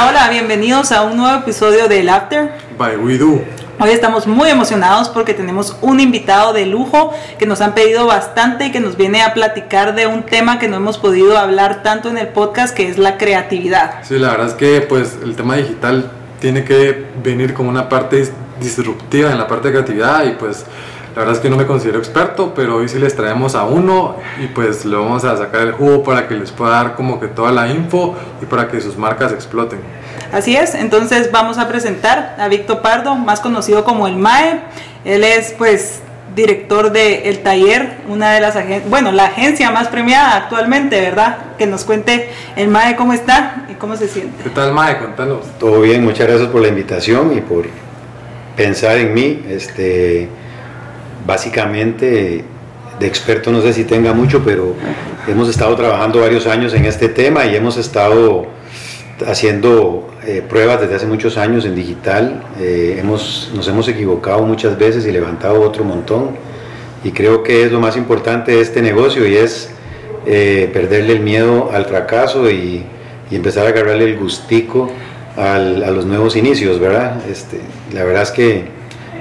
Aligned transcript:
Hola, 0.00 0.10
hola, 0.10 0.30
bienvenidos 0.30 0.92
a 0.92 1.02
un 1.02 1.16
nuevo 1.16 1.40
episodio 1.40 1.88
del 1.88 2.08
After. 2.08 2.52
By 2.78 2.98
We 2.98 3.18
Do. 3.18 3.42
Hoy 3.80 3.90
estamos 3.90 4.28
muy 4.28 4.48
emocionados 4.48 5.08
porque 5.08 5.34
tenemos 5.34 5.76
un 5.80 5.98
invitado 5.98 6.52
de 6.52 6.66
lujo 6.66 7.12
que 7.36 7.46
nos 7.46 7.60
han 7.60 7.74
pedido 7.74 8.06
bastante 8.06 8.66
y 8.66 8.70
que 8.70 8.78
nos 8.78 8.96
viene 8.96 9.22
a 9.22 9.34
platicar 9.34 9.96
de 9.96 10.06
un 10.06 10.22
tema 10.22 10.60
que 10.60 10.68
no 10.68 10.76
hemos 10.76 10.98
podido 10.98 11.36
hablar 11.36 11.82
tanto 11.82 12.10
en 12.10 12.16
el 12.16 12.28
podcast, 12.28 12.76
que 12.76 12.88
es 12.88 12.96
la 12.96 13.18
creatividad. 13.18 14.04
Sí, 14.04 14.20
la 14.20 14.30
verdad 14.30 14.46
es 14.46 14.54
que 14.54 14.82
pues 14.82 15.18
el 15.20 15.34
tema 15.34 15.56
digital 15.56 16.12
tiene 16.38 16.62
que 16.62 17.06
venir 17.20 17.52
como 17.52 17.68
una 17.68 17.88
parte 17.88 18.30
disruptiva 18.60 19.32
en 19.32 19.38
la 19.38 19.48
parte 19.48 19.66
de 19.66 19.74
creatividad 19.74 20.24
y 20.26 20.30
pues 20.36 20.64
la 21.14 21.20
verdad 21.20 21.34
es 21.34 21.40
que 21.40 21.50
no 21.50 21.56
me 21.56 21.66
considero 21.66 21.98
experto, 21.98 22.52
pero 22.54 22.76
hoy 22.76 22.88
sí 22.88 22.98
les 22.98 23.16
traemos 23.16 23.54
a 23.54 23.64
uno 23.64 24.16
y 24.42 24.46
pues 24.48 24.84
le 24.84 24.96
vamos 24.96 25.24
a 25.24 25.36
sacar 25.36 25.62
el 25.62 25.72
jugo 25.72 26.02
para 26.02 26.28
que 26.28 26.34
les 26.34 26.52
pueda 26.52 26.72
dar 26.72 26.94
como 26.94 27.18
que 27.18 27.26
toda 27.28 27.50
la 27.50 27.68
info 27.68 28.14
y 28.40 28.46
para 28.46 28.68
que 28.68 28.80
sus 28.80 28.96
marcas 28.96 29.32
exploten. 29.32 29.80
Así 30.32 30.54
es, 30.54 30.74
entonces 30.74 31.32
vamos 31.32 31.58
a 31.58 31.68
presentar 31.68 32.36
a 32.38 32.48
Víctor 32.48 32.82
Pardo, 32.82 33.14
más 33.14 33.40
conocido 33.40 33.84
como 33.84 34.06
el 34.06 34.16
MAE. 34.16 34.60
Él 35.04 35.24
es 35.24 35.54
pues 35.56 36.02
director 36.36 36.92
de 36.92 37.28
El 37.28 37.40
Taller, 37.40 37.96
una 38.08 38.32
de 38.32 38.40
las 38.40 38.54
agencias, 38.54 38.88
bueno, 38.88 39.10
la 39.10 39.26
agencia 39.26 39.70
más 39.70 39.88
premiada 39.88 40.36
actualmente, 40.36 41.00
¿verdad? 41.00 41.38
Que 41.58 41.66
nos 41.66 41.84
cuente 41.84 42.30
el 42.56 42.68
MAE 42.68 42.94
cómo 42.96 43.12
está 43.12 43.66
y 43.68 43.74
cómo 43.74 43.96
se 43.96 44.06
siente. 44.06 44.44
¿Qué 44.44 44.50
tal 44.50 44.72
MAE? 44.72 44.98
Cuéntanos. 44.98 45.46
Todo 45.58 45.80
bien, 45.80 46.04
muchas 46.04 46.28
gracias 46.28 46.48
por 46.48 46.60
la 46.60 46.68
invitación 46.68 47.36
y 47.36 47.40
por 47.40 47.66
pensar 48.56 48.98
en 48.98 49.14
mí. 49.14 49.44
Este, 49.48 50.28
básicamente 51.28 52.42
de 52.98 53.06
experto 53.06 53.52
no 53.52 53.60
sé 53.60 53.74
si 53.74 53.84
tenga 53.84 54.14
mucho, 54.14 54.42
pero 54.42 54.74
hemos 55.28 55.48
estado 55.48 55.76
trabajando 55.76 56.20
varios 56.20 56.46
años 56.46 56.72
en 56.72 56.86
este 56.86 57.10
tema 57.10 57.44
y 57.44 57.54
hemos 57.54 57.76
estado 57.76 58.46
haciendo 59.26 60.08
eh, 60.26 60.42
pruebas 60.48 60.80
desde 60.80 60.94
hace 60.94 61.06
muchos 61.06 61.36
años 61.36 61.66
en 61.66 61.74
digital. 61.74 62.42
Eh, 62.58 62.96
hemos, 62.98 63.52
nos 63.54 63.68
hemos 63.68 63.86
equivocado 63.88 64.42
muchas 64.42 64.78
veces 64.78 65.04
y 65.04 65.12
levantado 65.12 65.60
otro 65.60 65.84
montón. 65.84 66.30
Y 67.04 67.10
creo 67.12 67.42
que 67.42 67.62
es 67.62 67.70
lo 67.70 67.78
más 67.78 67.96
importante 67.98 68.52
de 68.52 68.60
este 68.62 68.80
negocio 68.80 69.26
y 69.28 69.36
es 69.36 69.68
eh, 70.26 70.70
perderle 70.72 71.12
el 71.12 71.20
miedo 71.20 71.70
al 71.72 71.84
fracaso 71.84 72.50
y, 72.50 72.84
empezar 73.30 73.66
a 73.66 73.68
agarrarle 73.68 74.06
el 74.06 74.16
gustico 74.16 74.90
a 75.36 75.58
los 75.58 76.06
nuevos 76.06 76.34
inicios, 76.34 76.80
¿verdad? 76.80 77.20
Este, 77.30 77.60
la 77.92 78.02
verdad 78.02 78.22
es 78.22 78.30
que 78.30 78.77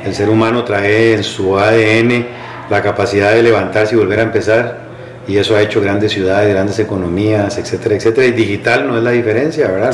el 0.08 0.16
ser 0.16 0.30
humano 0.30 0.64
trae 0.64 1.14
en 1.14 1.24
su 1.24 1.58
ADN 1.58 2.26
la 2.70 2.82
capacidad 2.82 3.34
de 3.34 3.44
levantarse 3.44 3.96
y 3.96 3.98
volver 3.98 4.20
a 4.20 4.24
empezar 4.24 4.88
y 5.28 5.38
eso 5.38 5.56
ha 5.56 5.62
hecho 5.62 5.82
grandes 5.82 6.14
ciudades, 6.14 6.50
grandes 6.54 6.80
economías, 6.80 7.58
etcétera, 7.58 7.96
etcétera. 7.96 8.28
Y 8.28 8.32
digital 8.32 8.88
no 8.88 8.98
es 8.98 9.04
la 9.04 9.12
diferencia, 9.12 9.68
¿verdad? 9.68 9.94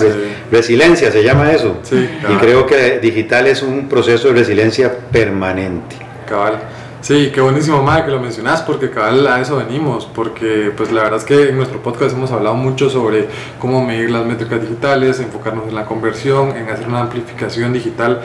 Resiliencia 0.52 1.12
se 1.12 1.24
llama 1.24 1.52
eso. 1.52 1.80
Y 1.92 2.36
creo 2.36 2.68
que 2.68 3.00
digital 3.00 3.48
es 3.48 3.64
un 3.64 3.90
proceso 3.90 4.28
de 4.28 4.36
resiliencia 4.36 4.96
permanente. 5.12 5.96
Cabal. 6.30 6.60
Sí, 7.02 7.32
qué 7.34 7.42
buenísimo, 7.42 7.84
Madre, 7.84 8.06
que 8.06 8.12
lo 8.12 8.20
mencionas, 8.22 8.62
porque 8.62 8.90
cabal 8.90 9.28
a 9.28 9.42
eso 9.42 9.58
venimos, 9.58 10.06
porque 10.06 10.72
pues 10.78 10.90
la 10.90 11.04
verdad 11.04 11.20
es 11.20 11.26
que 11.26 11.50
en 11.50 11.58
nuestro 11.58 11.84
podcast 11.84 12.16
hemos 12.16 12.32
hablado 12.32 12.56
mucho 12.56 12.90
sobre 12.90 13.28
cómo 13.60 13.86
medir 13.86 14.10
las 14.10 14.26
métricas 14.26 14.62
digitales, 14.62 15.20
enfocarnos 15.20 15.68
en 15.68 15.76
la 15.76 15.84
conversión, 15.84 16.56
en 16.56 16.70
hacer 16.70 16.88
una 16.88 17.02
amplificación 17.02 17.74
digital. 17.74 18.22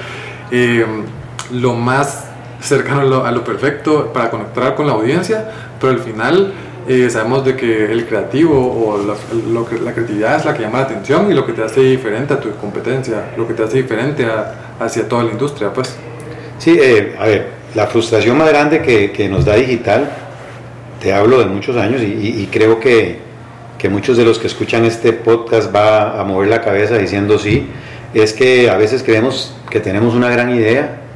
Eh, 0.53 0.87
lo 1.53 1.75
más 1.75 2.29
cercano 2.61 3.25
a 3.25 3.31
lo, 3.31 3.45
perfecto 3.45 4.13
para 4.13 4.31
conectar 4.31 4.75
con 4.75 4.87
la 4.87 4.93
audiencia, 4.93 5.51
pero 5.81 5.93
al 5.93 6.01
final 6.01 6.53
eh, 6.89 7.09
sabemos 7.11 7.45
de 7.45 7.55
que 7.55 7.93
el 7.93 8.07
creativo 8.07 8.57
o 8.57 8.99
la, 8.99 9.15
lo 9.53 9.67
la 9.85 9.93
creatividad 9.93 10.37
es 10.37 10.45
la 10.45 10.55
que 10.55 10.63
llama 10.63 10.79
la 10.79 10.85
atención 10.85 11.31
y 11.31 11.35
lo 11.35 11.47
que 11.47 11.53
te 11.53 11.63
hace 11.63 11.81
diferente 11.81 12.35
a 12.35 12.41
tu 12.41 12.51
competencia, 12.57 13.31
lo 13.37 13.47
que 13.47 13.55
te 13.55 13.63
hace 13.63 13.79
diferente 13.79 14.27
hacia 14.81 15.09
toda 15.09 15.25
la 15.25 15.33
industria, 15.33 15.73
pues. 15.73 15.97
Sí, 16.59 16.77
eh, 16.81 17.15
a 17.19 17.27
ver, 17.27 17.49
la 17.75 17.87
frustración 17.87 18.37
más 18.37 18.49
grande 18.49 18.83
que, 18.83 19.13
que, 19.13 19.29
nos 19.29 19.45
da 19.45 19.55
digital, 19.55 20.11
te 21.01 21.13
hablo 21.13 21.39
de 21.39 21.47
muchos 21.47 21.77
años 21.77 22.03
y, 22.03 22.07
y, 22.07 22.49
creo 22.51 22.81
que, 22.81 23.21
que 23.79 23.89
muchos 23.89 24.17
de 24.17 24.25
los 24.25 24.39
que 24.41 24.49
escuchan 24.49 24.85
este 24.85 25.13
podcast 25.13 25.73
va 25.75 26.21
a 26.21 26.25
mover 26.25 26.49
la 26.49 26.61
cabeza 26.61 26.99
diciendo 26.99 27.39
sí, 27.39 27.69
es 28.15 28.33
que 28.33 28.69
a 28.69 28.77
veces 28.77 29.05
creemos 29.05 29.55
que 29.71 29.79
tenemos 29.79 30.15
una 30.15 30.29
gran 30.31 30.53
idea 30.53 31.08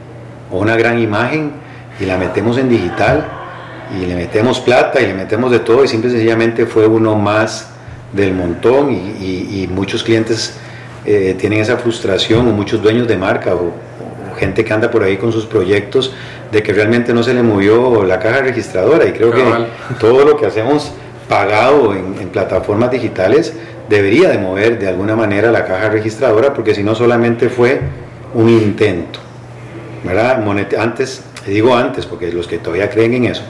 o 0.52 0.58
una 0.58 0.76
gran 0.76 1.00
imagen 1.00 1.52
y 1.98 2.04
la 2.04 2.18
metemos 2.18 2.58
en 2.58 2.68
digital 2.68 3.26
y 3.98 4.06
le 4.06 4.14
metemos 4.14 4.60
plata 4.60 5.00
y 5.00 5.06
le 5.06 5.14
metemos 5.14 5.50
de 5.50 5.58
todo 5.58 5.84
y 5.84 5.88
simple 5.88 6.08
y 6.08 6.12
sencillamente 6.12 6.66
fue 6.66 6.86
uno 6.86 7.16
más 7.16 7.70
del 8.12 8.34
montón 8.34 8.92
y, 8.92 9.68
muchos 9.72 10.02
clientes 10.04 10.54
eh, 11.04 11.34
tienen 11.38 11.60
esa 11.60 11.78
frustración 11.78 12.46
o 12.46 12.52
muchos 12.52 12.82
dueños 12.82 13.08
de 13.08 13.16
marca 13.16 13.54
o, 13.54 13.72
gente 14.38 14.64
que 14.64 14.72
anda 14.72 14.90
por 14.90 15.02
ahí 15.02 15.18
con 15.18 15.30
sus 15.30 15.44
proyectos 15.44 16.12
de 16.50 16.62
que 16.62 16.72
realmente 16.72 17.12
no 17.12 17.22
se 17.22 17.34
le 17.34 17.42
movió 17.42 18.02
la 18.02 18.18
caja 18.18 18.40
registradora 18.40 19.06
y 19.06 19.12
creo 19.12 19.30
que 19.30 19.44
todo 20.00 20.24
lo 20.24 20.36
que 20.36 20.46
hacemos 20.46 20.90
pagado 21.28 21.92
en, 21.92 22.16
en 22.18 22.28
plataformas 22.30 22.90
digitales 22.90 23.52
debería 23.88 24.30
de 24.30 24.38
mover 24.38 24.78
de 24.78 24.88
alguna 24.88 25.14
manera 25.14 25.52
la 25.52 25.64
caja 25.64 25.90
registradora 25.90 26.54
porque 26.54 26.74
si 26.74 26.82
no 26.82 26.94
solamente 26.94 27.50
fue 27.50 27.80
un 28.34 28.48
intento. 28.48 29.20
¿Verdad? 30.04 30.42
antes, 30.78 31.22
digo 31.46 31.74
antes, 31.74 32.06
porque 32.06 32.32
los 32.32 32.46
que 32.46 32.58
todavía 32.58 32.90
creen 32.90 33.14
en 33.14 33.24
eso, 33.26 33.42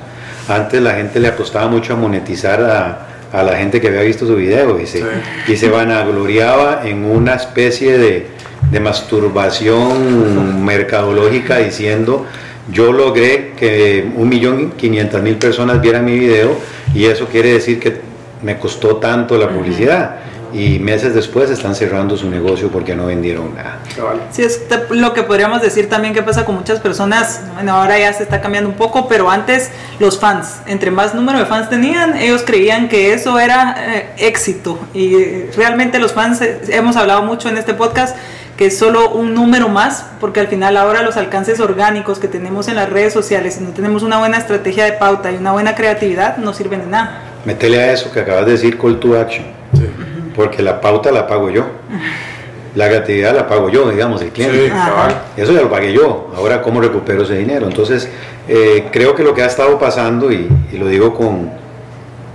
antes 0.49 0.81
la 0.83 0.95
gente 0.95 1.21
le 1.21 1.29
apostaba 1.29 1.69
mucho 1.69 1.95
a 1.95 1.97
monetizar 1.97 2.63
a, 2.63 3.07
a 3.33 3.43
la 3.43 3.57
gente 3.57 3.81
que 3.81 3.89
había 3.89 4.03
visto 4.03 4.27
su 4.27 4.37
video 4.37 4.79
y 4.79 4.87
se, 4.87 5.03
y 5.49 5.57
se 5.57 5.71
vanagloriaba 5.71 6.83
en 6.85 7.05
una 7.05 7.35
especie 7.35 7.97
de, 7.97 8.27
de 8.71 8.81
masturbación 8.81 10.65
mercadológica 10.65 11.59
diciendo 11.59 12.27
yo 12.71 12.93
logré 12.93 13.53
que 13.57 14.09
un 14.15 14.29
millón 14.29 14.73
quinientas 14.73 15.23
mil 15.23 15.37
personas 15.37 15.81
vieran 15.81 16.05
mi 16.05 16.19
video 16.19 16.57
y 16.95 17.07
eso 17.07 17.27
quiere 17.27 17.55
decir 17.55 17.81
que 17.81 17.97
me 18.43 18.59
costó 18.59 18.97
tanto 18.97 19.37
la 19.37 19.49
publicidad 19.49 20.17
y 20.53 20.79
meses 20.79 21.15
después 21.15 21.51
están 21.51 21.75
cerrando 21.75 22.17
su 22.17 22.29
negocio 22.29 22.69
porque 22.69 22.95
no 22.95 23.07
vendieron 23.07 23.55
nada. 23.55 23.79
Sí, 24.31 24.43
es 24.43 24.63
lo 24.91 25.15
que 25.15 25.23
podríamos 25.23 25.63
decir 25.63 25.89
también 25.89 26.15
que 26.15 26.23
pasa 26.23 26.45
con 26.45 26.57
muchas 26.57 26.81
personas, 26.81 27.41
bueno, 27.55 27.73
ahora 27.75 27.99
ya 27.99 28.13
se 28.13 28.23
está 28.23 28.41
cambiando 28.41 28.69
un 28.69 28.77
poco, 28.77 29.09
pero 29.09 29.31
antes 29.31 29.71
los 29.99 30.19
fans, 30.19 30.61
entre 30.67 30.91
más 30.91 31.15
número 31.15 31.39
de 31.39 31.47
fans 31.47 31.71
tenían, 31.71 32.17
ellos 32.17 32.43
creían 32.45 32.89
que 32.89 33.15
eso 33.15 33.39
era 33.39 33.77
eh, 33.79 34.11
éxito 34.19 34.79
y 34.93 35.45
realmente 35.57 35.99
los 35.99 36.13
fans, 36.13 36.41
eh, 36.43 36.61
hemos 36.69 36.97
hablado 36.97 37.23
mucho 37.23 37.49
en 37.49 37.57
este 37.57 37.75
podcast, 37.75 38.17
que 38.57 38.67
es 38.67 38.79
solo 38.79 39.11
un 39.11 39.35
número 39.35 39.69
más, 39.69 40.05
porque 40.21 40.41
al 40.41 40.49
final 40.49 40.77
ahora 40.77 41.03
los 41.03 41.17
alcances 41.17 41.59
orgánicos 41.61 42.19
que 42.19 42.29
tenemos 42.29 42.69
en 42.69 42.77
las 42.77 42.91
redes 42.91 43.13
sociales, 43.13 43.55
si 43.55 43.65
no 43.65 43.71
tenemos 43.71 44.03
una 44.03 44.19
buena 44.19 44.37
estrategia 44.37 44.85
de 44.85 44.93
pauta 44.93 45.33
y 45.33 45.37
una 45.37 45.53
buena 45.53 45.75
creatividad, 45.75 46.37
no 46.37 46.53
sirven 46.53 46.81
de 46.81 46.87
nada. 46.87 47.23
Metele 47.45 47.81
a 47.83 47.93
eso 47.93 48.13
que 48.13 48.21
acabas 48.21 48.47
de 48.47 48.53
decir, 48.53 48.79
call 48.79 49.01
to 49.01 49.19
action. 49.19 49.62
Porque 50.35 50.63
la 50.63 50.81
pauta 50.81 51.11
la 51.11 51.27
pago 51.27 51.51
yo. 51.51 51.65
La 52.75 52.89
creatividad 52.89 53.35
la 53.35 53.47
pago 53.47 53.69
yo, 53.69 53.91
digamos, 53.91 54.23
el 54.23 54.31
cliente. 54.31 54.73
Eso 55.37 55.53
ya 55.53 55.61
lo 55.61 55.71
pagué 55.71 55.93
yo. 55.93 56.33
Ahora, 56.35 56.63
¿cómo 56.63 56.81
recupero 56.81 57.23
ese 57.23 57.37
dinero? 57.37 57.67
Entonces, 57.67 58.09
eh, 58.49 58.89
creo 58.91 59.15
que 59.15 59.23
lo 59.23 59.35
que 59.35 59.43
ha 59.43 59.47
estado 59.47 59.79
pasando, 59.79 60.33
y, 60.33 60.49
lo 60.73 60.89
digo 60.89 61.15
con, 61.15 61.51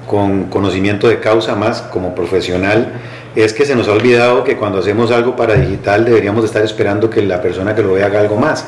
con 0.08 0.44
conocimiento 0.46 1.08
de 1.08 1.20
causa 1.20 1.56
más 1.56 1.82
como 1.82 2.14
profesional, 2.14 2.94
es 3.36 3.54
que 3.54 3.66
se 3.66 3.76
nos 3.76 3.88
ha 3.88 3.94
olvidado 3.94 4.44
que 4.44 4.58
cuando 4.58 4.80
hacemos 4.80 5.12
algo 5.12 5.36
para 5.36 5.56
digital 5.56 6.06
deberíamos 6.06 6.46
estar 6.46 6.64
esperando 6.64 7.10
que 7.10 7.22
la 7.22 7.42
persona 7.42 7.76
que 7.76 7.82
lo 7.84 7.94
vea 7.94 8.06
haga 8.08 8.20
algo 8.20 8.36
más. 8.38 8.66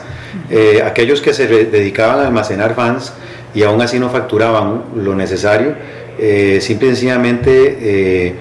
Eh, 0.49 0.81
aquellos 0.83 1.21
que 1.21 1.33
se 1.33 1.47
dedicaban 1.47 2.19
a 2.19 2.27
almacenar 2.27 2.75
fans 2.75 3.13
y 3.53 3.63
aún 3.63 3.81
así 3.81 3.99
no 3.99 4.09
facturaban 4.09 4.83
lo 4.95 5.15
necesario, 5.15 5.73
eh, 6.19 6.59
simple 6.61 6.87
y 6.87 6.91
sencillamente 6.91 8.35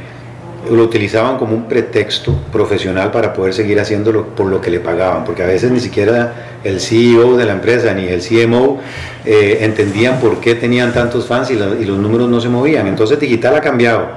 lo 0.70 0.82
utilizaban 0.82 1.38
como 1.38 1.54
un 1.54 1.68
pretexto 1.68 2.32
profesional 2.52 3.10
para 3.10 3.32
poder 3.32 3.54
seguir 3.54 3.80
haciéndolo 3.80 4.26
por 4.28 4.46
lo 4.46 4.60
que 4.60 4.70
le 4.70 4.80
pagaban, 4.80 5.24
porque 5.24 5.42
a 5.42 5.46
veces 5.46 5.70
ni 5.70 5.80
siquiera 5.80 6.60
el 6.64 6.80
CEO 6.80 7.36
de 7.36 7.44
la 7.44 7.52
empresa 7.52 7.94
ni 7.94 8.06
el 8.06 8.20
CMO 8.20 8.80
eh, 9.24 9.58
entendían 9.62 10.18
por 10.20 10.40
qué 10.40 10.54
tenían 10.54 10.92
tantos 10.92 11.26
fans 11.26 11.50
y, 11.50 11.56
los 11.56 11.98
números 11.98 12.28
no 12.28 12.40
se 12.40 12.48
movían. 12.48 12.86
Entonces 12.86 13.18
digital 13.18 13.56
ha 13.56 13.60
cambiado. 13.60 14.08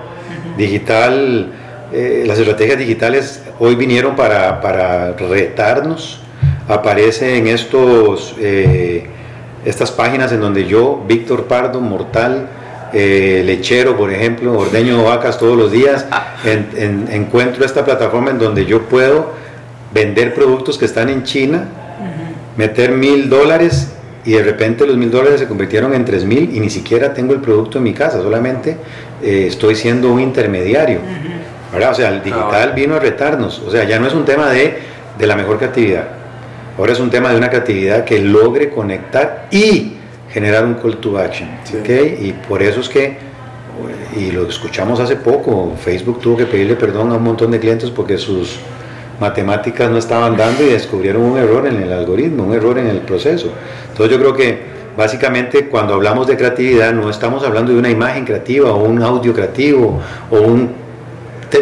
Digital, 0.58 1.52
eh, 1.94 2.24
las 2.26 2.40
estrategias 2.40 2.78
digitales 2.78 3.44
hoy 3.60 3.76
vinieron 3.76 4.16
para, 4.16 4.62
para 4.62 5.14
retarnos. 5.14 6.20
Aparecen 6.68 7.48
estos, 7.48 8.36
eh, 8.40 9.06
estas 9.66 9.92
páginas 9.92 10.32
en 10.32 10.42
donde 10.42 10.66
yo, 10.66 11.04
Víctor 11.08 11.46
Pardo, 11.46 11.80
mortal, 11.82 12.48
eh, 12.94 13.44
lechero, 13.46 13.96
por 13.96 14.12
ejemplo, 14.12 14.58
ordeño 14.58 15.04
vacas 15.04 15.38
todos 15.38 15.58
los 15.58 15.72
días, 15.72 16.06
encuentro 17.10 17.66
esta 17.66 17.86
plataforma 17.86 18.32
en 18.32 18.40
donde 18.40 18.66
yo 18.66 18.84
puedo 18.84 19.32
vender 19.94 20.34
productos 20.34 20.78
que 20.78 20.86
están 20.86 21.10
en 21.10 21.24
China, 21.24 21.68
meter 22.58 22.92
mil 22.92 23.30
dólares 23.30 23.94
y 24.26 24.34
de 24.34 24.44
repente 24.44 24.86
los 24.86 24.98
mil 24.98 25.10
dólares 25.10 25.40
se 25.40 25.48
convirtieron 25.48 25.94
en 25.94 26.06
tres 26.06 26.26
mil 26.26 26.56
y 26.56 26.60
ni 26.60 26.70
siquiera 26.70 27.14
tengo 27.14 27.34
el 27.34 27.40
producto 27.40 27.78
en 27.78 27.86
mi 27.86 27.94
casa, 27.94 28.22
solamente 28.22 28.78
eh, 29.22 29.46
estoy 29.48 29.76
siendo 29.76 30.12
un 30.12 30.20
intermediario. 30.20 31.00
O 31.74 31.94
sea, 31.94 32.10
el 32.10 32.22
digital 32.22 32.74
vino 32.74 32.96
a 32.96 33.00
retarnos. 33.00 33.60
O 33.66 33.72
sea, 33.72 33.86
ya 33.86 33.98
no 33.98 34.06
es 34.06 34.14
un 34.14 34.26
tema 34.26 34.50
de, 34.50 34.78
de 35.18 35.28
la 35.28 35.38
mejor 35.38 35.58
creatividad. 35.58 36.04
Ahora 36.78 36.92
es 36.92 37.00
un 37.00 37.10
tema 37.10 37.30
de 37.30 37.38
una 37.38 37.50
creatividad 37.50 38.04
que 38.04 38.20
logre 38.20 38.70
conectar 38.70 39.48
y 39.52 39.94
generar 40.32 40.66
un 40.66 40.76
call 40.76 40.98
to 40.98 41.18
action. 41.18 41.50
Y 42.20 42.34
por 42.34 42.62
eso 42.62 42.82
es 42.82 42.90
que, 42.90 43.18
y 44.16 44.32
lo 44.32 44.48
escuchamos 44.48 45.00
hace 45.00 45.16
poco, 45.16 45.74
Facebook 45.84 46.20
tuvo 46.20 46.38
que 46.38 46.46
pedirle 46.46 46.76
perdón 46.76 47.12
a 47.12 47.16
un 47.16 47.24
montón 47.24 47.52
de 47.52 47.60
clientes 47.60 47.90
porque 47.90 48.18
sus 48.18 48.60
matemáticas 49.20 49.90
no 49.90 49.98
estaban 49.98 50.36
dando 50.36 50.64
y 50.64 50.70
descubrieron 50.70 51.22
un 51.22 51.38
error 51.38 51.68
en 51.68 51.82
el 51.82 51.92
algoritmo, 51.94 52.44
un 52.46 52.54
error 52.54 52.78
en 52.80 52.88
el 52.88 53.00
proceso. 53.00 53.52
Entonces 53.92 54.16
yo 54.16 54.20
creo 54.22 54.34
que 54.34 54.72
básicamente 54.98 55.68
cuando 55.68 55.94
hablamos 55.94 56.28
de 56.28 56.36
creatividad 56.36 56.92
no 56.92 57.10
estamos 57.10 57.44
hablando 57.44 57.72
de 57.72 57.80
una 57.80 57.90
imagen 57.90 58.26
creativa 58.26 58.72
o 58.72 58.84
un 58.84 59.02
audio 59.02 59.34
creativo 59.34 60.02
o 60.30 60.42
un 60.42 60.82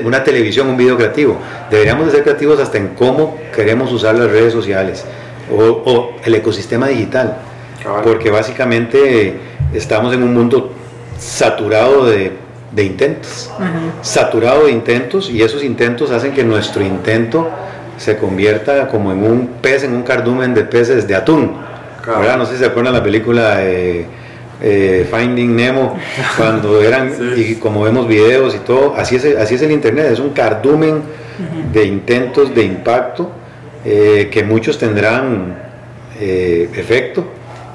una 0.06 0.24
televisión, 0.24 0.70
un 0.70 0.78
video 0.78 0.96
creativo. 0.96 1.38
Deberíamos 1.72 2.06
de 2.06 2.12
ser 2.12 2.24
creativos 2.24 2.60
hasta 2.60 2.78
en 2.78 2.90
cómo 2.90 3.38
queremos 3.56 3.92
usar 3.92 4.16
las 4.16 4.30
redes 4.30 4.54
sociales 4.54 5.04
o, 5.52 6.12
el 6.24 6.36
ecosistema 6.36 6.88
digital. 6.88 7.38
Porque 8.04 8.30
básicamente 8.30 9.36
estamos 9.74 10.14
en 10.14 10.24
un 10.24 10.34
mundo 10.34 10.74
saturado 11.18 12.06
de, 12.06 12.32
intentos. 12.78 13.52
Saturado 14.02 14.66
de 14.66 14.72
intentos 14.72 15.30
y 15.30 15.42
esos 15.42 15.64
intentos 15.64 16.12
hacen 16.12 16.34
que 16.34 16.44
nuestro 16.44 16.84
intento 16.84 17.50
se 17.98 18.18
convierta 18.18 18.88
como 18.88 19.12
en 19.12 19.24
un 19.24 19.48
pez, 19.62 19.84
en 19.84 19.94
un 19.94 20.04
cardumen 20.04 20.54
de 20.54 20.64
peces 20.64 21.08
de 21.08 21.16
atún. 21.16 21.58
No 22.38 22.46
sé 22.46 22.54
si 22.54 22.60
se 22.60 22.66
acuerdan 22.66 22.94
la 22.94 23.04
película 23.04 23.58
de 23.58 24.06
eh, 24.62 25.08
Finding 25.10 25.56
Nemo, 25.56 25.98
cuando 26.38 26.82
eran, 26.82 27.14
y 27.36 27.56
como 27.56 27.84
vemos 27.84 28.08
videos 28.08 28.56
y 28.56 28.60
todo, 28.60 28.96
así 28.96 29.16
es, 29.16 29.26
así 29.38 29.56
es 29.56 29.62
el 29.62 29.72
Internet, 29.72 30.08
es 30.12 30.20
un 30.20 30.32
cardumen 30.32 31.02
de 31.72 31.86
intentos 31.86 32.54
de 32.54 32.64
impacto 32.64 33.32
eh, 33.86 34.30
que 34.30 34.44
muchos 34.44 34.78
tendrán 34.78 35.58
eh, 36.20 36.70
efecto 36.76 37.24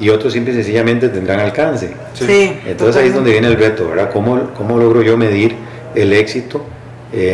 y 0.01 0.09
otros 0.09 0.33
simple 0.33 0.53
y 0.53 0.57
sencillamente 0.57 1.09
tendrán 1.09 1.41
alcance. 1.41 1.95
Entonces 2.67 2.97
ahí 2.97 3.09
es 3.09 3.15
donde 3.15 3.31
viene 3.31 3.49
el 3.49 3.57
reto, 3.57 3.89
¿verdad? 3.89 4.11
¿Cómo, 4.13 4.51
cómo 4.57 4.79
logro 4.79 5.03
yo 5.03 5.17
medir 5.17 5.57
el 5.95 6.13
éxito 6.13 6.65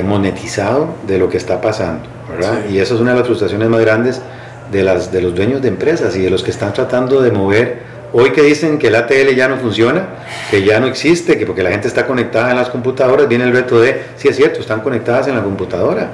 monetizado 0.05 0.95
de 1.07 1.19
lo 1.19 1.29
que 1.29 1.37
está 1.37 1.61
pasando? 1.61 2.05
Y 2.71 2.79
esa 2.79 2.95
es 2.95 3.01
una 3.01 3.13
de 3.13 3.19
las 3.19 3.27
frustraciones 3.27 3.69
más 3.69 3.81
grandes 3.81 4.21
de, 4.71 4.83
las, 4.83 5.11
de 5.11 5.23
los 5.23 5.35
dueños 5.35 5.63
de 5.63 5.69
empresas 5.69 6.15
y 6.17 6.23
de 6.23 6.31
los 6.31 6.43
que 6.43 6.51
están 6.51 6.73
tratando 6.73 7.21
de 7.23 7.31
mover 7.33 7.91
Hoy 8.13 8.33
que 8.33 8.43
dicen 8.43 8.79
que 8.79 8.89
el 8.89 8.97
ATL 8.97 9.35
ya 9.37 9.47
no 9.47 9.57
funciona, 9.57 10.05
que 10.51 10.65
ya 10.65 10.81
no 10.81 10.87
existe, 10.87 11.39
que 11.39 11.47
porque 11.47 11.63
la 11.63 11.71
gente 11.71 11.87
está 11.87 12.07
conectada 12.07 12.51
en 12.51 12.57
las 12.57 12.69
computadoras, 12.69 13.29
viene 13.29 13.45
el 13.45 13.53
reto 13.53 13.81
de, 13.81 14.03
sí 14.17 14.27
es 14.27 14.37
cierto, 14.37 14.61
están 14.61 14.81
conectadas 14.81 15.29
en 15.29 15.37
la 15.37 15.43
computadora. 15.43 16.11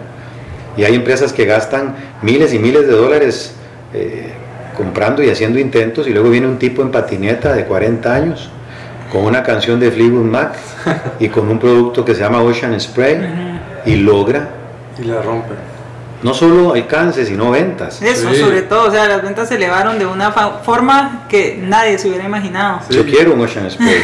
Y 0.77 0.85
hay 0.85 0.95
empresas 0.95 1.33
que 1.33 1.47
gastan 1.47 1.97
miles 2.21 2.53
y 2.53 2.59
miles 2.59 2.87
de 2.87 2.93
dólares 2.93 3.53
eh, 3.95 4.31
comprando 4.77 5.23
y 5.23 5.31
haciendo 5.31 5.59
intentos 5.59 6.07
y 6.07 6.11
luego 6.11 6.31
viene 6.31 6.47
un 6.47 6.59
tipo 6.59 6.83
en 6.83 6.91
patineta 6.91 7.53
de 7.53 7.65
40 7.65 8.15
años 8.15 8.51
con 9.11 9.25
una 9.25 9.43
canción 9.43 9.81
de 9.81 9.91
Fleetwood 9.91 10.25
Mac 10.25 10.57
y 11.21 11.29
con 11.29 11.49
un 11.49 11.59
producto 11.59 12.05
que 12.05 12.15
se 12.15 12.21
llama 12.21 12.43
Ocean 12.43 12.79
Spray 12.79 13.19
y 13.87 13.97
logra 13.97 14.49
y 14.99 15.05
la 15.05 15.23
rompe 15.23 15.76
no 16.23 16.35
solo 16.35 16.75
alcance, 16.75 17.27
sino 17.27 17.51
ventas. 17.51 18.01
Eso, 18.03 18.35
sobre 18.35 18.63
todo, 18.63 18.89
o 18.89 18.91
sea, 18.91 19.07
las 19.07 19.23
ventas 19.23 19.49
se 19.49 19.57
elevaron 19.57 19.99
de 19.99 20.07
una 20.07 20.33
forma 20.33 21.27
que 21.29 21.59
nadie 21.61 21.99
se 21.99 22.09
hubiera 22.09 22.25
imaginado. 22.25 22.81
Yo 22.91 23.05
quiero 23.05 23.35
un 23.35 23.41
Ocean 23.41 23.71
Spray. 23.71 24.03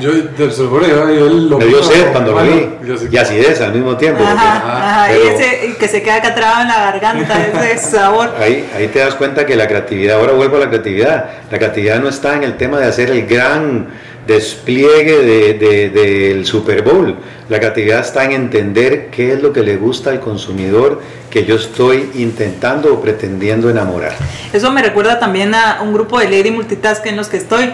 yo, 0.00 0.24
te 0.30 0.50
seguro, 0.50 0.86
yo, 0.86 1.12
yo 1.12 1.26
lo 1.26 1.58
Me 1.58 1.66
dio 1.66 1.82
sed 1.82 2.12
cuando 2.12 2.32
lo 2.32 2.42
vi. 2.42 2.68
Y 3.10 3.16
acidez 3.16 3.60
al 3.60 3.72
mismo 3.72 3.96
tiempo. 3.96 4.22
Ajá, 4.24 5.12
y, 5.12 5.28
ese, 5.28 5.76
que 5.78 5.88
se 5.88 6.02
queda 6.02 6.16
atrás 6.16 6.62
en 6.62 6.68
la 6.68 6.80
garganta, 6.90 7.46
ese 7.64 7.90
sabor. 7.90 8.34
Ahí, 8.38 8.68
ahí 8.76 8.88
te 8.88 8.98
das 8.98 9.14
cuenta 9.14 9.46
que 9.46 9.56
la 9.56 9.68
creatividad, 9.68 10.18
ahora 10.18 10.32
vuelvo 10.32 10.56
a 10.56 10.60
la 10.60 10.68
creatividad, 10.68 11.26
la 11.50 11.58
creatividad 11.58 12.00
no 12.00 12.08
está 12.08 12.34
en 12.34 12.42
el 12.42 12.56
tema 12.56 12.78
de 12.78 12.86
hacer 12.86 13.10
el 13.10 13.26
gran 13.26 13.88
despliegue 14.26 15.22
del 15.58 15.92
de, 15.92 16.42
Super 16.44 16.82
Bowl. 16.82 17.16
La 17.48 17.58
creatividad 17.58 18.00
está 18.00 18.24
en 18.24 18.32
entender 18.32 19.10
qué 19.10 19.32
es 19.32 19.42
lo 19.42 19.52
que 19.52 19.62
le 19.62 19.76
gusta 19.76 20.10
al 20.10 20.20
consumidor 20.20 21.02
que 21.30 21.44
yo 21.44 21.56
estoy 21.56 22.10
intentando 22.14 22.94
o 22.94 23.00
pretendiendo 23.00 23.68
enamorar. 23.68 24.14
Eso 24.52 24.70
me 24.70 24.82
recuerda 24.82 25.18
también 25.18 25.54
a 25.54 25.80
un 25.82 25.92
grupo 25.92 26.18
de 26.18 26.30
Lady 26.30 26.50
Multitask 26.50 27.04
en 27.06 27.16
los 27.16 27.28
que 27.28 27.36
estoy. 27.36 27.72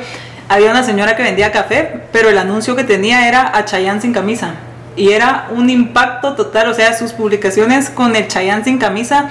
Había 0.49 0.71
una 0.71 0.83
señora 0.83 1.15
que 1.15 1.23
vendía 1.23 1.53
café, 1.53 2.01
pero 2.11 2.29
el 2.29 2.39
anuncio 2.39 2.75
que 2.75 2.85
tenía 2.85 3.29
era 3.29 3.57
a 3.57 3.65
Chayanne 3.65 4.01
sin 4.01 4.13
camisa. 4.13 4.55
Y 4.97 5.11
era 5.11 5.49
un 5.55 5.71
impacto 5.71 6.35
total, 6.35 6.69
o 6.69 6.75
sea, 6.75 6.99
sus 6.99 7.13
publicaciones 7.13 7.91
con 7.91 8.17
el 8.17 8.27
Chayanne 8.27 8.65
sin 8.65 8.79
camisa 8.79 9.31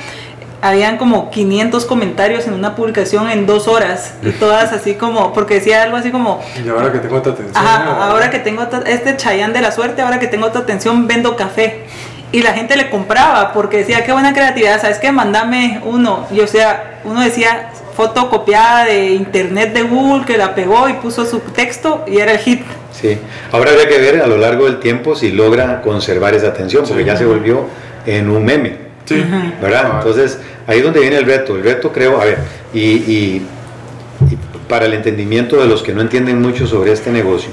habían 0.61 0.97
como 0.97 1.31
500 1.31 1.85
comentarios 1.85 2.45
en 2.47 2.53
una 2.53 2.75
publicación 2.75 3.29
en 3.29 3.45
dos 3.45 3.67
horas 3.67 4.13
y 4.21 4.31
todas 4.31 4.73
así 4.73 4.95
como 4.95 5.33
porque 5.33 5.55
decía 5.55 5.83
algo 5.83 5.97
así 5.97 6.11
como 6.11 6.41
y 6.63 6.67
ahora 6.67 6.91
que 6.91 6.99
tengo 6.99 7.17
esta 7.17 7.29
atención 7.29 7.65
ahora 7.65 8.29
que 8.29 8.39
tengo 8.39 8.67
este 8.85 9.15
chayán 9.15 9.53
de 9.53 9.61
la 9.61 9.71
suerte 9.71 10.01
ahora 10.01 10.19
que 10.19 10.27
tengo 10.27 10.47
esta 10.47 10.59
atención 10.59 11.07
vendo 11.07 11.35
café. 11.35 11.85
Y 12.31 12.43
la 12.43 12.53
gente 12.53 12.77
le 12.77 12.91
compraba 12.91 13.53
porque 13.53 13.77
decía 13.77 14.03
qué 14.05 14.11
buena 14.11 14.33
creatividad 14.33 14.79
sabes 14.79 14.99
qué 14.99 15.11
mándame 15.11 15.81
uno 15.83 16.27
y 16.29 16.41
o 16.41 16.47
sea 16.47 16.99
uno 17.03 17.21
decía 17.21 17.71
foto 17.95 18.29
copiada 18.29 18.85
de 18.85 19.13
internet 19.13 19.73
de 19.73 19.81
Google 19.81 20.25
que 20.25 20.37
la 20.37 20.53
pegó 20.53 20.87
y 20.89 20.93
puso 20.93 21.25
su 21.25 21.39
texto 21.39 22.05
y 22.05 22.19
era 22.19 22.33
el 22.33 22.37
hit. 22.37 22.61
Sí. 22.91 23.17
Ahora 23.51 23.71
habría 23.71 23.87
que 23.87 23.97
ver 23.97 24.21
a 24.21 24.27
lo 24.27 24.37
largo 24.37 24.65
del 24.65 24.79
tiempo 24.79 25.15
si 25.15 25.31
logra 25.31 25.81
conservar 25.81 26.35
esa 26.35 26.49
atención 26.49 26.85
porque 26.87 27.03
ya 27.03 27.17
se 27.17 27.25
volvió 27.25 27.65
en 28.05 28.29
un 28.29 28.45
meme 28.45 28.88
¿Verdad? 29.61 29.91
Entonces, 29.97 30.39
ahí 30.67 30.79
es 30.79 30.83
donde 30.83 30.99
viene 30.99 31.17
el 31.17 31.25
reto. 31.25 31.55
El 31.55 31.63
reto 31.63 31.91
creo, 31.91 32.21
a 32.21 32.25
ver, 32.25 32.37
y, 32.73 33.41
para 34.67 34.85
el 34.85 34.93
entendimiento 34.93 35.59
de 35.59 35.67
los 35.67 35.81
que 35.81 35.93
no 35.93 36.01
entienden 36.01 36.41
mucho 36.41 36.67
sobre 36.67 36.91
este 36.91 37.11
negocio, 37.11 37.49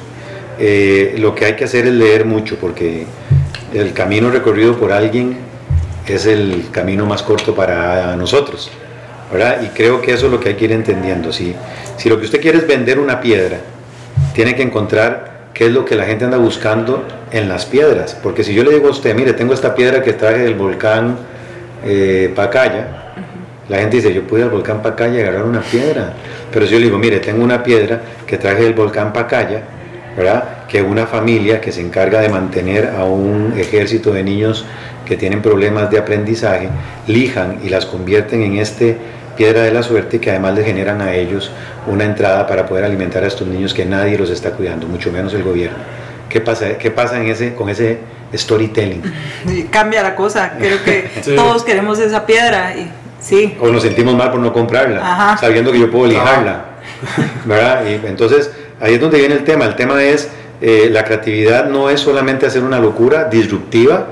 eh, 0.59 1.15
lo 1.19 1.35
que 1.35 1.47
hay 1.47 1.57
que 1.57 1.65
hacer 1.65 1.87
es 1.87 1.93
leer 1.93 2.25
mucho, 2.25 2.57
porque 2.57 3.07
el 3.73 3.93
camino 3.93 4.31
recorrido 4.31 4.77
por 4.77 4.93
alguien 4.93 5.39
es 6.07 6.27
el 6.27 6.67
camino 6.71 7.07
más 7.07 7.23
corto 7.23 7.55
para 7.55 8.17
nosotros. 8.17 8.71
¿verdad? 9.33 9.63
Y 9.63 9.69
creo 9.69 10.01
que 10.01 10.13
eso 10.13 10.27
es 10.27 10.33
lo 10.33 10.41
que 10.41 10.51
hay 10.51 10.55
que 10.55 10.67
ir 10.67 10.73
entendiendo. 10.73 11.33
Si, 11.33 11.55
si 11.97 12.09
lo 12.09 12.19
que 12.19 12.27
usted 12.27 12.41
quiere 12.41 12.59
es 12.59 12.67
vender 12.67 12.99
una 12.99 13.21
piedra, 13.21 13.59
tiene 14.35 14.55
que 14.55 14.63
encontrar 14.63 15.49
qué 15.53 15.67
es 15.67 15.73
lo 15.73 15.85
que 15.85 15.95
la 15.95 16.05
gente 16.05 16.25
anda 16.25 16.37
buscando 16.37 17.05
en 17.31 17.49
las 17.49 17.67
piedras. 17.67 18.17
Porque 18.23 18.45
si 18.45 18.55
yo 18.55 18.63
le 18.63 18.73
digo 18.73 18.89
a 18.89 18.91
usted, 18.91 19.15
mire, 19.15 19.33
tengo 19.33 19.55
esta 19.55 19.75
piedra 19.75 20.03
que 20.03 20.13
traje 20.13 20.39
del 20.39 20.55
volcán 20.55 21.17
eh, 21.87 22.33
Pacaya, 22.35 23.15
la 23.69 23.79
gente 23.79 23.97
dice, 23.97 24.13
yo 24.13 24.23
pude 24.23 24.43
al 24.43 24.51
volcán 24.51 24.83
Pacaya 24.83 25.19
y 25.19 25.23
agarrar 25.23 25.45
una 25.45 25.61
piedra. 25.61 26.13
Pero 26.53 26.67
si 26.67 26.73
yo 26.73 26.79
le 26.79 26.87
digo, 26.87 26.99
mire, 26.99 27.19
tengo 27.19 27.43
una 27.43 27.63
piedra 27.63 28.01
que 28.27 28.39
traje 28.39 28.63
del 28.63 28.75
volcán 28.75 29.13
Pacaya, 29.13 29.63
¿verdad? 30.17 30.67
Que 30.69 30.83
una 30.83 31.07
familia 31.07 31.61
que 31.61 31.73
se 31.73 31.81
encarga 31.81 32.21
de 32.21 32.29
mantener 32.29 32.93
a 32.97 33.05
un 33.05 33.55
ejército 33.57 34.13
de 34.13 34.23
niños 34.23 34.65
que 35.05 35.17
tienen 35.17 35.43
problemas 35.43 35.91
de 35.91 35.99
aprendizaje, 35.99 36.69
lijan 37.07 37.61
y 37.65 37.69
las 37.69 37.87
convierten 37.87 38.43
en 38.43 38.59
este 38.59 38.97
piedra 39.37 39.63
de 39.63 39.71
la 39.71 39.83
suerte 39.83 40.19
que 40.19 40.31
además 40.31 40.55
le 40.55 40.65
generan 40.65 41.03
a 41.03 41.15
ellos 41.15 41.51
una 41.87 42.05
entrada 42.05 42.47
para 42.47 42.67
poder 42.67 42.85
alimentar 42.85 43.23
a 43.23 43.27
estos 43.27 43.47
niños 43.47 43.75
que 43.75 43.85
nadie 43.85 44.17
los 44.17 44.31
está 44.31 44.53
cuidando, 44.53 44.87
mucho 44.87 45.13
menos 45.13 45.35
el 45.35 45.43
gobierno. 45.43 45.77
¿Qué 46.29 46.41
pasa, 46.41 46.79
qué 46.79 46.91
pasa 46.91 47.21
en 47.21 47.29
ese, 47.29 47.55
con 47.55 47.69
ese 47.69 47.99
storytelling. 48.35 49.03
cambia 49.71 50.03
la 50.03 50.15
cosa, 50.15 50.55
creo 50.59 50.83
que 50.85 51.11
todos 51.37 51.65
queremos 51.65 51.99
esa 51.99 52.27
piedra 52.27 52.77
y 52.77 52.91
sí. 53.21 53.57
O 53.61 53.69
nos 53.69 53.83
sentimos 53.83 54.15
mal 54.15 54.31
por 54.31 54.41
no 54.41 54.53
comprarla, 54.53 55.37
sabiendo 55.41 55.73
que 55.73 55.81
yo 55.81 55.91
puedo 55.91 56.07
lijarla. 56.07 56.77
¿verdad? 57.45 57.85
Y 57.87 58.07
entonces 58.07 58.51
ahí 58.81 58.95
es 58.95 59.01
donde 59.01 59.19
viene 59.19 59.35
el 59.35 59.45
tema. 59.45 59.65
El 59.65 59.77
tema 59.77 60.03
es, 60.03 60.31
eh, 60.61 60.89
la 60.91 61.05
creatividad 61.05 61.69
no 61.69 61.91
es 61.91 62.01
solamente 62.01 62.47
hacer 62.47 62.63
una 62.63 62.79
locura 62.79 63.25
disruptiva, 63.25 64.07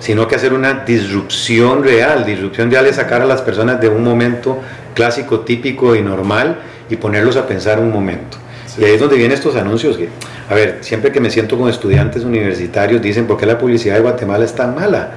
sino 0.00 0.28
que 0.28 0.36
hacer 0.36 0.52
una 0.52 0.84
disrupción 0.84 1.82
real. 1.82 2.24
Disrupción 2.24 2.70
real 2.70 2.86
es 2.86 2.96
sacar 2.96 3.22
a 3.22 3.26
las 3.26 3.42
personas 3.42 3.80
de 3.80 3.88
un 3.88 4.04
momento 4.04 4.60
clásico, 4.94 5.40
típico 5.40 5.94
y 5.94 6.02
normal 6.02 6.58
y 6.90 6.96
ponerlos 6.96 7.36
a 7.36 7.46
pensar 7.46 7.78
un 7.78 7.92
momento. 7.92 8.38
Y 8.78 8.84
ahí 8.84 8.94
es 8.94 9.00
donde 9.00 9.16
vienen 9.16 9.36
estos 9.36 9.54
anuncios 9.56 9.96
que, 9.96 10.08
a 10.48 10.54
ver, 10.54 10.78
siempre 10.80 11.12
que 11.12 11.20
me 11.20 11.30
siento 11.30 11.56
con 11.58 11.70
estudiantes 11.70 12.24
universitarios 12.24 13.00
dicen, 13.00 13.26
¿por 13.26 13.36
qué 13.36 13.46
la 13.46 13.58
publicidad 13.58 13.94
de 13.94 14.00
Guatemala 14.00 14.44
es 14.44 14.54
tan 14.54 14.74
mala? 14.74 15.12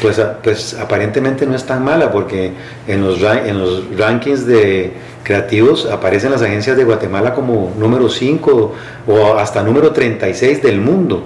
Pues, 0.00 0.20
pues 0.42 0.74
aparentemente 0.74 1.46
no 1.46 1.56
es 1.56 1.64
tan 1.64 1.82
mala 1.84 2.12
porque 2.12 2.52
en 2.86 3.02
los, 3.02 3.20
en 3.22 3.58
los 3.58 3.98
rankings 3.98 4.46
de 4.46 4.92
creativos 5.24 5.86
aparecen 5.86 6.30
las 6.30 6.42
agencias 6.42 6.76
de 6.76 6.84
Guatemala 6.84 7.34
como 7.34 7.74
número 7.78 8.08
5 8.08 8.74
o 9.06 9.34
hasta 9.34 9.62
número 9.62 9.92
36 9.92 10.62
del 10.62 10.80
mundo. 10.80 11.24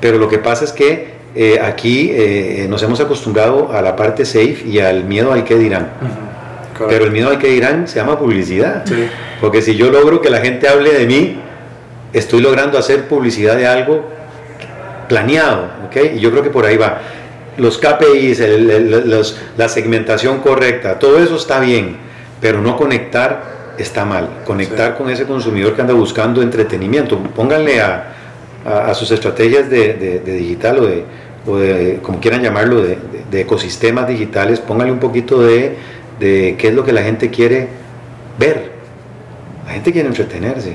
Pero 0.00 0.18
lo 0.18 0.28
que 0.28 0.38
pasa 0.38 0.64
es 0.64 0.72
que 0.72 1.20
eh, 1.34 1.60
aquí 1.62 2.10
eh, 2.12 2.66
nos 2.68 2.82
hemos 2.82 3.00
acostumbrado 3.00 3.72
a 3.72 3.80
la 3.82 3.94
parte 3.94 4.24
safe 4.24 4.64
y 4.66 4.80
al 4.80 5.04
miedo 5.04 5.32
al 5.32 5.44
que 5.44 5.56
dirán. 5.56 5.90
Pero 6.88 7.04
el 7.04 7.12
miedo 7.12 7.30
al 7.30 7.38
que 7.38 7.48
dirán 7.48 7.88
se 7.88 7.96
llama 7.96 8.18
publicidad. 8.18 8.84
Porque 9.40 9.62
si 9.62 9.76
yo 9.76 9.90
logro 9.90 10.20
que 10.20 10.30
la 10.30 10.40
gente 10.40 10.68
hable 10.68 10.92
de 10.92 11.06
mí, 11.06 11.40
estoy 12.12 12.40
logrando 12.40 12.78
hacer 12.78 13.08
publicidad 13.08 13.56
de 13.56 13.66
algo 13.66 14.04
planeado, 15.08 15.70
¿ok? 15.86 16.14
Y 16.16 16.20
yo 16.20 16.30
creo 16.30 16.42
que 16.42 16.50
por 16.50 16.64
ahí 16.64 16.76
va. 16.76 17.00
Los 17.56 17.78
KPIs, 17.78 18.42
la 19.56 19.68
segmentación 19.68 20.38
correcta, 20.38 20.98
todo 20.98 21.18
eso 21.18 21.36
está 21.36 21.60
bien, 21.60 21.96
pero 22.40 22.60
no 22.60 22.76
conectar 22.76 23.74
está 23.76 24.04
mal. 24.04 24.28
Conectar 24.44 24.96
con 24.96 25.10
ese 25.10 25.24
consumidor 25.24 25.74
que 25.74 25.82
anda 25.82 25.94
buscando 25.94 26.42
entretenimiento. 26.42 27.18
Pónganle 27.18 27.80
a, 27.80 28.14
a, 28.64 28.94
sus 28.94 29.10
estrategias 29.10 29.68
de, 29.70 30.20
digital 30.24 30.78
o 30.78 30.86
de, 30.86 31.04
o 31.46 31.56
de, 31.56 31.98
como 32.02 32.20
quieran 32.20 32.42
llamarlo, 32.42 32.82
de, 32.82 32.98
ecosistemas 33.32 34.08
digitales, 34.08 34.60
pónganle 34.60 34.92
un 34.92 34.98
poquito 34.98 35.40
de, 35.42 35.76
de 36.20 36.54
qué 36.56 36.68
es 36.68 36.74
lo 36.74 36.84
que 36.84 36.92
la 36.92 37.02
gente 37.02 37.30
quiere 37.30 37.66
ver. 38.38 38.70
La 39.66 39.72
gente 39.72 39.92
quiere 39.92 40.08
entretenerse. 40.08 40.74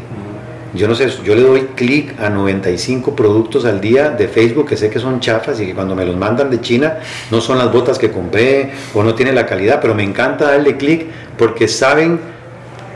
Yo 0.74 0.90
no 0.90 0.96
sé, 0.96 1.10
yo 1.24 1.36
le 1.36 1.42
doy 1.42 1.62
clic 1.76 2.20
a 2.20 2.30
95 2.30 3.16
productos 3.16 3.64
al 3.64 3.80
día 3.80 4.10
de 4.10 4.28
Facebook 4.28 4.68
que 4.68 4.76
sé 4.76 4.90
que 4.90 5.00
son 5.00 5.22
chafas 5.22 5.60
y 5.62 5.68
que 5.68 5.74
cuando 5.74 5.96
me 5.96 6.04
los 6.04 6.18
mandan 6.18 6.50
de 6.50 6.60
China 6.60 6.98
no 7.32 7.40
son 7.40 7.58
las 7.58 7.72
botas 7.72 7.98
que 7.98 8.12
compré 8.12 8.72
o 8.94 9.02
no 9.02 9.16
tiene 9.16 9.32
la 9.32 9.46
calidad, 9.46 9.80
pero 9.82 9.96
me 9.96 10.04
encanta 10.04 10.52
darle 10.52 10.76
clic 10.76 11.06
porque 11.38 11.70
saben 11.70 12.20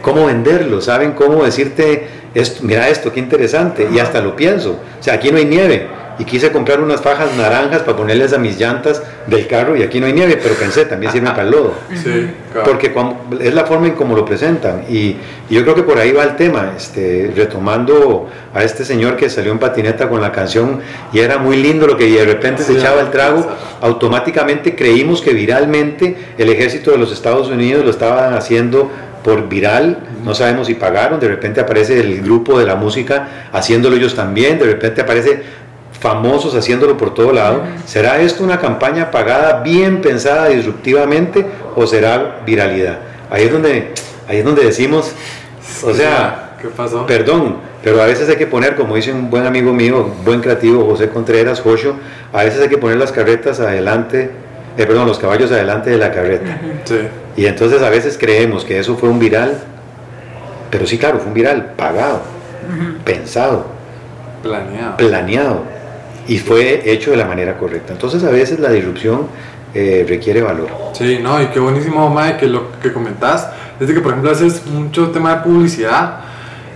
cómo 0.01 0.25
venderlo, 0.25 0.81
saben 0.81 1.13
cómo 1.13 1.45
decirte, 1.45 2.07
esto, 2.33 2.63
mira 2.63 2.89
esto, 2.89 3.13
qué 3.13 3.19
interesante, 3.21 3.87
y 3.93 3.99
hasta 3.99 4.19
lo 4.19 4.35
pienso. 4.35 4.79
O 4.99 5.03
sea, 5.03 5.13
aquí 5.13 5.31
no 5.31 5.37
hay 5.37 5.45
nieve, 5.45 5.87
y 6.19 6.25
quise 6.25 6.51
comprar 6.51 6.81
unas 6.81 7.01
fajas 7.01 7.35
naranjas 7.37 7.81
para 7.81 7.97
ponerles 7.97 8.33
a 8.33 8.37
mis 8.37 8.59
llantas 8.59 9.01
del 9.25 9.47
carro 9.47 9.77
y 9.77 9.83
aquí 9.83 10.01
no 10.01 10.05
hay 10.05 10.11
nieve, 10.13 10.37
pero 10.41 10.53
pensé, 10.55 10.85
también 10.85 11.13
sirven 11.13 11.31
para 11.31 11.43
el 11.43 11.51
lodo. 11.51 11.73
Porque 12.65 12.93
es 13.39 13.53
la 13.53 13.65
forma 13.65 13.87
en 13.87 13.93
cómo 13.93 14.15
lo 14.15 14.25
presentan. 14.25 14.83
Y, 14.89 15.15
yo 15.49 15.63
creo 15.63 15.73
que 15.73 15.81
por 15.81 15.97
ahí 15.97 16.11
va 16.11 16.23
el 16.25 16.35
tema, 16.35 16.73
este, 16.77 17.33
retomando 17.35 18.29
a 18.53 18.63
este 18.63 18.85
señor 18.85 19.15
que 19.15 19.31
salió 19.31 19.51
en 19.51 19.57
patineta 19.57 20.07
con 20.07 20.21
la 20.21 20.31
canción 20.31 20.81
y 21.11 21.19
era 21.19 21.39
muy 21.39 21.57
lindo 21.57 21.87
lo 21.87 21.97
que 21.97 22.05
de 22.05 22.23
repente 22.23 22.61
se 22.61 22.73
echaba 22.73 23.01
el 23.01 23.09
trago, 23.09 23.47
automáticamente 23.81 24.75
creímos 24.75 25.23
que 25.23 25.33
viralmente 25.33 26.15
el 26.37 26.49
ejército 26.49 26.91
de 26.91 26.99
los 26.99 27.11
Estados 27.11 27.47
Unidos 27.47 27.83
lo 27.83 27.89
estaban 27.89 28.35
haciendo 28.35 28.91
por 29.23 29.49
viral, 29.49 29.97
no 30.23 30.33
sabemos 30.33 30.67
si 30.67 30.75
pagaron, 30.75 31.19
de 31.19 31.27
repente 31.27 31.59
aparece 31.59 31.99
el 31.99 32.21
grupo 32.21 32.59
de 32.59 32.65
la 32.65 32.75
música 32.75 33.47
haciéndolo 33.51 33.95
ellos 33.95 34.15
también, 34.15 34.59
de 34.59 34.65
repente 34.65 35.01
aparece 35.01 35.41
famosos 35.99 36.55
haciéndolo 36.55 36.97
por 36.97 37.13
todo 37.13 37.31
lado. 37.33 37.63
¿Será 37.85 38.19
esto 38.21 38.43
una 38.43 38.59
campaña 38.59 39.11
pagada, 39.11 39.61
bien 39.61 40.01
pensada 40.01 40.47
disruptivamente 40.47 41.45
o 41.75 41.85
será 41.85 42.41
viralidad? 42.45 42.99
Ahí 43.29 43.45
es 43.45 43.51
donde, 43.51 43.93
ahí 44.27 44.37
es 44.37 44.45
donde 44.45 44.63
decimos, 44.63 45.13
o 45.83 45.93
sea, 45.93 46.55
¿qué 46.61 46.69
pasó? 46.69 47.05
Perdón, 47.05 47.57
pero 47.83 48.01
a 48.01 48.05
veces 48.05 48.29
hay 48.29 48.37
que 48.37 48.47
poner, 48.47 48.75
como 48.75 48.95
dice 48.95 49.11
un 49.11 49.29
buen 49.29 49.45
amigo 49.45 49.73
mío, 49.73 50.09
buen 50.25 50.41
creativo, 50.41 50.85
José 50.85 51.09
Contreras, 51.09 51.61
Jocho, 51.61 51.95
a 52.33 52.43
veces 52.43 52.61
hay 52.61 52.69
que 52.69 52.77
poner 52.77 52.97
las 52.97 53.11
carretas 53.11 53.59
adelante, 53.59 54.31
eh, 54.77 54.85
perdón, 54.85 55.07
los 55.07 55.19
caballos 55.19 55.51
adelante 55.51 55.89
de 55.89 55.97
la 55.97 56.11
carreta. 56.11 56.59
Y 57.35 57.45
entonces 57.45 57.81
a 57.81 57.89
veces 57.89 58.17
creemos 58.17 58.65
que 58.65 58.79
eso 58.79 58.95
fue 58.95 59.09
un 59.09 59.19
viral, 59.19 59.57
pero 60.71 60.87
sí, 60.87 60.97
claro, 60.97 61.19
fue 61.19 61.27
un 61.27 61.33
viral 61.33 61.73
pagado, 61.77 62.21
pensado, 63.03 63.67
planeado. 64.41 64.97
planeado 64.97 65.78
y 66.29 66.37
fue 66.37 66.89
hecho 66.89 67.09
de 67.11 67.17
la 67.17 67.25
manera 67.25 67.57
correcta. 67.57 67.91
Entonces 67.91 68.23
a 68.23 68.29
veces 68.29 68.59
la 68.59 68.69
disrupción 68.69 69.27
eh, 69.73 70.05
requiere 70.07 70.41
valor. 70.41 70.69
Sí, 70.93 71.19
no, 71.21 71.41
y 71.41 71.47
qué 71.47 71.59
buenísimo, 71.59 72.07
Mae, 72.09 72.37
que 72.37 72.45
lo 72.45 72.71
que 72.79 72.93
comentás, 72.93 73.49
es 73.79 73.91
que 73.91 73.99
por 73.99 74.11
ejemplo 74.11 74.31
haces 74.31 74.65
mucho 74.67 75.09
tema 75.09 75.35
de 75.35 75.41
publicidad 75.41 76.19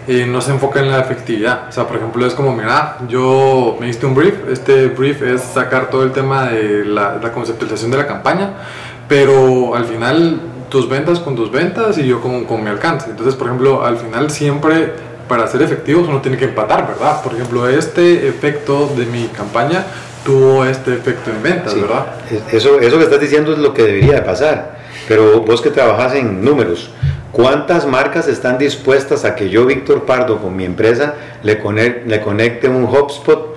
y 0.08 0.24
no 0.24 0.42
se 0.42 0.52
enfoca 0.52 0.80
en 0.80 0.90
la 0.90 1.00
efectividad. 1.00 1.70
O 1.70 1.72
sea, 1.72 1.88
por 1.88 1.98
ejemplo, 1.98 2.26
es 2.26 2.34
como, 2.34 2.52
mira, 2.54 2.98
yo 3.08 3.78
me 3.80 3.86
diste 3.86 4.08
un 4.08 4.16
brief, 4.16 4.34
este 4.52 4.88
brief 4.88 5.22
es 5.22 5.42
sacar 5.42 5.92
todo 5.92 6.04
el 6.04 6.12
tema 6.12 6.48
de 6.48 6.84
la, 6.84 7.20
la 7.22 7.32
conceptualización 7.32 7.92
de 7.92 7.98
la 7.98 8.08
campaña, 8.08 8.54
pero 9.08 9.76
al 9.76 9.86
final 9.86 10.42
tus 10.70 10.90
ventas 10.90 11.20
con 11.20 11.36
tus 11.36 11.52
ventas 11.52 12.00
y 12.00 12.08
yo 12.08 12.20
con, 12.22 12.46
con 12.46 12.64
mi 12.64 12.72
alcance. 12.72 13.12
Entonces, 13.12 13.36
por 13.36 13.48
ejemplo, 13.48 13.86
al 13.86 13.98
final 13.98 14.32
siempre 14.32 15.13
para 15.28 15.48
ser 15.48 15.62
efectivos 15.62 16.08
uno 16.08 16.22
tiene 16.22 16.38
que 16.38 16.46
empatar, 16.46 16.88
¿verdad? 16.88 17.22
Por 17.22 17.34
ejemplo, 17.34 17.68
este 17.68 18.28
efecto 18.28 18.94
de 18.96 19.06
mi 19.06 19.28
campaña 19.28 19.84
tuvo 20.24 20.66
este 20.66 20.94
efecto 20.94 21.32
en 21.32 21.44
ventas, 21.44 21.76
¿verdad? 21.76 22.06
Eso, 22.52 22.80
eso 22.80 22.98
que 22.98 23.04
estás 23.04 23.20
diciendo 23.20 23.54
es 23.54 23.60
lo 23.60 23.74
que 23.74 23.84
debería 23.84 24.16
de 24.16 24.22
pasar. 24.22 24.78
Pero 25.08 25.42
vos 25.42 25.62
que 25.62 25.70
trabajas 25.70 26.16
en 26.16 26.44
números, 26.44 26.92
¿cuántas 27.32 27.86
marcas 27.86 28.28
están 28.28 28.58
dispuestas 28.58 29.26
a 29.26 29.36
que 29.36 29.50
yo, 29.50 29.66
Víctor 29.66 30.06
Pardo, 30.06 30.42
con 30.42 30.56
mi 30.56 30.64
empresa, 30.64 31.16
le, 31.44 31.60
conecte, 31.60 32.10
le 32.10 32.22
conecte 32.22 32.70
un 32.70 32.86
HubSpot 32.86 33.54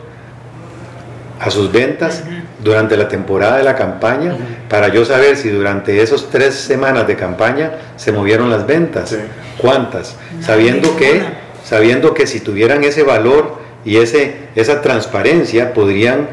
a 1.39 1.51
sus 1.51 1.71
ventas 1.71 2.25
durante 2.59 2.97
la 2.97 3.09
temporada 3.09 3.59
de 3.59 3.63
la 3.63 3.77
campaña 3.77 4.37
para 4.69 4.89
yo 4.89 5.05
saber 5.05 5.37
si 5.37 5.51
durante 5.51 6.03
esos 6.03 6.31
tres 6.31 6.55
semanas 6.55 7.07
de 7.07 7.15
campaña 7.15 7.73
se 7.97 8.11
movieron 8.11 8.51
las 8.51 8.67
ventas? 8.67 9.17
¿Cuántas? 9.59 10.17
Sabiendo 10.41 10.97
que 10.97 11.23
sabiendo 11.67 12.15
que 12.15 12.29
si 12.29 12.39
tuvieran 12.39 12.85
ese 12.85 13.03
valor 13.03 13.57
y 13.85 13.97
ese, 13.97 14.37
esa 14.55 14.81
transparencia, 14.83 15.75
podrían 15.75 16.29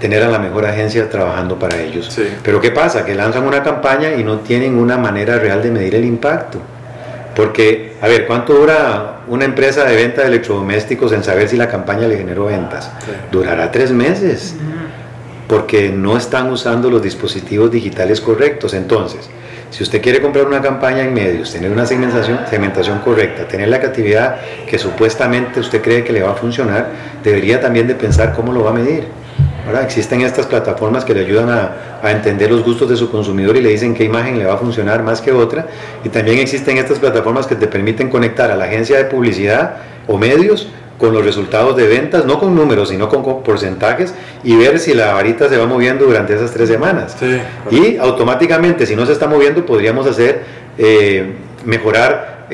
tener 0.00 0.24
a 0.24 0.28
la 0.28 0.40
mejor 0.40 0.66
agencia 0.66 1.08
trabajando 1.08 1.60
para 1.60 1.80
ellos. 1.80 2.18
Pero 2.42 2.60
¿qué 2.60 2.72
pasa? 2.72 3.04
Que 3.04 3.14
lanzan 3.14 3.44
una 3.44 3.62
campaña 3.62 4.14
y 4.14 4.24
no 4.24 4.40
tienen 4.40 4.76
una 4.76 4.98
manera 4.98 5.38
real 5.38 5.62
de 5.62 5.70
medir 5.70 5.94
el 5.94 6.04
impacto. 6.04 6.58
Porque, 7.36 7.94
a 8.02 8.08
ver, 8.08 8.26
¿cuánto 8.26 8.52
dura 8.54 9.20
una 9.28 9.44
empresa 9.44 9.84
de 9.84 9.94
venta 9.94 10.22
de 10.22 10.28
electrodomésticos 10.28 11.12
en 11.12 11.22
saber 11.22 11.48
si 11.48 11.56
la 11.56 11.68
campaña 11.68 12.08
le 12.08 12.16
generó 12.16 12.46
ventas? 12.46 12.90
Durará 13.30 13.70
tres 13.70 13.92
meses, 13.92 14.56
porque 15.48 15.88
no 15.90 16.16
están 16.16 16.50
usando 16.50 16.90
los 16.90 17.00
dispositivos 17.00 17.70
digitales 17.70 18.20
correctos. 18.20 18.74
Entonces, 18.74 19.30
si 19.74 19.82
usted 19.82 20.00
quiere 20.00 20.22
comprar 20.22 20.46
una 20.46 20.62
campaña 20.62 21.02
en 21.02 21.12
medios, 21.12 21.52
tener 21.52 21.68
una 21.72 21.84
segmentación, 21.84 23.00
correcta, 23.00 23.48
tener 23.48 23.66
la 23.66 23.80
creatividad 23.80 24.36
que 24.68 24.78
supuestamente 24.78 25.58
usted 25.58 25.82
cree 25.82 26.04
que 26.04 26.12
le 26.12 26.22
va 26.22 26.30
a 26.30 26.34
funcionar, 26.36 26.90
debería 27.24 27.60
también 27.60 27.88
de 27.88 27.96
pensar 27.96 28.34
cómo 28.34 28.52
lo 28.52 28.62
va 28.62 28.70
a 28.70 28.72
medir. 28.72 29.02
Ahora 29.66 29.82
existen 29.82 30.20
estas 30.20 30.46
plataformas 30.46 31.04
que 31.04 31.12
le 31.12 31.22
ayudan 31.22 31.48
a, 31.50 32.08
entender 32.08 32.52
los 32.52 32.62
gustos 32.62 32.88
de 32.88 32.96
su 32.96 33.10
consumidor 33.10 33.56
y 33.56 33.62
le 33.62 33.70
dicen 33.70 33.94
qué 33.94 34.04
imagen 34.04 34.38
le 34.38 34.44
va 34.44 34.54
a 34.54 34.58
funcionar 34.58 35.02
más 35.02 35.20
que 35.20 35.32
otra. 35.32 35.66
Y 36.04 36.08
también 36.08 36.38
existen 36.38 36.78
estas 36.78 37.00
plataformas 37.00 37.48
que 37.48 37.56
te 37.56 37.66
permiten 37.66 38.10
conectar 38.10 38.52
a 38.52 38.56
la 38.56 38.66
agencia 38.66 38.96
de 38.96 39.06
publicidad 39.06 39.78
o 40.06 40.16
medios 40.18 40.68
con 40.98 41.12
los 41.12 41.24
resultados 41.24 41.76
de 41.76 41.88
ventas, 41.88 42.24
no 42.24 42.38
con 42.38 42.54
números, 42.54 42.88
sino 42.88 43.08
con 43.08 43.42
porcentajes 43.42 44.14
y 44.42 44.56
ver 44.56 44.78
si 44.78 44.94
la 44.94 45.12
varita 45.12 45.48
se 45.48 45.56
va 45.56 45.66
moviendo 45.66 46.04
durante 46.04 46.34
esas 46.34 46.52
tres 46.52 46.68
semanas. 46.68 47.16
y 47.70 47.96
automáticamente, 47.96 48.86
si 48.86 48.94
no 48.94 49.04
se 49.06 49.12
está 49.12 49.26
moviendo, 49.26 49.66
podríamos 49.66 50.06
hacer, 50.06 50.42
eh, 50.78 51.34
mejorar, 51.64 52.46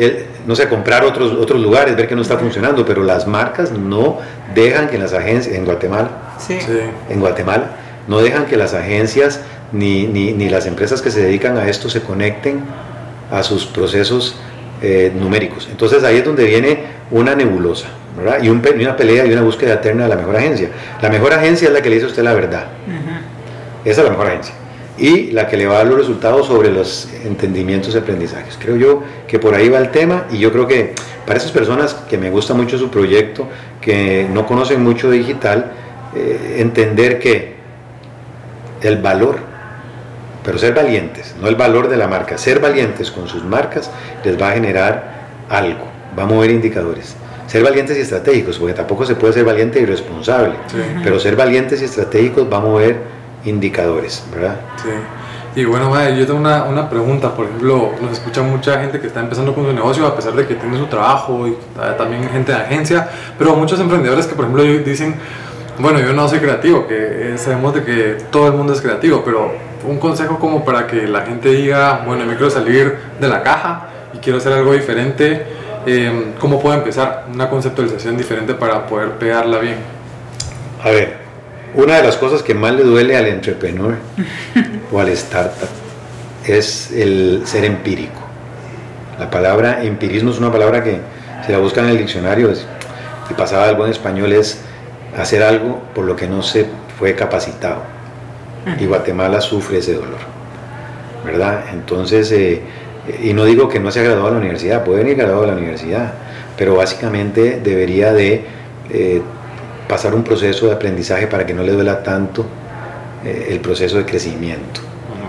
no 0.46 0.56
sé, 0.56 0.68
comprar 0.68 1.04
otros, 1.04 1.32
otros 1.32 1.60
lugares, 1.60 1.96
ver 1.96 2.08
que 2.08 2.14
no 2.14 2.22
está 2.22 2.38
funcionando, 2.38 2.84
pero 2.84 3.02
las 3.02 3.26
marcas 3.26 3.72
no 3.72 4.18
dejan 4.54 4.88
que 4.88 4.98
las 4.98 5.12
agencias, 5.12 5.54
en 5.54 5.64
Guatemala, 5.64 6.10
en 7.08 7.20
Guatemala, 7.20 7.70
no 8.08 8.20
dejan 8.20 8.46
que 8.46 8.56
las 8.56 8.74
agencias 8.74 9.40
ni, 9.72 10.06
ni, 10.06 10.32
ni, 10.32 10.48
las 10.48 10.66
empresas 10.66 11.00
que 11.02 11.10
se 11.10 11.22
dedican 11.22 11.56
a 11.56 11.68
esto 11.68 11.88
se 11.88 12.00
conecten 12.02 12.60
a 13.30 13.42
sus 13.42 13.66
procesos 13.66 14.36
eh, 14.82 15.12
numéricos. 15.14 15.68
Entonces 15.70 16.02
ahí 16.04 16.16
es 16.16 16.24
donde 16.24 16.44
viene 16.44 16.84
una 17.10 17.34
nebulosa. 17.34 17.88
Y, 18.42 18.48
una 18.48 18.96
pelea 18.96 19.24
y 19.26 19.32
una 19.32 19.42
búsqueda 19.42 19.74
eterna 19.74 20.04
de 20.04 20.10
la 20.10 20.16
mejor 20.16 20.36
agencia. 20.36 20.68
La 21.00 21.08
mejor 21.08 21.32
agencia 21.32 21.68
es 21.68 21.74
la 21.74 21.80
que 21.80 21.88
le 21.88 21.96
dice 21.96 22.06
a 22.06 22.10
usted 22.10 22.22
la 22.22 22.34
verdad. 22.34 22.66
Esa 23.84 24.00
es 24.00 24.04
la 24.04 24.10
mejor 24.10 24.26
agencia. 24.26 24.54
Y 24.98 25.30
la 25.30 25.46
que 25.46 25.56
le 25.56 25.66
va 25.66 25.76
a 25.76 25.78
dar 25.78 25.86
los 25.86 25.98
resultados 25.98 26.46
sobre 26.46 26.70
los 26.70 27.08
entendimientos 27.24 27.94
y 27.94 27.98
aprendizajes. 27.98 28.58
Creo 28.60 28.76
yo 28.76 29.02
que 29.26 29.38
por 29.38 29.54
ahí 29.54 29.68
va 29.70 29.78
el 29.78 29.90
tema 29.90 30.26
y 30.30 30.38
yo 30.38 30.52
creo 30.52 30.66
que 30.66 30.94
para 31.26 31.38
esas 31.38 31.52
personas 31.52 31.94
que 31.94 32.18
me 32.18 32.30
gusta 32.30 32.52
mucho 32.52 32.76
su 32.76 32.90
proyecto, 32.90 33.48
que 33.80 34.26
no 34.30 34.46
conocen 34.46 34.82
mucho 34.82 35.10
digital, 35.10 35.72
eh, 36.14 36.56
entender 36.58 37.18
que 37.18 37.54
el 38.82 38.98
valor, 38.98 39.38
pero 40.44 40.58
ser 40.58 40.74
valientes, 40.74 41.34
no 41.40 41.48
el 41.48 41.54
valor 41.54 41.88
de 41.88 41.96
la 41.96 42.06
marca, 42.06 42.36
ser 42.36 42.60
valientes 42.60 43.10
con 43.10 43.28
sus 43.28 43.44
marcas 43.44 43.90
les 44.24 44.40
va 44.40 44.50
a 44.50 44.52
generar 44.52 45.20
algo, 45.48 45.86
va 46.18 46.24
a 46.24 46.26
mover 46.26 46.50
indicadores 46.50 47.16
ser 47.50 47.64
valientes 47.64 47.98
y 47.98 48.02
estratégicos, 48.02 48.58
porque 48.60 48.74
tampoco 48.74 49.04
se 49.04 49.16
puede 49.16 49.32
ser 49.32 49.44
valiente 49.44 49.80
y 49.80 49.84
responsable, 49.84 50.54
pero 51.02 51.18
ser 51.18 51.34
valientes 51.34 51.82
y 51.82 51.84
estratégicos 51.84 52.46
va 52.50 52.58
a 52.58 52.60
mover 52.60 52.98
indicadores, 53.44 54.22
¿verdad? 54.32 54.60
Sí. 54.76 54.90
Y 55.60 55.64
bueno, 55.64 55.90
madre, 55.90 56.16
yo 56.16 56.26
tengo 56.26 56.38
una, 56.38 56.62
una, 56.62 56.88
pregunta, 56.88 57.34
por 57.34 57.46
ejemplo, 57.46 57.90
nos 58.00 58.12
escucha 58.12 58.40
mucha 58.42 58.80
gente 58.80 59.00
que 59.00 59.08
está 59.08 59.18
empezando 59.18 59.52
con 59.52 59.66
su 59.66 59.72
negocio 59.72 60.06
a 60.06 60.14
pesar 60.14 60.34
de 60.34 60.46
que 60.46 60.54
tiene 60.54 60.78
su 60.78 60.86
trabajo 60.86 61.48
y 61.48 61.56
también 61.98 62.28
gente 62.30 62.52
de 62.52 62.58
agencia, 62.58 63.08
pero 63.36 63.56
muchos 63.56 63.80
emprendedores 63.80 64.28
que 64.28 64.36
por 64.36 64.44
ejemplo 64.44 64.62
dicen, 64.62 65.16
bueno, 65.78 65.98
yo 65.98 66.12
no 66.12 66.28
soy 66.28 66.38
creativo, 66.38 66.86
que 66.86 67.32
sabemos 67.36 67.74
de 67.74 67.82
que 67.82 68.18
todo 68.30 68.46
el 68.46 68.52
mundo 68.52 68.74
es 68.74 68.80
creativo, 68.80 69.24
pero 69.24 69.50
un 69.84 69.98
consejo 69.98 70.38
como 70.38 70.64
para 70.64 70.86
que 70.86 71.08
la 71.08 71.22
gente 71.22 71.48
diga, 71.48 72.04
bueno, 72.06 72.22
yo 72.26 72.30
quiero 72.30 72.50
salir 72.50 72.96
de 73.20 73.26
la 73.26 73.42
caja 73.42 73.88
y 74.14 74.18
quiero 74.18 74.38
hacer 74.38 74.52
algo 74.52 74.72
diferente, 74.72 75.58
Em, 75.86 76.32
¿cómo 76.38 76.60
puedo 76.60 76.76
empezar 76.76 77.26
una 77.32 77.48
conceptualización 77.48 78.16
diferente 78.16 78.54
para 78.54 78.86
poder 78.86 79.12
pegarla 79.12 79.58
bien? 79.58 79.76
A 80.82 80.90
ver, 80.90 81.16
una 81.74 81.96
de 81.96 82.02
las 82.02 82.16
cosas 82.16 82.42
que 82.42 82.54
más 82.54 82.74
le 82.74 82.82
duele 82.82 83.16
al 83.16 83.26
entrepreneur 83.26 83.96
o 84.92 85.00
al 85.00 85.08
startup 85.10 85.68
es 86.44 86.90
el 86.92 87.42
ser 87.46 87.64
empírico. 87.64 88.20
La 89.18 89.30
palabra 89.30 89.82
empirismo 89.82 90.30
es 90.30 90.38
una 90.38 90.52
palabra 90.52 90.82
que 90.82 90.98
si 91.46 91.52
la 91.52 91.58
buscan 91.58 91.84
en 91.84 91.92
el 91.92 91.98
diccionario 91.98 92.52
y 93.30 93.34
pasaba 93.34 93.68
algo 93.68 93.84
en 93.84 93.92
español 93.92 94.32
es 94.32 94.60
hacer 95.18 95.42
algo 95.42 95.80
por 95.94 96.04
lo 96.04 96.16
que 96.16 96.26
no 96.26 96.42
se 96.42 96.66
fue 96.98 97.14
capacitado. 97.14 97.82
Y 98.78 98.84
Guatemala 98.84 99.40
sufre 99.40 99.78
ese 99.78 99.94
dolor, 99.94 100.18
¿verdad? 101.24 101.64
Entonces, 101.72 102.30
eh, 102.32 102.62
y 103.22 103.32
no 103.32 103.44
digo 103.44 103.68
que 103.68 103.80
no 103.80 103.90
se 103.90 104.00
ha 104.00 104.02
graduado 104.02 104.28
a 104.28 104.30
la 104.32 104.38
universidad, 104.38 104.84
puede 104.84 105.00
venir 105.00 105.16
graduado 105.16 105.44
a 105.44 105.46
la 105.48 105.52
universidad, 105.54 106.12
pero 106.56 106.76
básicamente 106.76 107.60
debería 107.62 108.12
de 108.12 108.44
eh, 108.90 109.22
pasar 109.88 110.14
un 110.14 110.22
proceso 110.22 110.66
de 110.66 110.72
aprendizaje 110.72 111.26
para 111.26 111.46
que 111.46 111.54
no 111.54 111.62
le 111.62 111.72
duela 111.72 112.02
tanto 112.02 112.44
eh, 113.24 113.48
el 113.50 113.60
proceso 113.60 113.98
de 113.98 114.04
crecimiento. 114.04 114.80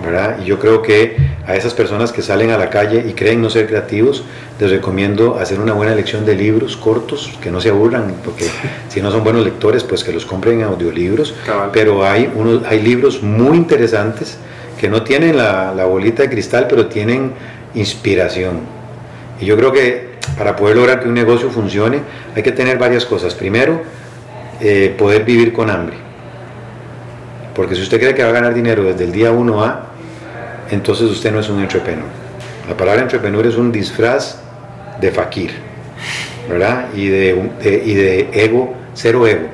¿verdad? 0.04 0.38
Y 0.42 0.46
yo 0.46 0.60
creo 0.60 0.82
que 0.82 1.16
a 1.46 1.56
esas 1.56 1.74
personas 1.74 2.12
que 2.12 2.22
salen 2.22 2.50
a 2.52 2.58
la 2.58 2.70
calle 2.70 3.06
y 3.08 3.14
creen 3.14 3.42
no 3.42 3.50
ser 3.50 3.68
creativos, 3.68 4.24
les 4.60 4.70
recomiendo 4.70 5.38
hacer 5.38 5.60
una 5.60 5.74
buena 5.74 5.94
elección 5.94 6.26
de 6.26 6.36
libros 6.36 6.76
cortos, 6.76 7.38
que 7.42 7.52
no 7.52 7.62
se 7.62 7.70
aburran, 7.70 8.16
porque 8.24 8.46
si 8.90 9.02
no 9.02 9.12
son 9.12 9.24
buenos 9.24 9.44
lectores, 9.44 9.84
pues 9.84 10.04
que 10.04 10.12
los 10.12 10.26
compren 10.26 10.60
en 10.60 10.66
audiolibros. 10.66 11.34
Pero 11.72 12.06
hay, 12.06 12.32
unos, 12.36 12.64
hay 12.66 12.82
libros 12.82 13.22
muy 13.22 13.58
interesantes 13.58 14.38
que 14.80 14.90
no 14.90 15.04
tienen 15.04 15.38
la, 15.38 15.74
la 15.76 15.86
bolita 15.86 16.24
de 16.24 16.30
cristal, 16.30 16.66
pero 16.68 16.88
tienen 16.88 17.34
inspiración. 17.76 18.60
Y 19.40 19.46
yo 19.46 19.58
creo 19.58 19.72
que 19.72 20.12
para 20.38 20.56
poder 20.56 20.78
lograr 20.78 21.02
que 21.02 21.08
un 21.08 21.14
negocio 21.14 21.50
funcione 21.50 22.00
hay 22.36 22.44
que 22.44 22.52
tener 22.52 22.78
varias 22.78 23.06
cosas. 23.06 23.34
Primero, 23.34 23.82
eh, 24.60 24.96
poder 24.98 25.24
vivir 25.24 25.54
con 25.54 25.70
hambre. 25.70 25.96
Porque 27.56 27.76
si 27.76 27.82
usted 27.82 28.00
cree 28.00 28.14
que 28.14 28.24
va 28.24 28.30
a 28.30 28.34
ganar 28.34 28.54
dinero 28.54 28.84
desde 28.84 29.04
el 29.04 29.12
día 29.12 29.32
1 29.32 29.64
a, 29.64 29.88
entonces 30.70 31.10
usted 31.10 31.32
no 31.32 31.40
es 31.40 31.50
un 31.50 31.60
entrepreneur. 31.60 32.06
La 32.68 32.78
palabra 32.78 33.02
entrepreneur 33.02 33.46
es 33.46 33.58
un 33.58 33.72
disfraz 33.72 34.40
de 35.02 35.12
fakir, 35.12 35.52
¿verdad? 36.48 36.86
Y 36.96 37.08
de, 37.08 37.52
y 37.64 37.94
de 37.94 38.30
ego, 38.32 38.74
cero 38.94 39.28
ego. 39.28 39.48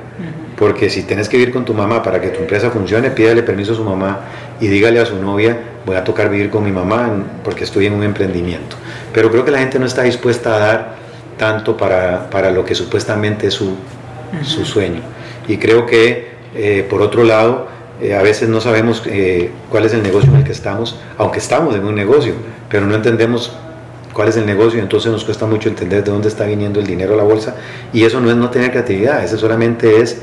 Porque 0.56 0.90
si 0.90 1.02
tienes 1.02 1.28
que 1.28 1.36
vivir 1.36 1.52
con 1.52 1.64
tu 1.64 1.72
mamá 1.72 2.02
para 2.02 2.20
que 2.20 2.28
tu 2.28 2.40
empresa 2.40 2.70
funcione, 2.70 3.10
pídale 3.10 3.42
permiso 3.42 3.72
a 3.72 3.76
su 3.76 3.84
mamá 3.84 4.20
y 4.60 4.68
dígale 4.68 5.00
a 5.00 5.06
su 5.06 5.16
novia, 5.16 5.58
voy 5.86 5.96
a 5.96 6.04
tocar 6.04 6.30
vivir 6.30 6.50
con 6.50 6.64
mi 6.64 6.72
mamá 6.72 7.10
porque 7.44 7.64
estoy 7.64 7.86
en 7.86 7.94
un 7.94 8.02
emprendimiento. 8.02 8.76
Pero 9.12 9.30
creo 9.30 9.44
que 9.44 9.50
la 9.50 9.58
gente 9.58 9.78
no 9.78 9.86
está 9.86 10.02
dispuesta 10.02 10.56
a 10.56 10.58
dar 10.58 10.94
tanto 11.36 11.76
para, 11.76 12.28
para 12.30 12.50
lo 12.50 12.64
que 12.64 12.74
supuestamente 12.74 13.46
es 13.46 13.54
su, 13.54 13.76
su 14.42 14.64
sueño. 14.64 15.00
Y 15.46 15.56
creo 15.56 15.86
que, 15.86 16.28
eh, 16.54 16.86
por 16.88 17.00
otro 17.00 17.24
lado, 17.24 17.68
eh, 18.00 18.14
a 18.14 18.22
veces 18.22 18.48
no 18.48 18.60
sabemos 18.60 19.02
eh, 19.06 19.50
cuál 19.70 19.84
es 19.84 19.94
el 19.94 20.02
negocio 20.02 20.30
en 20.30 20.36
el 20.36 20.44
que 20.44 20.52
estamos, 20.52 20.98
aunque 21.16 21.38
estamos 21.38 21.74
en 21.74 21.84
un 21.84 21.94
negocio, 21.94 22.34
pero 22.68 22.86
no 22.86 22.94
entendemos 22.94 23.52
cuál 24.12 24.28
es 24.28 24.36
el 24.36 24.46
negocio, 24.46 24.80
entonces 24.80 25.10
nos 25.10 25.24
cuesta 25.24 25.46
mucho 25.46 25.68
entender 25.68 26.04
de 26.04 26.10
dónde 26.10 26.28
está 26.28 26.44
viniendo 26.44 26.80
el 26.80 26.86
dinero 26.86 27.14
a 27.14 27.16
la 27.16 27.22
bolsa. 27.22 27.56
Y 27.92 28.04
eso 28.04 28.20
no 28.20 28.30
es 28.30 28.36
no 28.36 28.50
tener 28.50 28.70
creatividad, 28.70 29.24
eso 29.24 29.38
solamente 29.38 30.00
es 30.00 30.20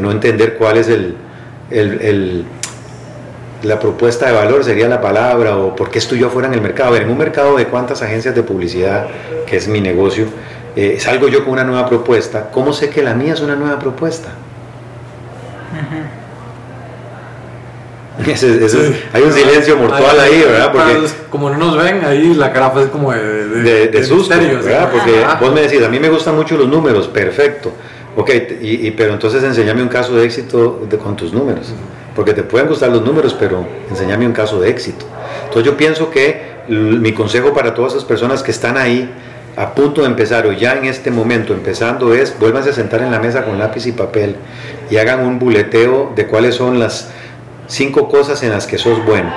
no 0.00 0.10
entender 0.10 0.56
cuál 0.56 0.78
es 0.78 0.88
el, 0.88 1.16
el, 1.70 2.44
la 3.66 3.78
propuesta 3.78 4.26
de 4.26 4.32
valor, 4.32 4.64
sería 4.64 4.88
la 4.88 5.00
palabra, 5.00 5.56
o 5.56 5.74
por 5.74 5.90
qué 5.90 5.98
estoy 5.98 6.18
yo 6.18 6.30
fuera 6.30 6.48
en 6.48 6.54
el 6.54 6.60
mercado. 6.60 6.90
A 6.90 6.92
ver, 6.92 7.02
en 7.02 7.10
un 7.10 7.18
mercado 7.18 7.56
de 7.56 7.66
cuántas 7.66 8.02
agencias 8.02 8.34
de 8.34 8.42
publicidad, 8.42 9.06
que 9.46 9.56
es 9.56 9.68
mi 9.68 9.80
negocio, 9.80 10.26
eh, 10.74 10.98
salgo 11.00 11.28
yo 11.28 11.44
con 11.44 11.54
una 11.54 11.64
nueva 11.64 11.88
propuesta, 11.88 12.50
¿cómo 12.52 12.72
sé 12.72 12.90
que 12.90 13.02
la 13.02 13.14
mía 13.14 13.34
es 13.34 13.40
una 13.40 13.56
nueva 13.56 13.78
propuesta? 13.78 14.28
hay 19.12 19.22
un 19.22 19.32
silencio 19.32 19.76
mortal 19.76 20.18
ahí, 20.20 20.42
¿verdad? 20.42 20.72
Porque 20.72 21.06
como 21.30 21.50
no 21.50 21.58
nos 21.58 21.76
ven, 21.76 22.04
ahí 22.04 22.34
la 22.34 22.52
cara 22.52 22.70
fue 22.70 22.88
como 22.90 23.12
de, 23.12 23.88
de, 23.88 24.04
susto, 24.04 24.34
¿verdad? 24.36 24.90
Porque 24.90 25.24
vos 25.40 25.54
me 25.54 25.62
decís, 25.62 25.82
a 25.82 25.88
mí 25.88 26.00
me 26.00 26.08
gustan 26.08 26.34
mucho 26.34 26.56
los 26.56 26.68
números, 26.68 27.08
perfecto. 27.08 27.72
Ok, 28.16 28.30
y, 28.62 28.90
pero 28.92 29.12
entonces 29.12 29.42
enséñame 29.42 29.82
un 29.82 29.88
caso 29.88 30.16
de 30.16 30.24
éxito 30.24 30.80
con 31.02 31.16
tus 31.16 31.32
números. 31.32 31.72
Porque 32.16 32.32
te 32.32 32.42
pueden 32.42 32.66
gustar 32.66 32.90
los 32.90 33.02
números, 33.02 33.36
pero 33.38 33.66
enséñame 33.90 34.26
un 34.26 34.32
caso 34.32 34.58
de 34.60 34.70
éxito. 34.70 35.06
Entonces 35.44 35.64
yo 35.64 35.76
pienso 35.76 36.10
que 36.10 36.56
mi 36.68 37.12
consejo 37.12 37.54
para 37.54 37.74
todas 37.74 37.92
esas 37.92 38.04
personas 38.04 38.42
que 38.42 38.50
están 38.50 38.76
ahí 38.76 39.08
a 39.56 39.74
punto 39.74 40.00
de 40.02 40.08
empezar 40.08 40.46
o 40.46 40.52
ya 40.52 40.74
en 40.74 40.86
este 40.86 41.10
momento 41.10 41.54
empezando 41.54 42.12
es, 42.14 42.38
vuélvanse 42.38 42.70
a 42.70 42.72
sentar 42.72 43.02
en 43.02 43.10
la 43.10 43.20
mesa 43.20 43.44
con 43.44 43.58
lápiz 43.58 43.86
y 43.86 43.92
papel 43.92 44.36
y 44.90 44.96
hagan 44.96 45.20
un 45.20 45.38
buleteo 45.38 46.12
de 46.16 46.26
cuáles 46.26 46.56
son 46.56 46.78
las 46.78 47.10
cinco 47.68 48.08
cosas 48.08 48.42
en 48.42 48.50
las 48.50 48.66
que 48.66 48.78
sos 48.78 49.04
bueno, 49.04 49.32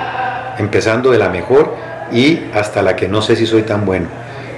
empezando 0.58 1.10
de 1.10 1.18
la 1.18 1.28
mejor 1.28 1.74
y 2.12 2.40
hasta 2.52 2.82
la 2.82 2.96
que 2.96 3.08
no 3.08 3.22
sé 3.22 3.36
si 3.36 3.46
soy 3.46 3.62
tan 3.62 3.86
bueno. 3.86 4.08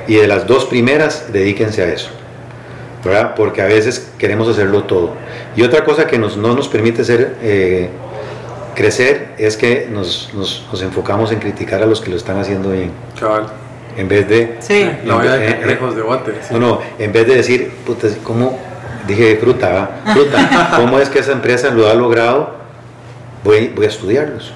Y 0.08 0.14
de 0.14 0.26
las 0.26 0.46
dos 0.46 0.64
primeras, 0.64 1.32
dedíquense 1.32 1.82
a 1.82 1.88
eso. 1.88 2.10
¿verdad? 3.04 3.34
Porque 3.34 3.62
a 3.62 3.66
veces 3.66 4.10
queremos 4.18 4.48
hacerlo 4.48 4.84
todo. 4.84 5.12
Y 5.56 5.62
otra 5.62 5.84
cosa 5.84 6.06
que 6.06 6.18
nos, 6.18 6.36
no 6.36 6.54
nos 6.54 6.68
permite 6.68 7.04
ser, 7.04 7.36
eh, 7.42 7.88
crecer 8.74 9.34
es 9.38 9.56
que 9.56 9.88
nos, 9.90 10.30
nos, 10.34 10.66
nos, 10.70 10.82
enfocamos 10.82 11.32
en 11.32 11.38
criticar 11.38 11.82
a 11.82 11.86
los 11.86 12.00
que 12.00 12.10
lo 12.10 12.16
están 12.16 12.38
haciendo 12.38 12.70
bien. 12.70 12.90
Cabal 13.18 13.46
en 13.96 14.08
vez 14.08 14.28
de... 14.28 14.56
Sí. 14.60 14.90
No, 15.04 15.18
de 15.18 15.66
lejos 15.66 15.94
de 15.94 16.02
bote. 16.02 16.34
No, 16.50 16.58
no, 16.58 16.80
en 16.98 17.12
vez 17.12 17.26
de 17.26 17.36
decir, 17.36 17.70
puta, 17.86 18.08
¿cómo? 18.22 18.58
Dije 19.06 19.36
fruta, 19.36 20.02
fruta. 20.12 20.72
¿Cómo 20.76 20.98
es 20.98 21.08
que 21.08 21.18
esa 21.18 21.32
empresa 21.32 21.70
lo 21.70 21.88
ha 21.88 21.94
logrado? 21.94 22.54
Voy, 23.44 23.68
voy 23.74 23.86
a 23.86 23.88
estudiarlos. 23.88 24.52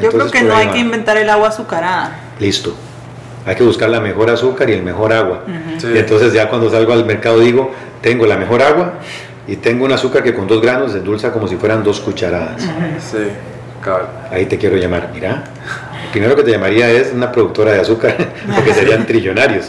Yo 0.00 0.10
creo 0.10 0.30
que 0.30 0.42
no 0.42 0.54
hay 0.54 0.68
que 0.68 0.78
inventar 0.78 1.16
el 1.18 1.28
agua 1.28 1.48
azucarada. 1.48 2.18
Listo. 2.40 2.74
Hay 3.46 3.54
que 3.54 3.62
buscar 3.62 3.88
la 3.88 4.00
mejor 4.00 4.30
azúcar 4.30 4.68
y 4.70 4.72
el 4.72 4.82
mejor 4.82 5.12
agua. 5.12 5.44
Y 5.46 5.98
entonces 5.98 6.32
ya 6.32 6.48
cuando 6.48 6.70
salgo 6.70 6.92
al 6.92 7.04
mercado 7.04 7.40
digo, 7.40 7.72
tengo 8.00 8.26
la 8.26 8.36
mejor 8.36 8.62
agua 8.62 8.94
y 9.48 9.56
tengo 9.56 9.84
un 9.84 9.92
azúcar 9.92 10.22
que 10.22 10.34
con 10.34 10.46
dos 10.46 10.62
granos 10.62 10.92
se 10.92 10.98
endulza 10.98 11.32
como 11.32 11.48
si 11.48 11.56
fueran 11.56 11.82
dos 11.82 12.00
cucharadas. 12.00 12.62
Sí, 12.62 13.18
Ahí 14.30 14.46
te 14.46 14.58
quiero 14.58 14.76
llamar, 14.76 15.10
mira 15.12 15.44
primero 16.10 16.36
que 16.36 16.42
te 16.42 16.50
llamaría 16.50 16.90
es 16.90 17.12
una 17.12 17.30
productora 17.30 17.72
de 17.72 17.80
azúcar, 17.80 18.16
porque 18.54 18.74
serían 18.74 19.06
trillonarios. 19.06 19.66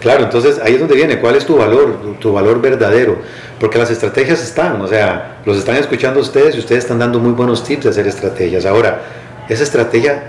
Claro, 0.00 0.24
entonces 0.24 0.60
ahí 0.62 0.74
es 0.74 0.80
donde 0.80 0.94
viene, 0.94 1.18
¿cuál 1.18 1.36
es 1.36 1.46
tu 1.46 1.56
valor, 1.56 2.16
tu 2.18 2.32
valor 2.32 2.60
verdadero? 2.60 3.18
Porque 3.60 3.78
las 3.78 3.90
estrategias 3.90 4.42
están, 4.42 4.80
o 4.80 4.88
sea, 4.88 5.38
los 5.44 5.56
están 5.56 5.76
escuchando 5.76 6.20
ustedes 6.20 6.56
y 6.56 6.58
ustedes 6.58 6.84
están 6.84 6.98
dando 6.98 7.18
muy 7.18 7.32
buenos 7.32 7.64
tips 7.64 7.84
de 7.84 7.90
hacer 7.90 8.06
estrategias. 8.06 8.66
Ahora, 8.66 9.02
esa 9.48 9.62
estrategia 9.62 10.24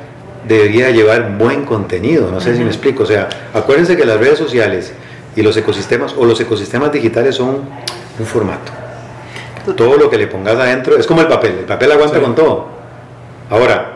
debería 0.48 0.92
llevar 0.92 1.38
buen 1.38 1.66
contenido, 1.66 2.30
no 2.30 2.42
sé 2.42 2.56
si 2.56 2.62
me 2.62 2.70
explico, 2.70 3.04
o 3.04 3.06
sea, 3.06 3.30
acuérdense 3.54 3.96
que 3.96 4.06
las 4.06 4.20
redes 4.20 4.38
sociales 4.38 4.92
y 5.36 5.42
los 5.42 5.56
ecosistemas 5.58 6.14
o 6.18 6.26
los 6.26 6.40
ecosistemas 6.42 6.92
digitales 6.92 7.36
son 7.36 7.62
un 8.20 8.26
formato. 8.26 8.72
Todo 9.66 9.98
lo 9.98 10.10
que 10.10 10.18
le 10.18 10.28
pongas 10.28 10.56
adentro 10.56 10.98
es 10.98 11.08
como 11.08 11.22
el 11.22 11.28
papel, 11.28 11.60
el 11.60 11.66
papel 11.66 11.92
aguanta 11.92 12.20
con 12.20 12.36
todo. 12.36 12.68
Ahora, 13.50 13.94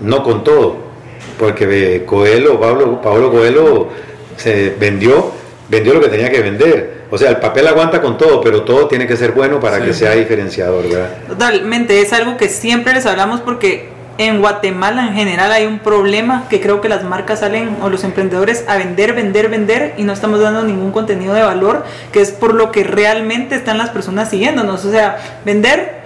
no 0.00 0.22
con 0.22 0.44
todo 0.44 0.92
porque 1.38 2.04
Coelho, 2.06 2.60
Pablo, 2.60 3.00
Pablo 3.02 3.30
Coelho 3.30 3.88
se 4.36 4.76
vendió, 4.78 5.32
vendió 5.68 5.94
lo 5.94 6.00
que 6.00 6.08
tenía 6.08 6.30
que 6.30 6.40
vender. 6.40 7.02
O 7.10 7.18
sea, 7.18 7.30
el 7.30 7.38
papel 7.38 7.66
aguanta 7.66 8.00
con 8.00 8.16
todo, 8.16 8.40
pero 8.40 8.62
todo 8.62 8.88
tiene 8.88 9.06
que 9.06 9.16
ser 9.16 9.32
bueno 9.32 9.60
para 9.60 9.84
que 9.84 9.92
sea 9.92 10.12
diferenciador, 10.12 10.88
¿verdad? 10.88 11.10
Totalmente, 11.28 12.00
es 12.00 12.12
algo 12.12 12.36
que 12.36 12.48
siempre 12.48 12.94
les 12.94 13.04
hablamos 13.06 13.40
porque 13.40 13.88
en 14.18 14.40
Guatemala 14.40 15.06
en 15.06 15.14
general 15.14 15.52
hay 15.52 15.66
un 15.66 15.78
problema 15.78 16.44
que 16.48 16.60
creo 16.60 16.80
que 16.80 16.88
las 16.88 17.04
marcas 17.04 17.40
salen 17.40 17.76
o 17.82 17.88
los 17.88 18.04
emprendedores 18.04 18.64
a 18.68 18.76
vender, 18.76 19.14
vender, 19.14 19.48
vender 19.48 19.94
y 19.96 20.02
no 20.04 20.12
estamos 20.12 20.40
dando 20.40 20.62
ningún 20.62 20.92
contenido 20.92 21.34
de 21.34 21.42
valor, 21.42 21.84
que 22.12 22.20
es 22.20 22.30
por 22.30 22.54
lo 22.54 22.70
que 22.72 22.84
realmente 22.84 23.54
están 23.54 23.78
las 23.78 23.90
personas 23.90 24.28
siguiéndonos. 24.28 24.84
O 24.84 24.90
sea, 24.90 25.18
vender, 25.44 26.02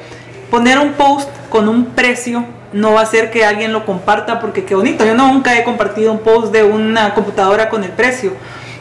poner 0.51 0.79
un 0.79 0.92
post 0.92 1.29
con 1.51 1.69
un 1.69 1.87
precio 1.87 2.45
no 2.73 2.92
va 2.92 3.01
a 3.01 3.07
ser 3.07 3.31
que 3.31 3.45
alguien 3.45 3.73
lo 3.73 3.85
comparta 3.85 4.38
porque 4.40 4.64
qué 4.64 4.75
bonito. 4.75 5.05
Yo 5.05 5.14
nunca 5.14 5.59
he 5.59 5.64
compartido 5.64 6.12
un 6.12 6.21
post 6.21 6.53
de 6.53 6.62
una 6.62 7.14
computadora 7.14 7.69
con 7.69 7.85
el 7.85 7.90
precio, 7.90 8.33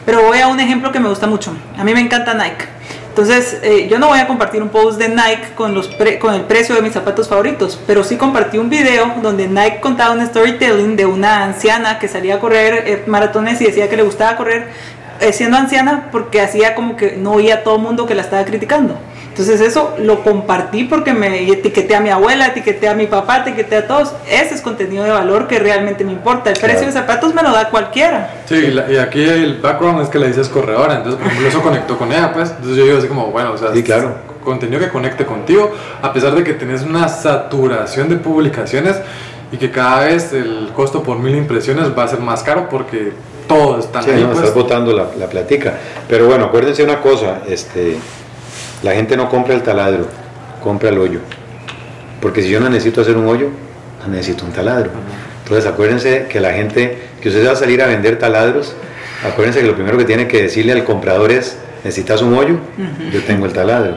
pero 0.04 0.22
voy 0.22 0.38
a 0.38 0.48
un 0.48 0.60
ejemplo 0.60 0.92
que 0.92 1.00
me 1.00 1.08
gusta 1.08 1.26
mucho. 1.26 1.52
A 1.78 1.84
mí 1.84 1.94
me 1.94 2.00
encanta 2.00 2.34
Nike. 2.34 2.75
Entonces, 3.18 3.60
eh, 3.62 3.88
yo 3.88 3.98
no 3.98 4.08
voy 4.08 4.18
a 4.18 4.26
compartir 4.26 4.62
un 4.62 4.68
post 4.68 4.98
de 4.98 5.08
Nike 5.08 5.54
con, 5.54 5.74
los 5.74 5.88
con 6.20 6.34
el 6.34 6.42
precio 6.42 6.74
de 6.74 6.82
mis 6.82 6.92
zapatos 6.92 7.26
favoritos, 7.30 7.80
pero 7.86 8.04
sí 8.04 8.18
compartí 8.18 8.58
un 8.58 8.68
video 8.68 9.14
donde 9.22 9.48
Nike 9.48 9.80
contaba 9.80 10.12
un 10.14 10.20
storytelling 10.26 10.96
de 10.96 11.06
una 11.06 11.44
anciana 11.44 11.98
que 11.98 12.08
salía 12.08 12.34
a 12.34 12.40
correr 12.40 12.84
eh, 12.86 13.04
maratones 13.06 13.58
y 13.62 13.64
decía 13.64 13.88
que 13.88 13.96
le 13.96 14.02
gustaba 14.02 14.36
correr 14.36 14.68
eh, 15.20 15.32
siendo 15.32 15.56
anciana 15.56 16.10
porque 16.12 16.42
hacía 16.42 16.74
como 16.74 16.94
que 16.98 17.16
no 17.16 17.32
oía 17.32 17.54
a 17.54 17.62
todo 17.62 17.76
el 17.76 17.80
mundo 17.80 18.04
que 18.04 18.14
la 18.14 18.20
estaba 18.20 18.44
criticando. 18.44 18.98
Entonces 19.36 19.60
eso 19.60 19.94
lo 19.98 20.24
compartí 20.24 20.84
porque 20.84 21.12
me 21.12 21.46
etiqueté 21.52 21.94
a 21.94 22.00
mi 22.00 22.08
abuela, 22.08 22.46
etiqueté 22.46 22.88
a 22.88 22.94
mi 22.94 23.06
papá, 23.06 23.40
etiqueté 23.40 23.76
a 23.76 23.86
todos. 23.86 24.14
Ese 24.26 24.54
es 24.54 24.62
contenido 24.62 25.04
de 25.04 25.10
valor 25.10 25.46
que 25.46 25.58
realmente 25.58 26.04
me 26.04 26.12
importa. 26.12 26.48
El 26.48 26.58
precio 26.58 26.86
de 26.86 26.92
zapatos 26.92 27.34
me 27.34 27.42
lo 27.42 27.52
da 27.52 27.68
cualquiera. 27.68 28.32
Sí, 28.46 28.74
y 28.88 28.96
aquí 28.96 29.22
el 29.22 29.60
background 29.60 30.00
es 30.00 30.08
que 30.08 30.18
le 30.18 30.28
dices 30.28 30.48
corredora, 30.48 30.94
entonces 30.96 31.20
por 31.20 31.26
ejemplo 31.26 31.48
eso 31.50 31.60
conectó 31.60 31.98
con 31.98 32.12
ella, 32.12 32.32
pues. 32.32 32.48
Entonces 32.48 32.78
yo 32.78 32.84
digo 32.84 32.96
así 32.96 33.08
como, 33.08 33.26
bueno, 33.26 33.52
o 33.52 33.58
sea, 33.58 33.74
sí, 33.74 33.82
claro. 33.82 34.14
contenido 34.42 34.80
que 34.80 34.88
conecte 34.88 35.26
contigo, 35.26 35.70
a 36.00 36.14
pesar 36.14 36.34
de 36.34 36.42
que 36.42 36.54
tenés 36.54 36.80
una 36.80 37.06
saturación 37.06 38.08
de 38.08 38.16
publicaciones 38.16 38.96
y 39.52 39.58
que 39.58 39.70
cada 39.70 40.06
vez 40.06 40.32
el 40.32 40.70
costo 40.74 41.02
por 41.02 41.18
mil 41.18 41.36
impresiones 41.36 41.88
va 41.94 42.04
a 42.04 42.08
ser 42.08 42.20
más 42.20 42.42
caro 42.42 42.70
porque 42.70 43.12
todo 43.46 43.78
está 43.80 44.00
sí, 44.02 44.12
No, 44.18 44.28
pues. 44.28 44.38
estás 44.38 44.54
botando 44.54 44.94
la, 44.94 45.08
la 45.18 45.26
platica. 45.26 45.74
Pero 46.08 46.26
bueno, 46.26 46.46
acuérdense 46.46 46.82
una 46.82 47.02
cosa, 47.02 47.42
este, 47.46 47.98
la 48.82 48.92
gente 48.92 49.16
no 49.16 49.28
compra 49.28 49.54
el 49.54 49.62
taladro, 49.62 50.06
compra 50.62 50.90
el 50.90 50.98
hoyo. 50.98 51.20
Porque 52.20 52.42
si 52.42 52.48
yo 52.48 52.60
no 52.60 52.68
necesito 52.68 53.00
hacer 53.00 53.16
un 53.16 53.26
hoyo, 53.26 53.50
necesito 54.08 54.44
un 54.44 54.52
taladro. 54.52 54.90
Entonces 55.42 55.66
acuérdense 55.66 56.26
que 56.28 56.40
la 56.40 56.52
gente, 56.52 56.98
que 57.20 57.28
usted 57.28 57.46
va 57.46 57.52
a 57.52 57.56
salir 57.56 57.82
a 57.82 57.86
vender 57.86 58.18
taladros, 58.18 58.74
acuérdense 59.24 59.60
que 59.60 59.66
lo 59.66 59.74
primero 59.74 59.96
que 59.98 60.04
tiene 60.04 60.26
que 60.26 60.42
decirle 60.42 60.72
al 60.72 60.84
comprador 60.84 61.30
es, 61.30 61.56
¿necesitas 61.84 62.22
un 62.22 62.34
hoyo? 62.34 62.56
Yo 63.12 63.22
tengo 63.22 63.46
el 63.46 63.52
taladro. 63.52 63.96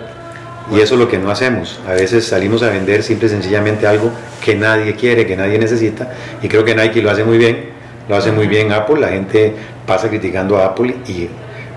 Y 0.71 0.79
eso 0.81 0.93
es 0.93 0.99
lo 0.99 1.07
que 1.07 1.17
no 1.17 1.31
hacemos. 1.31 1.79
A 1.87 1.93
veces 1.93 2.25
salimos 2.25 2.61
a 2.61 2.69
vender 2.69 3.01
simple 3.01 3.27
y 3.27 3.29
sencillamente 3.29 3.87
algo 3.87 4.11
que 4.43 4.55
nadie 4.55 4.93
quiere, 4.93 5.25
que 5.25 5.35
nadie 5.35 5.57
necesita. 5.57 6.13
Y 6.43 6.47
creo 6.47 6.63
que 6.63 6.75
Nike 6.75 7.01
lo 7.01 7.09
hace 7.09 7.23
muy 7.23 7.39
bien. 7.39 7.69
Lo 8.07 8.15
hace 8.15 8.31
muy 8.31 8.47
bien 8.47 8.71
Apple. 8.71 8.99
La 8.99 9.09
gente 9.09 9.53
pasa 9.87 10.09
criticando 10.09 10.57
a 10.57 10.67
Apple. 10.67 10.95
Y 11.07 11.27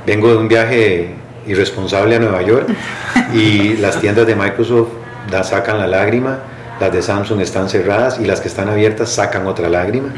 vengo 0.06 0.28
de 0.28 0.36
un 0.36 0.46
viaje 0.46 1.14
irresponsable 1.46 2.16
a 2.16 2.18
Nueva 2.18 2.42
York. 2.42 2.68
Y 3.34 3.78
las 3.78 3.98
tiendas 3.98 4.26
de 4.26 4.34
Microsoft 4.34 4.88
da, 5.30 5.42
sacan 5.42 5.78
la 5.78 5.86
lágrima. 5.86 6.40
Las 6.78 6.92
de 6.92 7.00
Samsung 7.00 7.40
están 7.40 7.68
cerradas. 7.68 8.18
Y 8.20 8.26
las 8.26 8.40
que 8.40 8.48
están 8.48 8.68
abiertas 8.68 9.10
sacan 9.10 9.46
otra 9.46 9.68
lágrima. 9.68 10.08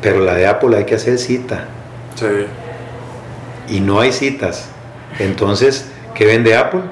Pero 0.00 0.20
la 0.20 0.34
de 0.34 0.46
Apple 0.46 0.76
hay 0.76 0.84
que 0.84 0.96
hacer 0.96 1.18
cita. 1.18 1.66
Sí. 2.16 2.46
Y 3.68 3.80
no 3.80 4.00
hay 4.00 4.12
citas. 4.12 4.68
Entonces, 5.18 5.86
¿qué 6.14 6.26
vende 6.26 6.56
Apple? 6.56 6.82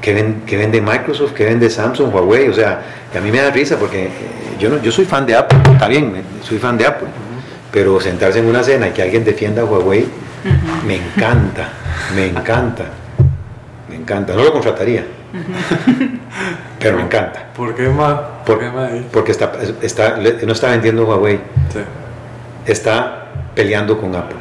¿Qué, 0.00 0.56
vende 0.56 0.80
Microsoft? 0.80 1.32
¿Qué 1.32 1.44
vende 1.44 1.68
Samsung, 1.68 2.14
Huawei? 2.14 2.48
O 2.48 2.54
sea, 2.54 2.80
a 3.12 3.20
mí 3.20 3.32
me 3.32 3.40
da 3.40 3.50
risa 3.50 3.76
porque 3.76 4.04
eh, 4.04 4.10
yo, 4.56 4.68
no, 4.68 4.80
yo 4.80 4.92
soy 4.92 5.04
fan 5.04 5.26
de 5.26 5.34
Apple, 5.34 5.58
está 5.72 5.88
bien, 5.88 6.22
soy 6.42 6.58
fan 6.58 6.78
de 6.78 6.86
Apple. 6.86 7.08
Pero 7.72 8.00
sentarse 8.00 8.38
en 8.38 8.46
una 8.46 8.62
cena 8.62 8.86
y 8.86 8.92
que 8.92 9.02
alguien 9.02 9.24
defienda 9.24 9.62
a 9.62 9.64
Huawei, 9.64 10.06
me 10.86 10.96
encanta, 10.96 11.68
me 12.14 12.26
encanta, 12.26 12.84
me 13.88 13.96
encanta. 13.96 14.34
No 14.34 14.44
lo 14.44 14.52
contrataría, 14.52 15.04
pero 16.78 16.96
me 16.96 17.02
encanta. 17.04 17.46
¿Por 17.54 17.74
qué 17.74 17.88
más? 17.88 18.20
porque 19.12 19.32
está, 19.32 19.52
está, 19.82 20.16
no 20.16 20.52
está 20.52 20.70
vendiendo 20.70 21.04
Huawei, 21.04 21.40
está 22.66 23.26
peleando 23.54 23.98
con 23.98 24.14
Apple. 24.14 24.36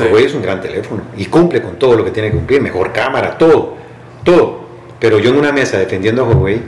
Huawei 0.00 0.24
es 0.24 0.34
un 0.34 0.42
gran 0.42 0.60
teléfono 0.60 1.02
y 1.16 1.26
cumple 1.26 1.62
con 1.62 1.76
todo 1.76 1.96
lo 1.96 2.04
que 2.04 2.10
tiene 2.10 2.30
que 2.30 2.36
cumplir, 2.36 2.60
mejor 2.60 2.92
cámara, 2.92 3.38
todo, 3.38 3.76
todo. 4.24 4.64
Pero 4.98 5.18
yo 5.18 5.30
en 5.30 5.36
una 5.36 5.52
mesa 5.52 5.78
defendiendo 5.78 6.22
a 6.22 6.28
Huawei, 6.28 6.62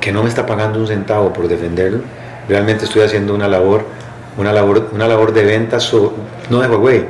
que 0.00 0.12
no 0.12 0.22
me 0.22 0.28
está 0.28 0.44
pagando 0.44 0.78
un 0.78 0.86
centavo 0.86 1.32
por 1.32 1.48
defenderlo, 1.48 2.00
realmente 2.48 2.84
estoy 2.84 3.02
haciendo 3.02 3.34
una 3.34 3.48
labor, 3.48 3.84
una 4.36 4.52
labor, 4.52 4.90
una 4.92 5.08
labor 5.08 5.32
de 5.32 5.44
ventas, 5.44 5.92
no 6.50 6.60
de 6.60 6.68
Huawei, 6.68 7.04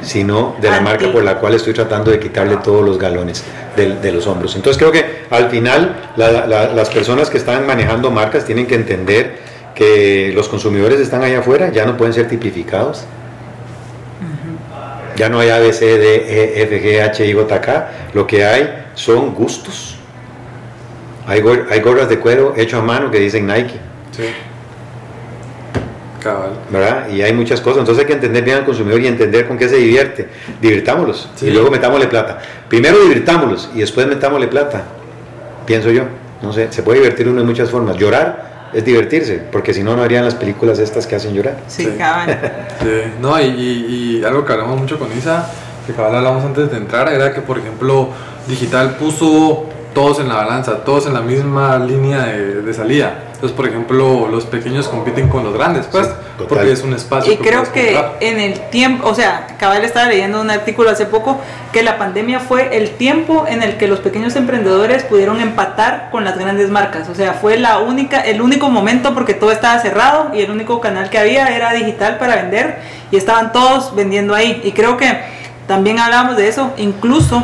sino 0.00 0.56
de 0.60 0.70
la 0.70 0.80
marca 0.80 1.12
por 1.12 1.22
la 1.22 1.38
cual 1.38 1.54
estoy 1.54 1.74
tratando 1.74 2.10
de 2.10 2.18
quitarle 2.18 2.56
todos 2.56 2.84
los 2.84 2.98
galones 2.98 3.44
de, 3.76 4.12
los 4.12 4.26
hombros. 4.26 4.56
Entonces 4.56 4.78
creo 4.78 4.92
que 4.92 5.24
al 5.30 5.50
final 5.50 6.10
las 6.16 6.88
personas 6.90 7.30
que 7.30 7.38
están 7.38 7.66
manejando 7.66 8.10
marcas 8.10 8.44
tienen 8.44 8.66
que 8.66 8.74
entender 8.74 9.38
que 9.74 10.32
los 10.34 10.48
consumidores 10.48 10.98
están 11.00 11.22
allá 11.22 11.40
afuera, 11.40 11.70
ya 11.70 11.84
no 11.84 11.96
pueden 11.96 12.12
ser 12.12 12.28
tipificados 12.28 13.06
ya 15.18 15.28
no 15.28 15.40
hay 15.40 15.50
A, 15.50 15.58
B, 15.58 15.72
C, 15.72 15.98
D, 15.98 16.16
E, 16.28 16.62
F, 16.62 16.80
G, 16.80 17.02
H, 17.02 17.26
I, 17.26 17.32
J, 17.32 17.60
K. 17.60 17.90
Lo 18.14 18.24
que 18.24 18.44
hay 18.44 18.86
son 18.94 19.34
gustos. 19.34 19.96
Hay, 21.26 21.42
hay 21.70 21.80
gorras 21.80 22.08
de 22.08 22.20
cuero 22.20 22.54
hecho 22.56 22.78
a 22.78 22.82
mano 22.82 23.10
que 23.10 23.18
dicen 23.18 23.46
Nike. 23.46 23.74
Sí. 24.12 24.22
Cabal. 26.22 26.50
¿Verdad? 26.70 27.08
Y 27.10 27.22
hay 27.22 27.32
muchas 27.32 27.60
cosas. 27.60 27.80
Entonces 27.80 28.02
hay 28.02 28.06
que 28.06 28.14
entender 28.14 28.44
bien 28.44 28.58
al 28.58 28.64
consumidor 28.64 29.00
y 29.00 29.06
entender 29.06 29.46
con 29.46 29.56
qué 29.56 29.68
se 29.68 29.76
divierte. 29.76 30.28
Divirtámoslos. 30.60 31.28
Y 31.40 31.50
luego 31.50 31.70
metámosle 31.70 32.06
plata. 32.06 32.38
Primero 32.68 32.98
divirtámoslos 33.00 33.70
y 33.74 33.80
después 33.80 34.06
metámosle 34.06 34.48
plata. 34.48 34.82
Pienso 35.66 35.90
yo. 35.90 36.04
No 36.42 36.52
sé, 36.52 36.68
se 36.70 36.82
puede 36.82 37.00
divertir 37.00 37.28
uno 37.28 37.40
de 37.40 37.46
muchas 37.46 37.70
formas. 37.70 37.96
Llorar 37.96 38.70
es 38.72 38.84
divertirse, 38.84 39.42
porque 39.50 39.72
si 39.72 39.82
no, 39.82 39.96
no 39.96 40.02
harían 40.02 40.24
las 40.24 40.34
películas 40.34 40.78
estas 40.78 41.06
que 41.06 41.16
hacen 41.16 41.34
llorar. 41.34 41.56
Sí, 41.66 41.86
cabal. 41.98 42.38
No, 43.20 43.40
y, 43.40 44.22
algo 44.24 44.44
que 44.44 44.52
hablamos 44.52 44.80
mucho 44.80 44.98
con 44.98 45.08
Isa, 45.16 45.50
que 45.86 45.92
cabal 45.92 46.14
hablamos 46.14 46.44
antes 46.44 46.70
de 46.70 46.76
entrar, 46.76 47.12
era 47.12 47.34
que, 47.34 47.40
por 47.40 47.58
ejemplo, 47.58 48.10
Digital 48.46 48.96
puso 48.96 49.66
todos 49.98 50.20
en 50.20 50.28
la 50.28 50.36
balanza, 50.36 50.84
todos 50.84 51.06
en 51.06 51.14
la 51.14 51.22
misma 51.22 51.76
línea 51.76 52.22
de 52.22 52.72
salida. 52.72 53.24
Entonces, 53.34 53.56
por 53.56 53.66
ejemplo, 53.66 54.28
los 54.28 54.46
pequeños 54.46 54.86
compiten 54.86 55.28
con 55.28 55.42
los 55.42 55.52
grandes, 55.52 55.86
pues, 55.90 56.08
porque 56.48 56.70
es 56.70 56.84
un 56.84 56.94
espacio. 56.94 57.32
Y 57.32 57.36
creo 57.36 57.64
que 57.72 58.00
en 58.20 58.38
el 58.38 58.60
tiempo, 58.70 59.08
o 59.08 59.14
sea, 59.16 59.48
Cabal 59.58 59.84
estaba 59.84 60.06
leyendo 60.06 60.40
un 60.40 60.52
artículo 60.52 60.90
hace 60.90 61.04
poco 61.04 61.40
que 61.72 61.82
la 61.82 61.98
pandemia 61.98 62.38
fue 62.38 62.76
el 62.76 62.90
tiempo 62.90 63.44
en 63.48 63.64
el 63.64 63.76
que 63.76 63.88
los 63.88 63.98
pequeños 63.98 64.36
emprendedores 64.36 65.02
pudieron 65.02 65.40
empatar 65.40 66.10
con 66.12 66.24
las 66.24 66.38
grandes 66.38 66.70
marcas. 66.70 67.08
O 67.08 67.16
sea, 67.16 67.32
fue 67.32 67.58
la 67.58 67.78
única, 67.78 68.20
el 68.20 68.40
único 68.40 68.70
momento 68.70 69.14
porque 69.14 69.34
todo 69.34 69.50
estaba 69.50 69.80
cerrado 69.80 70.30
y 70.32 70.42
el 70.42 70.52
único 70.52 70.80
canal 70.80 71.10
que 71.10 71.18
había 71.18 71.48
era 71.56 71.72
digital 71.72 72.18
para 72.18 72.36
vender 72.36 72.78
y 73.10 73.16
estaban 73.16 73.52
todos 73.52 73.96
vendiendo 73.96 74.36
ahí. 74.36 74.60
Y 74.62 74.70
creo 74.70 74.96
que 74.96 75.16
también 75.66 75.98
hablábamos 75.98 76.36
de 76.36 76.46
eso, 76.46 76.72
incluso 76.76 77.42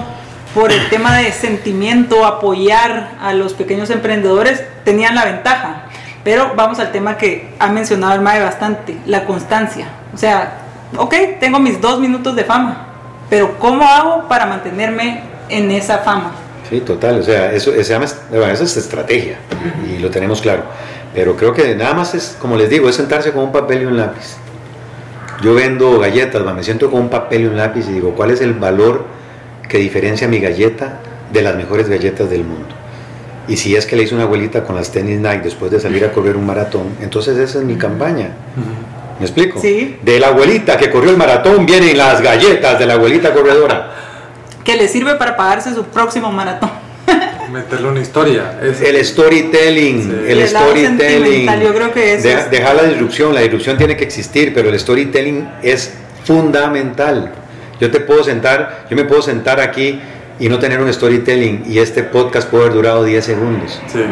por 0.54 0.70
el 0.70 0.88
tema 0.88 1.18
de 1.18 1.32
sentimiento, 1.32 2.24
apoyar 2.24 3.16
a 3.20 3.32
los 3.32 3.54
pequeños 3.54 3.90
emprendedores, 3.90 4.62
tenían 4.84 5.16
la 5.16 5.24
ventaja. 5.24 5.86
Pero 6.22 6.52
vamos 6.54 6.78
al 6.78 6.92
tema 6.92 7.18
que 7.18 7.52
ha 7.58 7.68
mencionado 7.68 8.14
el 8.14 8.20
MAE 8.20 8.40
bastante, 8.40 8.96
la 9.04 9.24
constancia. 9.24 9.88
O 10.14 10.16
sea, 10.16 10.58
ok, 10.96 11.14
tengo 11.40 11.58
mis 11.58 11.80
dos 11.80 11.98
minutos 11.98 12.36
de 12.36 12.44
fama, 12.44 12.86
pero 13.28 13.58
¿cómo 13.58 13.84
hago 13.84 14.28
para 14.28 14.46
mantenerme 14.46 15.22
en 15.48 15.70
esa 15.72 15.98
fama? 15.98 16.32
Sí, 16.70 16.80
total, 16.80 17.20
o 17.20 17.22
sea, 17.22 17.52
eso, 17.52 17.74
eso 17.74 18.00
es 18.00 18.76
estrategia 18.76 19.36
y 19.86 19.98
lo 19.98 20.08
tenemos 20.08 20.40
claro. 20.40 20.62
Pero 21.12 21.36
creo 21.36 21.52
que 21.52 21.74
nada 21.74 21.94
más 21.94 22.14
es, 22.14 22.36
como 22.40 22.56
les 22.56 22.70
digo, 22.70 22.88
es 22.88 22.94
sentarse 22.96 23.32
con 23.32 23.44
un 23.44 23.52
papel 23.52 23.82
y 23.82 23.84
un 23.84 23.96
lápiz. 23.96 24.36
Yo 25.42 25.54
vendo 25.54 25.98
galletas, 25.98 26.42
me 26.54 26.62
siento 26.62 26.90
con 26.90 27.02
un 27.02 27.08
papel 27.10 27.42
y 27.42 27.46
un 27.46 27.56
lápiz 27.56 27.86
y 27.88 27.92
digo, 27.92 28.14
¿cuál 28.14 28.30
es 28.30 28.40
el 28.40 28.54
valor 28.54 29.04
que 29.68 29.78
diferencia 29.78 30.28
mi 30.28 30.40
galleta 30.40 31.00
de 31.32 31.42
las 31.42 31.56
mejores 31.56 31.88
galletas 31.88 32.30
del 32.30 32.44
mundo? 32.44 32.74
Y 33.46 33.56
si 33.56 33.76
es 33.76 33.84
que 33.84 33.96
le 33.96 34.04
hice 34.04 34.14
una 34.14 34.24
abuelita 34.24 34.64
con 34.64 34.74
las 34.74 34.90
tenis 34.90 35.18
Nike 35.18 35.42
después 35.44 35.70
de 35.70 35.78
salir 35.78 36.04
a 36.04 36.12
correr 36.12 36.36
un 36.36 36.46
maratón, 36.46 36.96
entonces 37.00 37.36
esa 37.36 37.58
es 37.58 37.64
mi 37.64 37.76
campaña. 37.76 38.30
¿Me 39.18 39.26
explico? 39.26 39.60
Sí. 39.60 39.96
De 40.02 40.18
la 40.18 40.28
abuelita 40.28 40.76
que 40.76 40.90
corrió 40.90 41.10
el 41.10 41.16
maratón 41.16 41.66
vienen 41.66 41.96
las 41.96 42.20
galletas 42.20 42.78
de 42.78 42.86
la 42.86 42.94
abuelita 42.94 43.32
corredora. 43.32 43.92
Que 44.64 44.76
le 44.76 44.88
sirve 44.88 45.14
para 45.16 45.36
pagarse 45.36 45.74
su 45.74 45.84
próximo 45.84 46.32
maratón. 46.32 46.70
Meterle 47.52 47.88
una 47.88 48.00
historia. 48.00 48.58
El 48.62 49.04
storytelling. 49.04 50.24
El, 50.26 50.48
storytelling. 50.48 51.60
Yo 51.62 51.74
creo 51.74 51.92
que 51.92 52.14
es. 52.14 52.50
dejar 52.50 52.76
la 52.76 52.84
disrupción. 52.84 53.34
La 53.34 53.42
disrupción 53.42 53.76
tiene 53.76 53.96
que 53.96 54.04
existir, 54.04 54.52
pero 54.54 54.70
el 54.70 54.80
storytelling 54.80 55.48
es 55.62 55.92
fundamental. 56.24 57.32
Yo 57.80 57.90
te 57.90 58.00
puedo 58.00 58.22
sentar, 58.24 58.86
yo 58.90 58.96
me 58.96 59.04
puedo 59.04 59.22
sentar 59.22 59.60
aquí 59.60 60.00
y 60.38 60.48
no 60.48 60.58
tener 60.58 60.80
un 60.80 60.92
storytelling 60.92 61.64
y 61.66 61.78
este 61.78 62.02
podcast 62.02 62.48
puede 62.48 62.64
haber 62.64 62.76
durado 62.76 63.04
10 63.04 63.24
segundos. 63.24 63.80
Sí. 63.92 64.04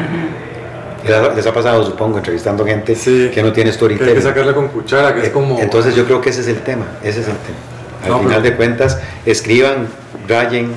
Les 1.34 1.46
ha 1.46 1.52
pasado, 1.52 1.84
supongo, 1.84 2.18
entrevistando 2.18 2.64
gente 2.64 2.94
que 2.94 3.42
no 3.42 3.52
tiene 3.52 3.72
storytelling. 3.72 4.10
hay 4.10 4.16
que 4.16 4.22
sacarla 4.22 4.54
con 4.54 4.68
cuchara, 4.68 5.14
que 5.14 5.26
es 5.26 5.30
como... 5.30 5.58
Entonces 5.58 5.96
yo 5.96 6.04
creo 6.04 6.20
que 6.20 6.30
ese 6.30 6.42
es 6.42 6.48
el 6.48 6.60
tema, 6.60 6.86
ese 7.02 7.20
es 7.20 7.28
el 7.28 7.34
tema. 7.38 8.16
Al 8.16 8.22
final 8.22 8.42
de 8.42 8.54
cuentas, 8.54 9.00
escriban, 9.26 9.88
rayen, 10.28 10.72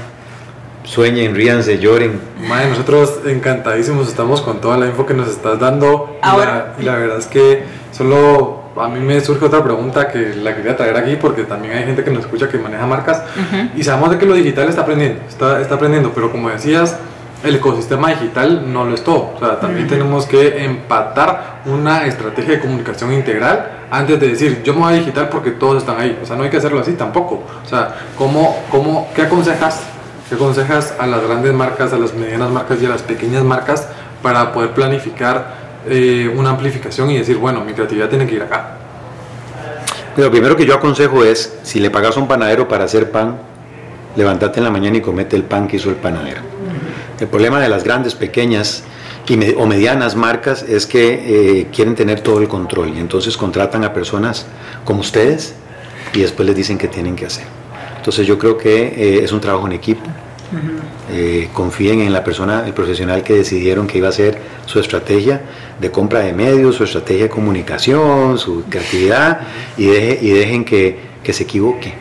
sueñen, 0.84 1.36
ríanse, 1.36 1.78
lloren. 1.78 2.20
Madre, 2.48 2.70
nosotros 2.70 3.20
encantadísimos 3.28 4.08
estamos 4.08 4.42
con 4.42 4.62
toda 4.62 4.78
la 4.78 4.88
info 4.88 5.06
que 5.06 5.14
nos 5.14 5.28
estás 5.30 5.60
dando. 5.60 6.18
y 6.80 6.84
la 6.84 6.96
verdad 6.96 7.20
es 7.20 7.28
que 7.28 7.64
solo 7.92 8.65
a 8.78 8.88
mí 8.88 9.00
me 9.00 9.20
surge 9.22 9.46
otra 9.46 9.64
pregunta 9.64 10.08
que 10.08 10.36
la 10.36 10.56
quería 10.56 10.76
traer 10.76 10.98
aquí 10.98 11.16
porque 11.16 11.44
también 11.44 11.78
hay 11.78 11.86
gente 11.86 12.04
que 12.04 12.12
nos 12.12 12.26
escucha 12.26 12.50
que 12.50 12.58
maneja 12.58 12.86
marcas 12.86 13.24
y 13.76 13.84
sabemos 13.84 14.12
de 14.12 14.18
que 14.18 14.26
lo 14.26 14.34
digital 14.34 14.68
está 14.68 14.82
aprendiendo, 14.82 15.22
está, 15.28 15.62
está 15.62 15.76
aprendiendo, 15.76 16.12
pero 16.14 16.32
como 16.32 16.50
decías, 16.50 16.98
el 17.44 17.56
ecosistema 17.56 18.10
digital 18.10 18.72
no 18.72 18.86
lo 18.86 18.96
es 18.96 19.04
todo. 19.04 19.34
O 19.36 19.40
sea, 19.40 19.60
también 19.60 19.88
tenemos 19.88 20.26
que 20.26 20.66
empatar 20.66 21.62
una 21.66 22.06
estrategia 22.06 22.56
de 22.56 22.60
comunicación 22.60 23.14
integral 23.14 23.72
antes 23.92 24.20
de 24.20 24.30
decir, 24.30 24.64
yo 24.64 24.74
me 24.74 24.80
voy 24.82 24.94
a 24.94 24.98
digital 24.98 25.30
porque 25.30 25.52
todos 25.52 25.78
están 25.78 26.00
ahí. 26.00 26.18
O 26.22 26.26
sea, 26.26 26.36
no 26.36 26.44
hay 26.44 26.50
que 26.50 26.58
hacerlo 26.58 26.80
así 26.80 26.94
tampoco. 26.94 27.44
O 27.64 27.68
sea, 27.68 27.96
¿cómo, 28.18 28.64
cómo, 28.72 29.10
¿qué 29.16 29.24
aconsejas? 29.24 29.84
¿Qué 30.28 30.36
aconsejas 30.36 30.96
a 31.00 31.06
las 31.06 31.22
grandes 31.24 31.54
marcas, 31.54 31.94
a 31.94 31.98
las 31.98 32.14
medianas 32.14 32.50
marcas 32.50 32.82
y 32.82 32.86
a 32.86 32.90
las 32.90 33.04
pequeñas 33.04 33.44
marcas 33.44 33.88
para 34.24 34.52
poder 34.52 34.72
planificar 34.72 35.65
eh, 35.88 36.34
una 36.36 36.52
amplificación 36.52 37.10
y 37.12 37.18
decir, 37.18 37.38
bueno, 37.38 37.64
mi 37.64 37.74
creatividad 37.74 38.10
tiene 38.10 38.28
que 38.28 38.36
ir 38.36 38.44
acá? 38.44 38.78
Lo 40.18 40.32
primero 40.32 40.56
que 40.56 40.66
yo 40.66 40.76
aconsejo 40.76 41.24
es, 41.24 41.58
si 41.64 41.80
le 41.80 41.90
pagas 41.90 42.16
a 42.16 42.20
un 42.20 42.28
panadero 42.28 42.68
para 42.68 42.86
hacer 42.86 43.12
pan, 43.12 43.38
levántate 44.16 44.60
en 44.60 44.64
la 44.64 44.72
mañana 44.72 44.98
y 44.98 45.02
comete 45.02 45.36
el 45.36 45.44
pan 45.44 45.68
que 45.68 45.76
hizo 45.76 45.90
el 45.90 45.98
panadero. 45.98 46.42
El 47.20 47.28
problema 47.28 47.60
de 47.60 47.70
las 47.70 47.84
grandes, 47.84 48.16
pequeñas 48.16 48.84
o 49.58 49.66
medianas 49.66 50.16
marcas 50.16 50.64
es 50.64 50.86
que 50.86 51.60
eh, 51.60 51.68
quieren 51.74 51.96
tener 51.96 52.22
todo 52.22 52.40
el 52.40 52.48
control 52.48 52.94
y 52.96 53.00
entonces 53.00 53.38
contratan 53.38 53.84
a 53.84 53.94
personas 53.94 54.46
como 54.84 55.00
ustedes 55.02 55.56
y 56.14 56.22
después 56.22 56.46
les 56.46 56.56
dicen 56.56 56.78
qué 56.78 56.88
tienen 56.88 57.16
que 57.16 57.26
hacer. 57.26 57.46
Entonces 57.98 58.28
yo 58.28 58.38
creo 58.38 58.58
que 58.58 58.86
eh, 58.86 59.24
es 59.24 59.32
un 59.32 59.42
trabajo 59.42 59.66
en 59.66 59.74
equipo. 59.74 60.04
Eh, 61.12 61.50
confíen 61.54 62.02
en 62.02 62.14
la 62.14 62.24
persona, 62.24 62.64
el 62.66 62.74
profesional 62.74 63.24
que 63.24 63.34
decidieron 63.34 63.88
que 63.88 63.98
iba 63.98 64.10
a 64.10 64.12
ser 64.12 64.40
su 64.66 64.80
estrategia 64.80 65.42
de 65.80 65.92
compra 65.92 66.20
de 66.22 66.34
medios, 66.34 66.76
su 66.76 66.84
estrategia 66.84 67.24
de 67.24 67.30
comunicación, 67.30 68.38
su 68.38 68.64
creatividad 68.70 69.42
y, 69.78 69.86
y 69.86 70.32
dejen 70.32 70.66
que, 70.66 70.98
que 71.24 71.34
se 71.34 71.44
equivoque. 71.44 71.94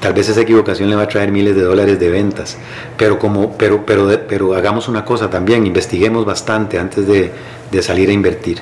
Tal 0.00 0.12
vez 0.12 0.28
esa 0.28 0.42
equivocación 0.42 0.88
le 0.88 0.96
va 0.96 1.02
a 1.02 1.08
traer 1.08 1.32
miles 1.32 1.56
de 1.56 1.62
dólares 1.62 1.98
de 1.98 2.10
ventas, 2.10 2.56
pero, 2.96 3.18
como, 3.18 3.56
pero, 3.56 3.84
pero, 3.84 4.08
pero 4.28 4.54
hagamos 4.54 4.88
una 4.88 5.04
cosa 5.04 5.28
también, 5.28 5.66
investiguemos 5.66 6.24
bastante 6.24 6.78
antes 6.78 7.06
de, 7.06 7.30
de 7.70 7.82
salir 7.82 8.08
a 8.10 8.12
invertir. 8.12 8.60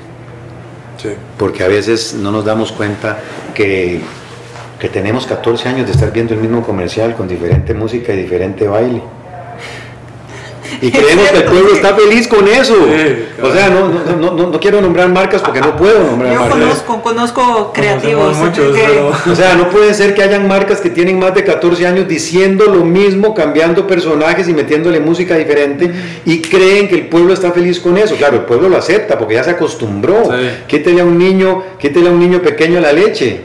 Porque 1.36 1.62
a 1.62 1.68
veces 1.68 2.14
no 2.14 2.32
nos 2.32 2.44
damos 2.44 2.72
cuenta 2.72 3.18
que, 3.54 4.00
que 4.78 4.88
tenemos 4.88 5.26
14 5.26 5.68
años 5.68 5.86
de 5.86 5.92
estar 5.92 6.12
viendo 6.12 6.34
el 6.34 6.40
mismo 6.40 6.62
comercial 6.62 7.14
con 7.14 7.28
diferente 7.28 7.74
música 7.74 8.14
y 8.14 8.16
diferente 8.16 8.66
baile. 8.66 9.02
Y 10.80 10.90
creemos 10.92 11.28
que 11.30 11.38
el 11.38 11.44
pueblo 11.44 11.74
está 11.74 11.94
feliz 11.94 12.28
con 12.28 12.46
eso. 12.48 12.74
o 13.42 13.52
sea, 13.52 13.70
no, 13.70 13.88
no, 13.88 14.32
no, 14.32 14.46
no, 14.50 14.60
quiero 14.60 14.80
nombrar 14.80 15.08
marcas 15.08 15.42
porque 15.42 15.60
no 15.60 15.76
puedo 15.76 16.04
nombrar 16.04 16.34
marcas. 16.34 16.58
Yo 16.58 16.64
conozco, 16.64 17.02
conozco 17.02 17.72
creativos. 17.72 18.36
O 19.30 19.34
sea, 19.34 19.54
no 19.54 19.68
puede 19.70 19.94
ser 19.94 20.14
que 20.14 20.22
hayan 20.22 20.48
marcas 20.48 20.80
que 20.80 20.90
tienen 20.90 21.18
más 21.18 21.34
de 21.34 21.44
14 21.44 21.86
años 21.86 22.08
diciendo 22.08 22.66
lo 22.66 22.84
mismo, 22.84 23.34
cambiando 23.34 23.86
personajes 23.86 24.48
y 24.48 24.54
metiéndole 24.54 25.00
música 25.00 25.36
diferente 25.36 25.90
y 26.24 26.40
creen 26.40 26.88
que 26.88 26.94
el 26.94 27.06
pueblo 27.08 27.32
está 27.32 27.52
feliz 27.52 27.80
con 27.80 27.96
eso. 27.98 28.14
Claro, 28.16 28.36
el 28.36 28.42
pueblo 28.42 28.68
lo 28.68 28.76
acepta 28.76 29.18
porque 29.18 29.34
ya 29.34 29.44
se 29.44 29.50
acostumbró. 29.50 30.24
Sí. 30.24 30.48
Quítele 30.66 31.00
a 31.00 31.04
un 31.04 31.18
niño, 31.18 31.62
quítele 31.78 32.08
a 32.08 32.12
un 32.12 32.18
niño 32.18 32.40
pequeño 32.42 32.80
la 32.80 32.92
leche. 32.92 33.42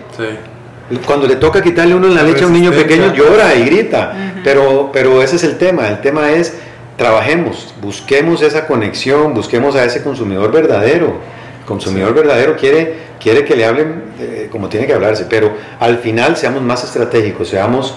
Cuando 1.06 1.28
le 1.28 1.36
toca 1.36 1.62
quitarle 1.62 1.94
uno 1.94 2.08
la 2.08 2.24
leche 2.24 2.44
a 2.44 2.48
un 2.48 2.54
niño 2.54 2.72
pequeño 2.72 3.14
llora 3.14 3.54
y 3.56 3.64
grita. 3.66 4.34
pero, 4.44 4.90
pero 4.92 5.22
ese 5.22 5.36
es 5.36 5.44
el 5.44 5.58
tema. 5.58 5.88
El 5.88 6.02
tema 6.02 6.32
es 6.32 6.56
trabajemos, 7.00 7.74
busquemos 7.82 8.42
esa 8.42 8.68
conexión, 8.68 9.34
busquemos 9.34 9.74
a 9.78 9.86
ese 9.86 10.04
consumidor 10.04 10.52
verdadero. 10.52 11.22
El 11.62 11.66
consumidor 11.66 12.14
verdadero 12.14 12.58
quiere, 12.58 12.94
quiere 13.22 13.46
que 13.46 13.56
le 13.56 13.64
hablen 13.64 14.04
eh, 14.20 14.50
como 14.52 14.68
tiene 14.68 14.86
que 14.86 14.94
hablarse, 14.94 15.26
pero 15.30 15.54
al 15.80 16.00
final 16.00 16.36
seamos 16.36 16.62
más 16.62 16.84
estratégicos, 16.84 17.48
seamos, 17.48 17.96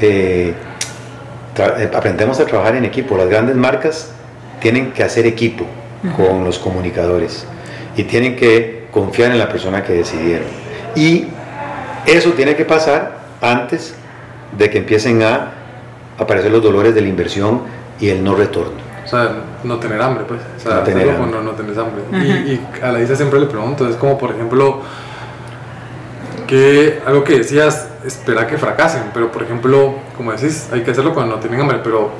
eh, 0.00 0.54
eh, 1.58 1.90
aprendemos 1.94 2.40
a 2.40 2.46
trabajar 2.46 2.74
en 2.76 2.86
equipo. 2.86 3.18
Las 3.18 3.28
grandes 3.28 3.54
marcas 3.54 4.12
tienen 4.60 4.92
que 4.92 5.02
hacer 5.02 5.26
equipo 5.26 5.66
con 6.16 6.42
los 6.42 6.58
comunicadores 6.58 7.44
y 7.98 8.04
tienen 8.04 8.34
que 8.34 8.86
confiar 8.90 9.30
en 9.30 9.38
la 9.38 9.50
persona 9.50 9.82
que 9.82 9.92
decidieron. 9.92 10.46
Y 10.96 11.26
eso 12.06 12.30
tiene 12.30 12.56
que 12.56 12.64
pasar 12.64 13.18
antes 13.42 13.94
de 14.56 14.70
que 14.70 14.78
empiecen 14.78 15.22
a 15.22 15.52
aparecer 16.16 16.50
los 16.50 16.62
dolores 16.62 16.94
de 16.94 17.02
la 17.02 17.08
inversión 17.08 17.76
y 18.00 18.08
el 18.08 18.22
no 18.22 18.34
retorno. 18.34 18.88
O 19.04 19.10
sea, 19.10 19.32
no 19.64 19.78
tener 19.78 20.02
hambre, 20.02 20.24
pues. 20.28 20.40
O 20.56 20.60
sea, 20.60 20.76
no 20.76 20.82
tener 20.82 21.08
hambre. 21.08 21.30
No, 21.30 21.42
no 21.42 21.52
tenés 21.52 21.78
hambre. 21.78 22.02
y, 22.12 22.60
a 22.82 22.92
la 22.92 23.00
Isa 23.00 23.16
siempre 23.16 23.40
le 23.40 23.46
pregunto, 23.46 23.88
es 23.88 23.96
como, 23.96 24.18
por 24.18 24.32
ejemplo, 24.32 24.82
que 26.46 27.00
algo 27.06 27.24
que 27.24 27.38
decías, 27.38 27.88
espera 28.04 28.46
que 28.46 28.58
fracasen, 28.58 29.04
pero 29.14 29.30
por 29.30 29.42
ejemplo, 29.42 29.94
como 30.16 30.32
decís, 30.32 30.68
hay 30.72 30.82
que 30.82 30.90
hacerlo 30.90 31.14
cuando 31.14 31.36
no 31.36 31.40
tienen 31.40 31.60
hambre, 31.60 31.80
pero 31.84 32.10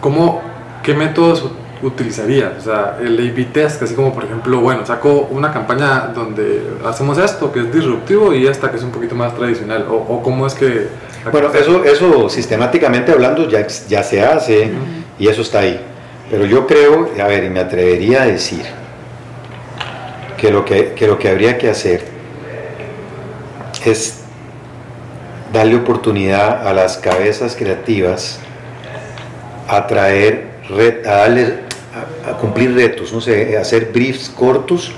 ¿cómo, 0.00 0.42
qué 0.82 0.94
métodos 0.94 1.44
utilizarías? 1.82 2.52
O 2.58 2.60
sea, 2.60 2.98
el 3.00 3.14
A-B 3.14 3.44
test, 3.52 3.82
así 3.82 3.94
como 3.94 4.12
por 4.12 4.24
ejemplo, 4.24 4.60
bueno, 4.60 4.84
saco 4.84 5.28
una 5.30 5.52
campaña 5.52 6.12
donde 6.14 6.62
hacemos 6.84 7.18
esto, 7.18 7.52
que 7.52 7.60
es 7.60 7.72
disruptivo, 7.72 8.34
y 8.34 8.46
esta 8.46 8.70
que 8.70 8.76
es 8.76 8.82
un 8.82 8.90
poquito 8.90 9.14
más 9.14 9.34
tradicional, 9.34 9.86
o, 9.88 9.94
o 9.94 10.22
cómo 10.22 10.46
es 10.46 10.54
que... 10.54 10.88
Bueno, 11.30 11.48
eso, 11.52 11.84
eso 11.84 12.28
sistemáticamente 12.28 13.12
hablando 13.12 13.48
ya, 13.48 13.66
ya 13.66 14.02
se 14.02 14.22
hace 14.22 14.72
y 15.18 15.28
eso 15.28 15.42
está 15.42 15.60
ahí. 15.60 15.80
Pero 16.30 16.44
yo 16.44 16.66
creo, 16.66 17.10
a 17.20 17.26
ver, 17.26 17.44
y 17.44 17.50
me 17.50 17.60
atrevería 17.60 18.22
a 18.22 18.26
decir 18.26 18.62
que 20.36 20.50
lo 20.50 20.64
que, 20.64 20.94
lo 21.00 21.18
que 21.18 21.28
habría 21.28 21.58
que 21.58 21.70
hacer 21.70 22.04
es 23.84 24.20
darle 25.52 25.76
oportunidad 25.76 26.66
a 26.66 26.72
las 26.72 26.98
cabezas 26.98 27.56
creativas 27.56 28.38
a 29.66 29.86
traer, 29.86 30.46
a 31.06 31.10
darle, 31.10 31.54
a, 32.26 32.32
cumplir 32.38 32.74
retos, 32.74 33.12
no 33.12 33.20
sé, 33.20 33.56
hacer 33.56 33.90
briefs 33.92 34.30
cortos, 34.30 34.92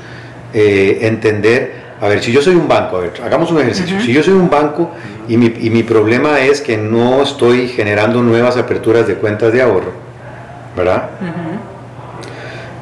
eh, 0.53 0.99
entender, 1.03 1.75
a 2.01 2.09
ver, 2.09 2.23
si 2.23 2.33
yo 2.33 2.43
soy 2.43 2.55
un 2.55 2.67
banco, 2.67 2.97
a 2.97 3.01
ver, 3.01 3.13
hagamos 3.25 3.51
un 3.51 3.61
ejercicio, 3.61 4.01
si 4.01 4.13
yo 4.13 4.23
soy 4.23 4.35
un 4.35 4.51
banco 4.51 4.91
y 5.29 5.37
mi, 5.37 5.47
y 5.47 5.71
mi 5.71 5.83
problema 5.85 6.41
es 6.41 6.61
que 6.61 6.77
no 6.77 7.23
estoy 7.23 7.69
generando 7.69 8.23
nuevas 8.23 8.57
aperturas 8.57 9.07
de 9.07 9.15
cuentas 9.15 9.53
de 9.53 9.63
ahorro, 9.63 10.10
¿verdad? 10.81 11.11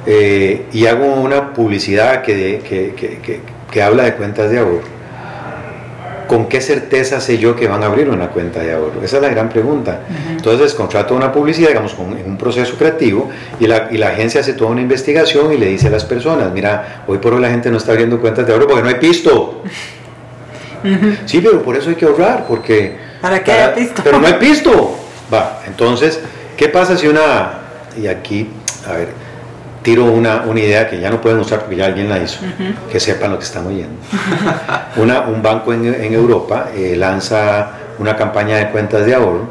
Eh, 0.06 0.66
y 0.72 0.86
hago 0.86 1.04
una 1.04 1.52
publicidad 1.52 2.22
que, 2.22 2.62
que, 3.70 3.82
habla 3.82 4.04
de 4.04 4.14
cuentas 4.14 4.50
de 4.50 4.58
ahorro. 4.58 4.98
¿Con 6.26 6.46
qué 6.46 6.60
certeza 6.60 7.20
sé 7.20 7.38
yo 7.38 7.56
que 7.56 7.68
van 7.68 7.82
a 7.82 7.86
abrir 7.86 8.08
una 8.08 8.28
cuenta 8.28 8.60
de 8.60 8.72
ahorro? 8.72 9.02
Esa 9.02 9.16
es 9.16 9.22
la 9.22 9.28
gran 9.28 9.48
pregunta. 9.48 10.00
Entonces 10.30 10.74
contrato 10.74 11.14
una 11.14 11.30
publicidad, 11.30 11.68
digamos, 11.68 11.94
con 11.94 12.12
un 12.12 12.38
proceso 12.38 12.76
creativo 12.76 13.28
y 13.60 13.66
la, 13.66 13.88
y 13.90 13.98
la 13.98 14.08
agencia 14.08 14.40
hace 14.40 14.54
toda 14.54 14.70
una 14.70 14.80
investigación 14.80 15.52
y 15.52 15.58
le 15.58 15.66
dice 15.66 15.88
a 15.88 15.90
las 15.90 16.04
personas, 16.04 16.52
mira, 16.52 17.04
hoy 17.06 17.18
por 17.18 17.34
hoy 17.34 17.40
la 17.40 17.50
gente 17.50 17.70
no 17.70 17.76
está 17.76 17.92
abriendo 17.92 18.20
cuentas 18.20 18.46
de 18.46 18.52
ahorro 18.52 18.66
porque 18.66 18.82
no 18.82 18.88
hay 18.88 18.96
pisto. 18.96 19.62
Sí, 21.26 21.40
pero 21.40 21.60
por 21.60 21.74
eso 21.74 21.90
hay 21.90 21.96
que 21.96 22.04
ahorrar, 22.04 22.44
porque... 22.46 22.96
¿Para 23.20 23.42
qué 23.42 23.50
hay 23.50 23.74
pisto? 23.74 24.00
Pero 24.04 24.20
no 24.20 24.28
hay 24.28 24.34
pisto. 24.34 24.96
Va, 25.32 25.60
entonces, 25.66 26.20
¿qué 26.56 26.68
pasa 26.68 26.96
si 26.96 27.08
una 27.08 27.67
y 28.00 28.06
aquí, 28.06 28.48
a 28.86 28.92
ver, 28.92 29.08
tiro 29.82 30.04
una, 30.04 30.42
una, 30.42 30.60
idea 30.60 30.88
que 30.88 31.00
ya 31.00 31.10
no 31.10 31.20
pueden 31.20 31.38
usar 31.38 31.60
porque 31.60 31.76
ya 31.76 31.86
alguien 31.86 32.08
la 32.08 32.18
hizo, 32.18 32.40
que 32.90 33.00
sepan 33.00 33.30
lo 33.30 33.38
que 33.38 33.44
están 33.44 33.66
oyendo. 33.66 33.96
una, 34.96 35.22
un 35.22 35.42
banco 35.42 35.72
en, 35.72 35.86
en 35.86 36.12
Europa 36.12 36.68
eh, 36.74 36.94
lanza 36.96 37.70
una 37.98 38.16
campaña 38.16 38.56
de 38.56 38.70
cuentas 38.70 39.04
de 39.06 39.14
ahorro 39.14 39.48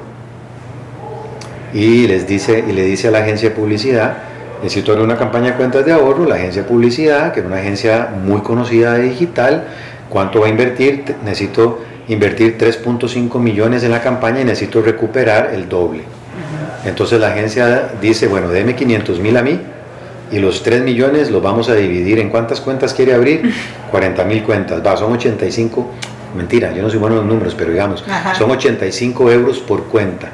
y 1.74 2.08
les 2.08 2.28
dice 2.28 2.64
y 2.68 2.72
le 2.72 2.84
dice 2.84 3.10
a 3.10 3.12
la 3.12 3.20
agencia 3.20 3.50
de 3.50 3.56
publicidad 3.56 4.18
necesito 4.64 4.94
una 5.04 5.18
campaña 5.18 5.52
de 5.52 5.54
cuentas 5.54 5.86
de 5.86 5.92
ahorro 5.92 6.26
la 6.26 6.36
agencia 6.36 6.64
de 6.64 6.68
publicidad 6.68 7.34
que 7.34 7.42
es 7.42 7.46
una 7.46 7.58
agencia 7.58 8.10
muy 8.24 8.42
conocida 8.42 8.94
de 8.94 9.04
digital 9.04 9.66
cuánto 10.10 10.40
va 10.40 10.48
a 10.48 10.50
invertir 10.50 11.16
necesito 11.26 11.82
invertir 12.08 12.58
3.5 12.58 13.38
millones 13.40 13.84
en 13.84 13.92
la 13.92 14.02
campaña 14.02 14.42
y 14.42 14.46
necesito 14.46 14.82
recuperar 14.82 15.52
el 15.54 15.68
doble 15.68 16.04
entonces 16.88 17.20
la 17.20 17.28
agencia 17.30 17.92
dice, 18.02 18.28
bueno, 18.28 18.50
deme 18.50 18.76
500 18.76 19.20
mil 19.20 19.38
a 19.38 19.42
mí 19.44 19.60
y 20.32 20.40
los 20.40 20.64
3 20.64 20.82
millones 20.82 21.30
los 21.30 21.42
vamos 21.42 21.70
a 21.70 21.76
dividir 21.76 22.20
en 22.20 22.30
cuántas 22.30 22.62
cuentas 22.62 22.94
quiere 22.94 23.14
abrir, 23.14 23.54
40 23.92 24.24
mil 24.24 24.44
cuentas, 24.44 24.86
va, 24.86 24.96
son 24.98 25.14
85, 25.14 25.86
mentira, 26.36 26.74
yo 26.74 26.82
no 26.82 26.90
soy 26.90 27.00
bueno 27.00 27.16
en 27.16 27.22
los 27.22 27.30
números, 27.34 27.56
pero 27.56 27.72
digamos, 27.72 28.04
son 28.38 28.52
85 28.52 29.32
euros 29.32 29.60
por 29.60 29.86
cuenta. 29.86 30.30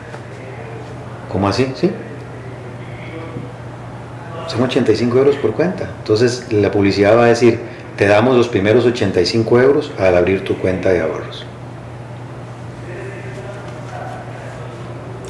¿Cómo 1.32 1.48
así? 1.48 1.72
¿Sí? 1.76 1.90
Son 4.48 4.62
85 4.62 5.18
euros 5.18 5.36
por 5.38 5.54
cuenta. 5.54 5.90
Entonces 6.00 6.52
la 6.52 6.70
publicidad 6.70 7.18
va 7.18 7.26
a 7.26 7.28
decir, 7.28 7.60
te 7.98 8.06
damos 8.06 8.36
los 8.38 8.48
primeros 8.48 8.86
85 8.86 9.60
euros 9.60 9.92
al 9.98 10.16
abrir 10.16 10.44
tu 10.44 10.58
cuenta 10.58 10.90
de 10.90 11.02
ahorros. 11.02 11.46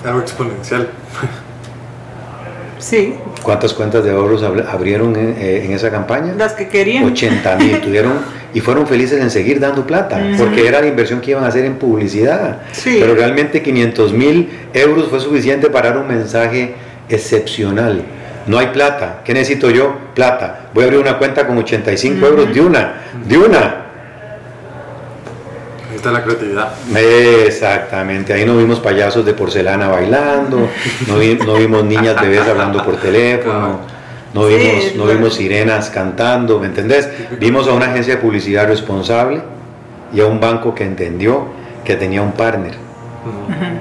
Algo 0.04 0.20
exponencial. 0.20 0.89
Sí. 2.80 3.16
¿Cuántas 3.42 3.74
cuentas 3.74 4.04
de 4.04 4.12
ahorros 4.12 4.44
abrieron 4.44 5.16
eh, 5.16 5.63
en, 5.66 5.72
esa 5.72 5.89
campaña? 5.89 6.34
Las 6.38 6.54
que 6.54 6.68
querían. 6.68 7.06
80 7.06 7.56
mil. 7.58 7.82
tuvieron 7.82 8.13
y 8.54 8.60
fueron 8.60 8.86
felices 8.86 9.22
en 9.22 9.32
seguir 9.32 9.60
dando 9.60 9.88
plata, 9.88 10.22
porque 10.38 10.68
era 10.68 10.82
la 10.82 10.88
inversión 10.88 11.22
que 11.22 11.32
iban 11.32 11.44
a 11.44 11.48
hacer 11.48 11.66
en 11.66 11.76
publicidad. 11.76 12.60
Pero 12.84 13.16
realmente 13.16 13.63
500 13.63 14.13
mil 14.13 14.50
euros 14.74 15.08
fue 15.10 15.20
suficiente 15.20 15.70
para 15.70 15.89
dar 15.89 15.98
un 16.00 16.08
mensaje 16.08 16.76
excepcional. 17.10 18.04
No 18.46 18.60
hay 18.60 18.68
plata. 18.68 19.22
¿Qué 19.24 19.34
necesito 19.34 19.72
yo? 19.72 19.96
Plata. 20.13 20.68
Voy 20.74 20.84
a 20.84 20.88
abrir 20.88 21.00
una 21.00 21.18
cuenta 21.18 21.48
con 21.48 21.58
85 21.58 22.28
euros 22.28 22.54
de 22.54 22.62
una. 22.62 22.94
De 23.26 23.38
una 23.38 23.83
la 26.12 26.24
creatividad. 26.24 26.74
Exactamente, 27.46 28.34
ahí 28.34 28.46
no 28.46 28.58
vimos 28.58 28.80
payasos 28.80 29.26
de 29.26 29.34
porcelana 29.34 29.88
bailando, 29.88 30.70
no, 31.08 31.18
vimos 31.56 31.84
niñas 31.86 32.20
bebés 32.22 32.48
hablando 32.48 32.84
por 32.84 32.98
teléfono, 32.98 33.80
no 34.34 34.46
vimos, 34.48 34.96
no 34.96 35.06
vimos 35.06 35.36
sirenas 35.36 35.89
cantando, 35.89 36.60
¿me 36.60 36.68
entendés? 36.68 37.10
Vimos 37.39 37.68
a 37.68 37.74
una 37.74 37.88
agencia 37.88 38.16
de 38.16 38.22
publicidad 38.22 38.68
responsable 38.68 39.42
y 40.13 40.20
a 40.20 40.26
un 40.26 40.39
banco 40.39 40.74
que 40.74 40.84
entendió 40.84 41.48
que 41.84 41.96
tenía 41.96 42.22
un 42.22 42.32
partner 42.32 42.76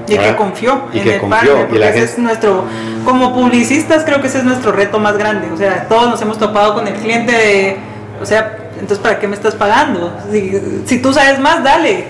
Y 0.06 0.16
que 0.16 0.36
confió 0.36 0.82
en 0.92 1.08
el 1.08 1.20
partner, 1.20 1.68
porque 1.68 1.88
ese 1.88 2.04
es 2.04 2.18
nuestro, 2.18 2.64
como 3.04 3.34
publicistas 3.34 4.04
creo 4.04 4.20
que 4.20 4.28
ese 4.28 4.38
es 4.38 4.44
nuestro 4.44 4.72
reto 4.72 4.98
más 4.98 5.16
grande, 5.16 5.50
o 5.52 5.56
sea, 5.56 5.86
todos 5.88 6.10
nos 6.10 6.22
hemos 6.22 6.38
topado 6.38 6.74
con 6.74 6.86
el 6.86 6.94
cliente 6.94 7.32
de, 7.32 7.76
o 8.20 8.26
sea, 8.26 8.58
entonces 8.82 8.98
¿para 8.98 9.18
qué 9.18 9.26
me 9.26 9.34
estás 9.34 9.54
pagando? 9.54 10.14
Si, 10.84 10.98
tú 10.98 11.12
sabes 11.12 11.38
más, 11.38 11.64
dale, 11.64 12.04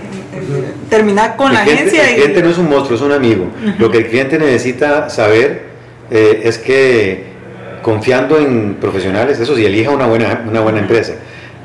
termina 0.89 1.37
con 1.37 1.53
la 1.53 1.61
agencia. 1.61 2.09
El 2.09 2.17
cliente 2.17 2.43
no 2.43 2.51
es 2.51 2.59
un 2.59 2.69
monstruo, 2.69 2.97
es 2.97 3.03
un 3.03 3.13
amigo. 3.13 3.47
Lo 3.79 3.91
que 3.91 3.99
el 3.99 4.09
cliente 4.09 4.39
necesita 4.39 5.09
saber 5.09 5.67
eh, 6.11 6.41
es 6.45 6.59
que 6.59 7.33
confiando 7.83 8.39
en 8.39 8.75
profesionales, 8.81 9.39
eso 9.39 9.55
sí, 9.55 9.65
elija 9.65 9.91
una 9.91 10.07
buena, 10.07 10.45
una 10.49 10.61
buena 10.61 10.81
empresa 10.81 11.15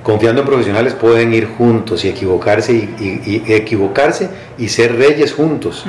confiando 0.08 0.40
en 0.40 0.48
profesionales 0.48 0.94
pueden 0.94 1.34
ir 1.34 1.48
juntos 1.48 2.06
y 2.06 2.08
equivocarse 2.08 2.72
y, 2.74 3.44
equivocarse 3.46 4.30
y 4.58 4.70
ser 4.70 4.96
reyes 4.96 5.34
juntos. 5.34 5.84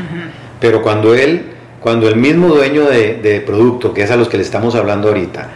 Pero 0.59 0.83
cuando 0.83 1.15
él, 1.15 1.53
cuando 1.81 2.09
el 2.09 2.17
mismo 2.17 2.49
dueño 2.49 2.87
de, 2.87 3.43
producto, 3.47 3.95
que 3.95 4.03
es 4.03 4.11
a 4.11 4.17
los 4.17 4.29
que 4.29 4.37
le 4.37 4.43
estamos 4.43 4.75
hablando 4.75 5.09
ahorita, 5.09 5.49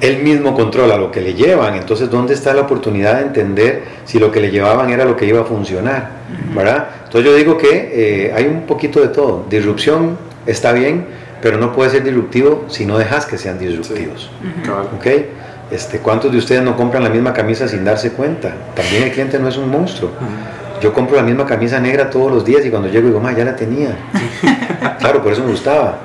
él 0.00 0.22
mismo 0.22 0.54
controla 0.54 0.96
lo 0.96 1.10
que 1.10 1.20
le 1.20 1.34
llevan, 1.34 1.74
entonces 1.74 2.10
¿dónde 2.10 2.34
está 2.34 2.54
la 2.54 2.62
oportunidad 2.62 3.16
de 3.16 3.22
entender 3.22 3.82
si 4.04 4.18
lo 4.18 4.30
que 4.30 4.40
le 4.40 4.50
llevaban 4.50 4.90
era 4.90 5.04
lo 5.04 5.16
que 5.16 5.26
iba 5.26 5.40
a 5.40 5.44
funcionar? 5.44 6.18
¿verdad? 6.54 6.88
Entonces 7.04 7.30
yo 7.30 7.36
digo 7.36 7.56
que 7.56 8.28
eh, 8.28 8.32
hay 8.34 8.46
un 8.46 8.62
poquito 8.62 9.00
de 9.00 9.08
todo. 9.08 9.46
Disrupción 9.48 10.16
está 10.46 10.72
bien, 10.72 11.06
pero 11.42 11.58
no 11.58 11.72
puede 11.72 11.90
ser 11.90 12.04
disruptivo 12.04 12.64
si 12.68 12.86
no 12.86 12.98
dejas 12.98 13.26
que 13.26 13.38
sean 13.38 13.58
disruptivos. 13.58 14.30
Este, 15.70 15.98
¿Cuántos 15.98 16.32
de 16.32 16.38
ustedes 16.38 16.62
no 16.62 16.76
compran 16.76 17.04
la 17.04 17.10
misma 17.10 17.34
camisa 17.34 17.68
sin 17.68 17.84
darse 17.84 18.12
cuenta? 18.12 18.54
También 18.74 19.02
el 19.02 19.12
cliente 19.12 19.38
no 19.38 19.48
es 19.48 19.56
un 19.58 19.70
monstruo. 19.70 20.10
Yo 20.80 20.92
compro 20.92 21.16
la 21.16 21.22
misma 21.22 21.46
camisa 21.46 21.80
negra 21.80 22.10
todos 22.10 22.30
los 22.30 22.44
días 22.44 22.64
y 22.64 22.70
cuando 22.70 22.88
llego 22.88 23.08
digo, 23.08 23.20
ma, 23.20 23.32
ya 23.32 23.44
la 23.44 23.56
tenía. 23.56 23.96
claro, 24.98 25.22
por 25.22 25.32
eso 25.32 25.42
me 25.42 25.50
gustaba. 25.50 25.98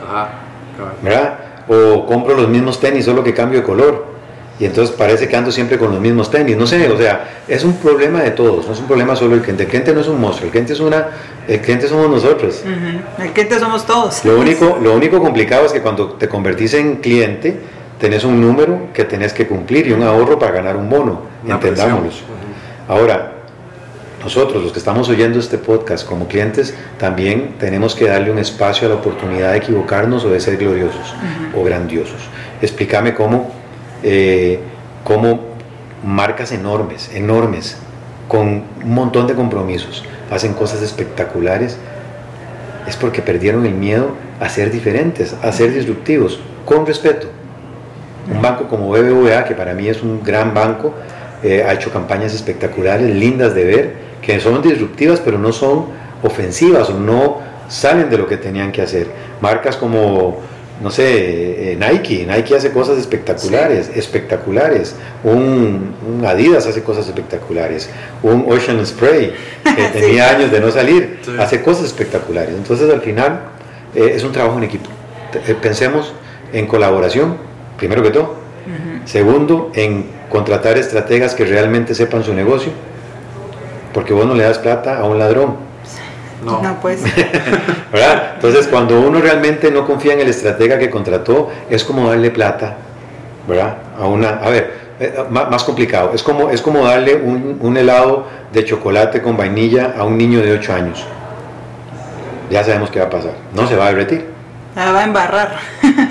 ¿Verdad? 1.01 1.39
O 1.67 2.05
compro 2.05 2.35
los 2.35 2.49
mismos 2.49 2.79
tenis, 2.79 3.05
solo 3.05 3.23
que 3.23 3.33
cambio 3.33 3.59
de 3.59 3.65
color. 3.65 4.13
Y 4.59 4.65
entonces 4.65 4.95
parece 4.95 5.27
que 5.27 5.35
ando 5.35 5.51
siempre 5.51 5.77
con 5.79 5.91
los 5.91 5.99
mismos 5.99 6.29
tenis. 6.29 6.55
No 6.55 6.67
sé, 6.67 6.87
o 6.89 6.97
sea, 6.97 7.27
es 7.47 7.63
un 7.63 7.73
problema 7.77 8.21
de 8.21 8.31
todos, 8.31 8.67
no 8.67 8.73
es 8.73 8.79
un 8.79 8.85
problema 8.85 9.15
solo 9.15 9.31
del 9.31 9.41
cliente. 9.41 9.63
El 9.63 9.69
cliente 9.69 9.93
no 9.93 10.01
es 10.01 10.07
un 10.07 10.21
monstruo, 10.21 10.45
el 10.45 10.51
cliente 10.51 10.73
es 10.73 10.79
una, 10.79 11.07
el 11.47 11.59
cliente 11.61 11.87
somos 11.87 12.09
nosotros. 12.09 12.63
El 13.19 13.31
cliente 13.31 13.59
somos 13.59 13.85
todos. 13.85 14.23
Lo 14.25 14.39
único, 14.39 14.77
lo 14.83 14.93
único 14.93 15.19
complicado 15.19 15.65
es 15.65 15.73
que 15.73 15.81
cuando 15.81 16.13
te 16.13 16.29
convertís 16.29 16.75
en 16.75 16.97
cliente, 16.97 17.59
tenés 17.99 18.23
un 18.23 18.39
número 18.39 18.89
que 18.93 19.05
tenés 19.05 19.33
que 19.33 19.47
cumplir 19.47 19.87
y 19.87 19.91
un 19.91 20.03
ahorro 20.03 20.37
para 20.37 20.51
ganar 20.51 20.77
un 20.77 20.89
bono, 20.89 21.21
entendámoslo. 21.47 22.11
Ahora, 22.87 23.32
nosotros 24.23 24.63
los 24.63 24.71
que 24.71 24.79
estamos 24.79 25.09
oyendo 25.09 25.37
este 25.37 25.57
podcast 25.57 26.07
como 26.07 26.27
clientes, 26.27 26.73
también 26.97 27.55
tenemos 27.59 27.93
que 27.93 28.07
darle 28.07 28.31
un 28.31 28.39
espacio 28.39 28.87
a 28.87 28.89
la 28.89 28.95
oportunidad 28.95 29.51
de 29.51 29.57
equivocarnos 29.57 30.23
o 30.23 30.29
de 30.29 30.39
ser 30.39 30.57
gloriosos 30.57 31.13
o 31.53 31.63
grandiosos. 31.63 32.21
Explícame 32.61 33.13
cómo, 33.13 33.51
eh, 34.01 34.59
cómo 35.03 35.41
marcas 36.05 36.53
enormes, 36.53 37.11
enormes, 37.13 37.77
con 38.29 38.63
un 38.83 38.93
montón 38.93 39.27
de 39.27 39.35
compromisos, 39.35 40.05
hacen 40.31 40.53
cosas 40.53 40.81
espectaculares, 40.81 41.77
es 42.87 42.95
porque 42.95 43.21
perdieron 43.21 43.65
el 43.65 43.73
miedo 43.73 44.11
a 44.39 44.47
ser 44.47 44.71
diferentes, 44.71 45.35
a 45.41 45.51
ser 45.51 45.73
disruptivos, 45.73 46.39
con 46.65 46.85
respeto, 46.85 47.27
un 48.33 48.41
banco 48.41 48.69
como 48.69 48.89
BBVA, 48.89 49.43
que 49.43 49.53
para 49.53 49.73
mí 49.73 49.87
es 49.89 50.01
un 50.01 50.23
gran 50.23 50.53
banco, 50.53 50.93
eh, 51.43 51.63
ha 51.67 51.73
hecho 51.73 51.91
campañas 51.91 52.33
espectaculares, 52.33 53.13
lindas 53.13 53.53
de 53.53 53.65
ver, 53.65 54.02
que 54.25 54.39
son 54.39 54.61
disruptivas, 54.61 55.19
pero 55.19 55.37
no 55.37 55.51
son 55.51 55.85
ofensivas 56.23 56.89
o 56.89 56.99
no 56.99 57.41
salen 57.67 58.09
de 58.09 58.17
lo 58.17 58.27
que 58.27 58.37
tenían 58.37 58.71
que 58.71 58.81
hacer. 58.81 59.07
Marcas 59.41 59.75
como, 59.75 60.39
no 60.81 60.91
sé, 60.91 61.71
eh, 61.73 61.77
Nike, 61.77 62.25
Nike 62.25 62.55
hace 62.55 62.71
cosas 62.71 62.97
espectaculares, 62.97 63.91
espectaculares. 63.95 64.95
Un, 65.23 66.23
Adidas 66.25 66.67
hace 66.67 66.83
cosas 66.83 67.07
espectaculares. 67.07 67.89
Un 68.21 68.45
Ocean 68.49 68.85
Spray, 68.85 69.33
que 69.75 69.83
tenía 69.99 70.29
años 70.29 70.51
de 70.51 70.59
no 70.59 70.71
salir, 70.71 71.19
hace 71.39 71.61
cosas 71.61 71.85
espectaculares. 71.85 72.55
Entonces, 72.55 72.91
al 72.91 73.01
final, 73.01 73.41
eh, 73.93 74.13
es 74.15 74.23
un 74.23 74.31
trabajo 74.31 74.57
en 74.57 74.63
equipo. 74.63 74.89
Pensemos 75.61 76.13
en 76.53 76.67
colaboración 76.67 77.37
primero 77.77 78.03
que 78.03 78.11
todo. 78.11 78.35
Segundo, 79.05 79.71
en 79.75 80.05
contratar 80.29 80.77
estrategas 80.77 81.35
que 81.35 81.43
realmente 81.43 81.93
sepan 81.93 82.23
su 82.23 82.33
negocio, 82.33 82.71
porque 83.93 84.13
vos 84.13 84.25
no 84.25 84.33
le 84.33 84.43
das 84.43 84.59
plata 84.59 84.97
a 84.97 85.05
un 85.05 85.19
ladrón. 85.19 85.55
No, 86.43 86.61
no 86.61 86.79
pues. 86.81 87.03
¿verdad? 87.91 88.33
Entonces, 88.35 88.67
cuando 88.67 88.99
uno 88.99 89.19
realmente 89.19 89.71
no 89.71 89.85
confía 89.85 90.13
en 90.13 90.21
el 90.21 90.29
estratega 90.29 90.77
que 90.77 90.89
contrató, 90.89 91.49
es 91.69 91.83
como 91.83 92.09
darle 92.09 92.31
plata, 92.31 92.75
¿verdad? 93.47 93.77
A 93.97 94.07
una, 94.07 94.29
a 94.29 94.49
ver, 94.49 94.73
eh, 94.99 95.23
más 95.29 95.63
complicado, 95.63 96.11
es 96.13 96.21
como, 96.21 96.49
es 96.49 96.61
como 96.61 96.85
darle 96.85 97.15
un, 97.15 97.57
un 97.61 97.77
helado 97.77 98.25
de 98.51 98.65
chocolate 98.65 99.21
con 99.21 99.37
vainilla 99.37 99.93
a 99.97 100.03
un 100.03 100.17
niño 100.17 100.41
de 100.41 100.53
8 100.53 100.73
años. 100.73 101.05
Ya 102.49 102.63
sabemos 102.63 102.91
qué 102.91 102.99
va 102.99 103.05
a 103.05 103.09
pasar, 103.09 103.33
no 103.53 103.67
se 103.67 103.75
va 103.75 103.87
a 103.87 103.89
derretir. 103.89 104.33
La 104.75 104.91
va 104.91 105.01
a 105.01 105.03
embarrar. 105.03 105.57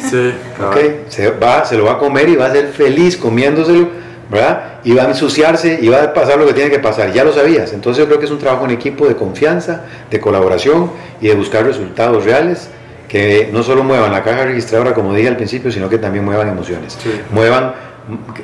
Sí, 0.09 0.33
okay. 0.66 1.05
se, 1.09 1.31
va, 1.31 1.64
se 1.64 1.77
lo 1.77 1.85
va 1.85 1.92
a 1.92 1.99
comer 1.99 2.29
y 2.29 2.37
va 2.37 2.47
a 2.47 2.53
ser 2.53 2.68
feliz 2.68 3.16
comiéndoselo, 3.16 3.88
¿verdad? 4.33 4.81
Y 4.83 4.95
va 4.95 5.03
a 5.05 5.09
ensuciarse 5.09 5.79
y 5.81 5.88
va 5.88 6.03
a 6.03 6.14
pasar 6.14 6.38
lo 6.38 6.47
que 6.47 6.55
tiene 6.55 6.71
que 6.71 6.79
pasar. 6.79 7.12
Ya 7.12 7.23
lo 7.23 7.33
sabías. 7.33 7.73
Entonces 7.73 8.03
yo 8.03 8.07
creo 8.07 8.18
que 8.18 8.25
es 8.25 8.31
un 8.31 8.38
trabajo 8.38 8.64
en 8.64 8.71
equipo 8.71 9.07
de 9.07 9.14
confianza, 9.14 9.83
de 10.11 10.18
colaboración 10.21 10.90
y 11.21 11.29
de 11.29 11.35
buscar 11.35 11.64
resultados 11.64 12.25
reales 12.25 12.68
que 13.09 13.51
no 13.53 13.62
solo 13.62 13.85
muevan 13.85 14.11
la 14.11 14.23
caja 14.23 14.45
registradora, 14.45 14.95
como 14.95 15.12
dije 15.12 15.29
al 15.29 15.37
principio, 15.37 15.71
sino 15.71 15.90
que 15.90 15.99
también 15.99 16.25
muevan 16.25 16.49
emociones. 16.49 16.97
Muevan 17.31 17.75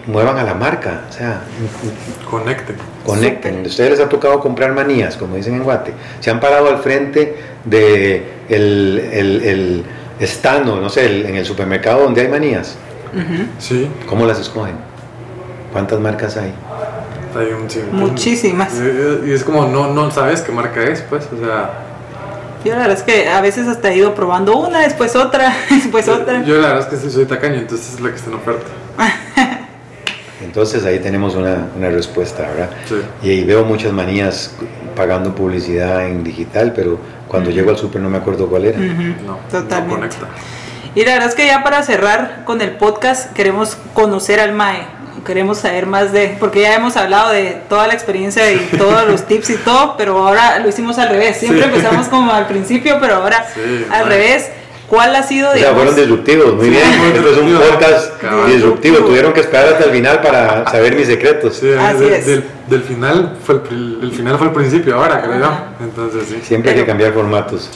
muevan 0.07 0.39
a 0.39 0.45
la 0.45 0.55
marca, 0.55 1.03
o 1.09 1.13
sea, 1.13 1.41
conecten. 2.31 2.77
Conecten. 3.05 3.67
Ustedes 3.67 3.91
les 3.91 4.01
ha 4.01 4.09
tocado 4.09 4.39
comprar 4.39 4.73
manías, 4.73 5.17
como 5.17 5.35
dicen 5.35 5.55
en 5.55 5.65
Guate. 5.65 5.93
Se 6.21 6.31
han 6.31 6.39
parado 6.39 6.69
al 6.69 6.79
frente 6.79 7.35
de 7.65 8.25
el, 8.49 9.01
el, 9.13 9.85
estando, 10.21 10.81
no 10.81 10.89
sé, 10.89 11.07
en 11.29 11.35
el 11.35 11.45
supermercado 11.45 12.05
donde 12.05 12.21
hay 12.21 12.29
manías. 12.29 12.77
Sí. 13.59 13.89
¿Cómo 14.07 14.27
las 14.27 14.39
escogen? 14.39 14.88
¿Cuántas 15.73 16.01
marcas 16.01 16.37
hay? 16.37 16.53
Hay 17.37 17.53
un 17.53 17.99
Muchísimas. 17.99 18.75
Y, 19.27 19.33
es 19.33 19.45
como, 19.45 19.67
no, 19.67 19.93
no 19.93 20.11
sabes 20.11 20.41
qué 20.41 20.53
marca 20.53 20.83
es, 20.83 21.03
pues, 21.03 21.29
o 21.33 21.45
sea... 21.45 21.85
Yo 22.65 22.73
la 22.73 22.81
verdad 22.81 22.99
es 22.99 23.03
que 23.05 23.29
a 23.29 23.41
veces 23.41 23.69
hasta 23.69 23.91
he 23.91 23.99
ido 23.99 24.15
probando 24.15 24.57
una, 24.57 24.81
después 24.81 25.15
otra, 25.15 25.55
después 25.71 26.09
otra. 26.09 26.43
Yo 26.43 26.57
la 26.57 26.73
verdad 26.73 26.93
es 26.93 27.01
que 27.01 27.11
soy 27.11 27.25
tacaño, 27.27 27.55
entonces 27.55 27.95
es 27.95 28.01
la 28.01 28.11
que 28.11 28.17
está 28.17 28.31
en 28.31 28.37
oferta. 28.37 28.67
Entonces 30.41 30.85
ahí 30.85 31.01
tenemos 31.01 31.35
una, 31.35 31.67
respuesta, 31.79 32.43
¿verdad? 32.43 32.71
Y, 33.23 33.45
veo 33.45 33.65
muchas 33.65 33.93
manías 33.93 34.55
pagando 34.97 35.35
publicidad 35.35 36.07
en 36.07 36.25
digital, 36.25 36.73
pero 36.75 36.99
cuando 37.29 37.51
llego 37.51 37.71
al 37.71 37.77
súper 37.77 38.01
no 38.01 38.09
me 38.09 38.19
acuerdo 38.19 38.49
cuál 38.49 38.65
era. 38.65 38.79
no, 38.79 39.39
Totalmente. 39.51 40.17
y 40.95 41.05
la 41.05 41.13
verdad 41.13 41.29
es 41.29 41.35
que 41.35 41.47
ya 41.47 41.63
para 41.63 41.83
cerrar 41.83 42.45
con 42.45 42.61
el 42.61 42.73
podcast 42.73 43.33
queremos 43.33 43.77
conocer 43.95 44.41
al 44.41 44.53
MAE, 44.53 44.87
queremos 45.25 45.59
saber 45.59 45.87
más 45.87 46.13
de, 46.13 46.37
porque 46.39 46.63
ya 46.63 46.75
hemos 46.75 46.97
hablado 46.97 47.31
de 47.31 47.61
toda 47.69 47.87
la 47.87 47.95
experiencia 47.95 48.51
y 48.53 48.59
todos 48.79 49.07
los 49.07 49.27
tips 49.27 49.51
y 49.51 49.57
todo, 49.57 49.97
pero 49.97 50.19
ahora 50.19 50.59
lo 50.59 50.69
hicimos 50.69 50.99
al 50.99 51.09
revés. 51.09 51.37
Siempre 51.39 51.65
empezamos 51.65 52.09
como 52.09 52.33
al 52.33 52.47
principio, 52.47 52.99
pero 53.01 53.17
ahora 53.17 53.47
al 53.91 54.07
revés. 54.07 54.51
¿Cuál 54.89 55.15
ha 55.17 55.23
sido, 55.23 55.53
digamos? 55.53 55.75
O 55.75 55.85
fueron 55.85 55.97
disruptivos, 55.97 56.55
muy 56.55 56.71
bien. 56.71 56.83
Esto 57.15 57.31
es 57.31 57.37
un 57.37 57.59
podcast 57.59 58.23
disruptivo. 58.47 58.99
Tuvieron 59.01 59.35
que 59.35 59.41
esperar 59.41 59.75
hasta 59.75 59.85
el 59.85 59.91
final 59.91 60.23
para 60.23 60.67
saber 60.71 60.97
mis 60.97 61.07
secretos. 61.07 61.57
Sí, 61.57 61.67
Del, 61.67 62.83
final 62.83 63.37
fue 63.45 63.61
el, 63.71 64.13
final 64.17 64.39
fue 64.39 64.47
el 64.47 64.53
principio, 64.55 64.97
ahora 64.97 65.21
creo 65.21 65.51
Entonces, 65.81 66.29
sí. 66.29 66.41
Siempre 66.43 66.71
hay 66.71 66.79
que 66.79 66.87
cambiar 66.87 67.13
formatos. 67.13 67.71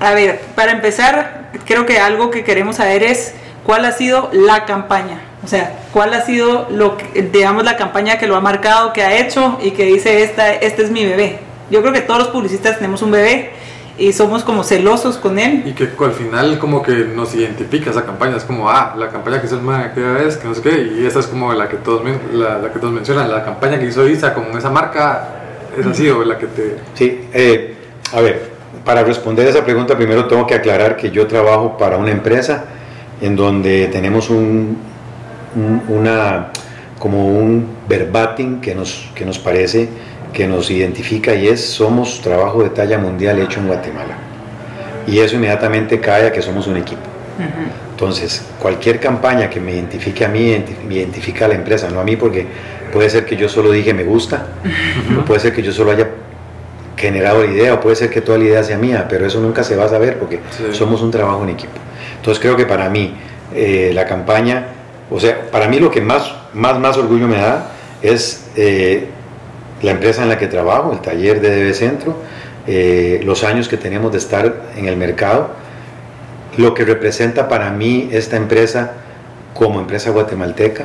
A 0.00 0.12
ver, 0.14 0.40
para 0.56 0.72
empezar, 0.72 1.52
creo 1.66 1.86
que 1.86 2.00
algo 2.00 2.32
que 2.32 2.42
queremos 2.42 2.76
saber 2.76 3.04
es 3.04 3.34
cuál 3.62 3.84
ha 3.84 3.92
sido 3.92 4.30
la 4.32 4.64
campaña. 4.64 5.20
O 5.46 5.48
sea, 5.48 5.78
cuál 5.92 6.12
ha 6.12 6.22
sido, 6.22 6.66
lo 6.70 6.96
digamos, 7.32 7.62
la 7.62 7.76
campaña 7.76 8.18
que 8.18 8.26
lo 8.26 8.34
ha 8.34 8.40
marcado, 8.40 8.92
que 8.92 9.04
ha 9.04 9.16
hecho 9.20 9.60
y 9.62 9.70
que 9.70 9.84
dice, 9.84 10.24
esta, 10.24 10.52
este 10.52 10.82
es 10.82 10.90
mi 10.90 11.04
bebé. 11.04 11.38
Yo 11.70 11.82
creo 11.82 11.92
que 11.92 12.00
todos 12.00 12.18
los 12.18 12.28
publicistas 12.30 12.78
tenemos 12.78 13.00
un 13.02 13.12
bebé 13.12 13.52
y 13.96 14.12
somos 14.12 14.42
como 14.42 14.64
celosos 14.64 15.18
con 15.18 15.38
él. 15.38 15.62
Y 15.64 15.74
que 15.74 15.88
al 16.04 16.12
final 16.14 16.58
como 16.58 16.82
que 16.82 16.96
nos 16.96 17.32
identifica 17.36 17.90
esa 17.90 18.04
campaña, 18.04 18.36
es 18.38 18.42
como, 18.42 18.68
ah, 18.68 18.96
la 18.98 19.08
campaña 19.08 19.40
que 19.40 19.46
hizo 19.46 19.54
el 19.54 19.62
man 19.62 19.92
vez, 19.94 20.36
que 20.36 20.48
no 20.48 20.54
sé 20.56 20.62
qué, 20.62 20.82
y 20.98 21.06
esa 21.06 21.20
es 21.20 21.28
como 21.28 21.52
la 21.52 21.68
que 21.68 21.76
todos, 21.76 22.02
la, 22.32 22.58
la 22.58 22.72
que 22.72 22.80
todos 22.80 22.92
mencionan, 22.92 23.30
la 23.30 23.44
campaña 23.44 23.78
que 23.78 23.86
hizo 23.86 24.04
Isa 24.08 24.34
con 24.34 24.46
esa 24.58 24.68
marca, 24.68 25.28
es 25.78 25.86
así 25.86 26.10
o 26.10 26.24
la 26.24 26.38
que 26.38 26.48
te... 26.48 26.76
Sí, 26.94 27.28
eh, 27.32 27.76
a 28.12 28.20
ver, 28.20 28.50
para 28.84 29.04
responder 29.04 29.46
a 29.46 29.50
esa 29.50 29.64
pregunta 29.64 29.96
primero 29.96 30.26
tengo 30.26 30.44
que 30.44 30.56
aclarar 30.56 30.96
que 30.96 31.12
yo 31.12 31.28
trabajo 31.28 31.78
para 31.78 31.98
una 31.98 32.10
empresa 32.10 32.64
en 33.20 33.36
donde 33.36 33.86
tenemos 33.92 34.28
un, 34.28 34.95
una, 35.88 36.48
como 36.98 37.28
un 37.28 37.66
verbatim 37.88 38.60
que 38.60 38.74
nos, 38.74 39.10
que 39.14 39.24
nos 39.24 39.38
parece 39.38 39.88
que 40.32 40.46
nos 40.46 40.70
identifica 40.70 41.34
y 41.34 41.48
es 41.48 41.66
somos 41.66 42.20
trabajo 42.20 42.62
de 42.62 42.68
talla 42.68 42.98
mundial 42.98 43.38
hecho 43.40 43.60
en 43.60 43.68
Guatemala. 43.68 44.18
y 45.06 45.20
eso 45.20 45.36
inmediatamente 45.36 46.00
cae 46.00 46.26
a 46.26 46.32
que 46.32 46.42
somos 46.42 46.66
un 46.66 46.76
equipo. 46.76 47.02
Entonces, 47.90 48.44
cualquier 48.60 49.00
campaña 49.00 49.48
que 49.48 49.60
me 49.60 49.72
identifique 49.72 50.24
a 50.24 50.28
mí, 50.28 50.62
identifica 50.90 51.46
a 51.46 51.48
la 51.48 51.54
empresa, 51.54 51.88
no 51.88 52.00
a 52.00 52.04
mí, 52.04 52.16
porque 52.16 52.46
puede 52.92 53.08
ser 53.08 53.24
que 53.24 53.36
yo 53.36 53.48
solo 53.48 53.70
dije 53.70 53.94
me 53.94 54.04
gusta, 54.04 54.48
puede 55.26 55.40
ser 55.40 55.54
que 55.54 55.62
yo 55.62 55.72
solo 55.72 55.92
haya 55.92 56.08
generado 56.96 57.44
la 57.44 57.50
idea, 57.50 57.74
o 57.74 57.80
puede 57.80 57.96
ser 57.96 58.10
que 58.10 58.20
toda 58.20 58.36
la 58.36 58.44
idea 58.44 58.62
sea 58.62 58.76
mía, 58.76 59.06
pero 59.08 59.26
eso 59.26 59.40
nunca 59.40 59.62
se 59.64 59.76
va 59.76 59.84
a 59.84 59.88
saber 59.88 60.18
porque 60.18 60.40
somos 60.72 61.00
un 61.00 61.10
trabajo 61.10 61.42
en 61.44 61.50
equipo. 61.50 61.72
Entonces, 62.16 62.42
creo 62.42 62.56
que 62.56 62.66
para 62.66 62.90
mí, 62.90 63.14
eh, 63.54 63.92
la 63.94 64.06
campaña, 64.06 64.66
o 65.10 65.20
sea, 65.20 65.50
para 65.50 65.68
mí 65.68 65.78
lo 65.78 65.90
que 65.90 66.00
más, 66.00 66.34
más, 66.52 66.78
más 66.78 66.96
orgullo 66.96 67.28
me 67.28 67.36
da 67.36 67.72
es 68.02 68.48
eh, 68.56 69.08
la 69.82 69.92
empresa 69.92 70.22
en 70.22 70.28
la 70.28 70.38
que 70.38 70.46
trabajo, 70.46 70.92
el 70.92 71.00
taller 71.00 71.40
de 71.40 71.64
DB 71.64 71.74
Centro, 71.74 72.16
eh, 72.66 73.20
los 73.24 73.44
años 73.44 73.68
que 73.68 73.76
tenemos 73.76 74.12
de 74.12 74.18
estar 74.18 74.62
en 74.76 74.86
el 74.86 74.96
mercado, 74.96 75.50
lo 76.56 76.74
que 76.74 76.84
representa 76.84 77.48
para 77.48 77.70
mí 77.70 78.08
esta 78.12 78.36
empresa 78.36 78.92
como 79.54 79.80
empresa 79.80 80.10
guatemalteca, 80.10 80.84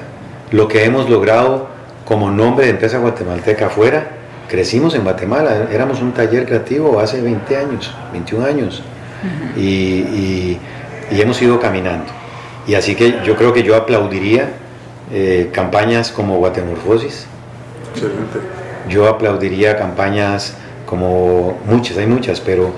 lo 0.52 0.68
que 0.68 0.84
hemos 0.86 1.10
logrado 1.10 1.68
como 2.06 2.30
nombre 2.30 2.66
de 2.66 2.72
empresa 2.72 2.98
guatemalteca 2.98 3.68
afuera. 3.68 4.08
Crecimos 4.50 4.96
en 4.96 5.04
Guatemala, 5.04 5.70
éramos 5.72 6.02
un 6.02 6.12
taller 6.12 6.46
creativo 6.46 7.00
hace 7.00 7.22
20 7.22 7.56
años, 7.56 7.96
21 8.12 8.46
años, 8.46 8.84
y, 9.56 10.58
hemos 11.10 11.42
ido 11.42 11.58
caminando. 11.60 12.12
Y 12.68 12.76
así 12.76 12.96
que 12.96 13.20
yo 13.26 13.36
creo 13.36 13.54
que 13.54 13.64
yo 13.64 13.76
aplaudiría 13.76 14.50
eh, 15.12 15.50
campañas 15.52 16.12
como 16.12 16.38
Guatemorfosis. 16.38 17.26
Yo 18.90 19.08
aplaudiría 19.08 19.78
campañas 19.78 20.56
como 20.86 21.58
muchas, 21.66 21.98
hay 21.98 22.08
muchas, 22.08 22.40
pero 22.40 22.72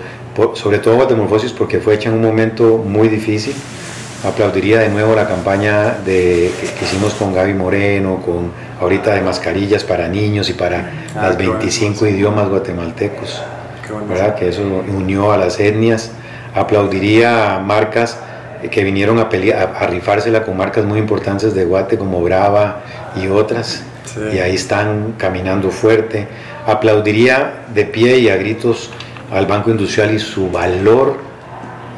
sobre 0.56 0.80
todo 0.80 0.96
Guatemorfosis 0.96 1.52
porque 1.52 1.80
fue 1.80 1.96
hecha 1.96 2.10
en 2.10 2.16
un 2.16 2.22
momento 2.22 2.78
muy 2.78 3.08
difícil. 3.08 3.54
Aplaudiría 4.24 4.80
de 4.80 4.90
nuevo 4.90 5.14
la 5.16 5.28
campaña 5.28 5.98
de, 6.06 6.50
que, 6.60 6.86
hicimos 6.86 7.14
con 7.14 7.34
Gaby 7.34 7.54
Moreno, 7.54 8.22
con 8.26 8.52
ahorita 8.80 9.14
de 9.14 9.22
mascarillas 9.22 9.84
para 9.84 10.08
niños 10.08 10.50
y 10.50 10.54
para 10.54 10.92
ah, 11.16 11.28
las 11.28 11.38
25 11.38 12.08
idiomas 12.08 12.48
guatemaltecos, 12.48 13.42
¿verdad? 14.08 14.36
que 14.36 14.48
eso 14.48 14.62
unió 14.88 15.34
a 15.34 15.38
las 15.38 15.60
etnias. 15.60 16.12
Aplaudiría 16.56 17.62
marcas 17.64 18.18
que 18.70 18.84
vinieron 18.84 19.20
a, 19.20 19.30
pelear, 19.30 19.74
a, 19.76 19.88
rifársela 19.88 20.44
con 20.44 20.58
marcas 20.58 20.86
muy 20.86 21.00
importantes 21.00 21.54
de 21.54 21.66
Guate 21.66 21.98
como 21.98 22.22
Brava 22.22 22.82
y 23.22 23.28
otras, 23.28 23.84
y 24.34 24.38
ahí 24.38 24.56
están 24.56 25.14
caminando 25.18 25.72
fuerte. 25.72 26.28
Aplaudiría 26.66 27.66
de 27.74 27.86
pie 27.86 28.20
y 28.20 28.30
a 28.30 28.38
gritos 28.38 28.90
al 29.32 29.46
Banco 29.48 29.72
Industrial 29.72 30.14
y 30.14 30.20
su 30.20 30.52
valor 30.52 31.18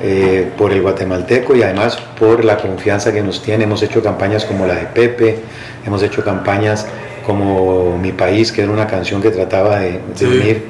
eh, 0.01 0.51
por 0.57 0.71
el 0.73 0.81
guatemalteco 0.81 1.55
y 1.55 1.63
además 1.63 1.97
por 2.19 2.43
la 2.43 2.57
confianza 2.57 3.13
que 3.13 3.21
nos 3.21 3.41
tiene. 3.41 3.63
Hemos 3.63 3.81
hecho 3.81 4.03
campañas 4.03 4.45
como 4.45 4.65
la 4.65 4.75
de 4.75 4.85
Pepe, 4.87 5.39
hemos 5.85 6.03
hecho 6.03 6.23
campañas 6.23 6.87
como 7.25 7.97
Mi 7.97 8.11
País, 8.11 8.51
que 8.51 8.61
era 8.61 8.71
una 8.71 8.87
canción 8.87 9.21
que 9.21 9.31
trataba 9.31 9.79
de, 9.79 9.99
unir, 10.21 10.63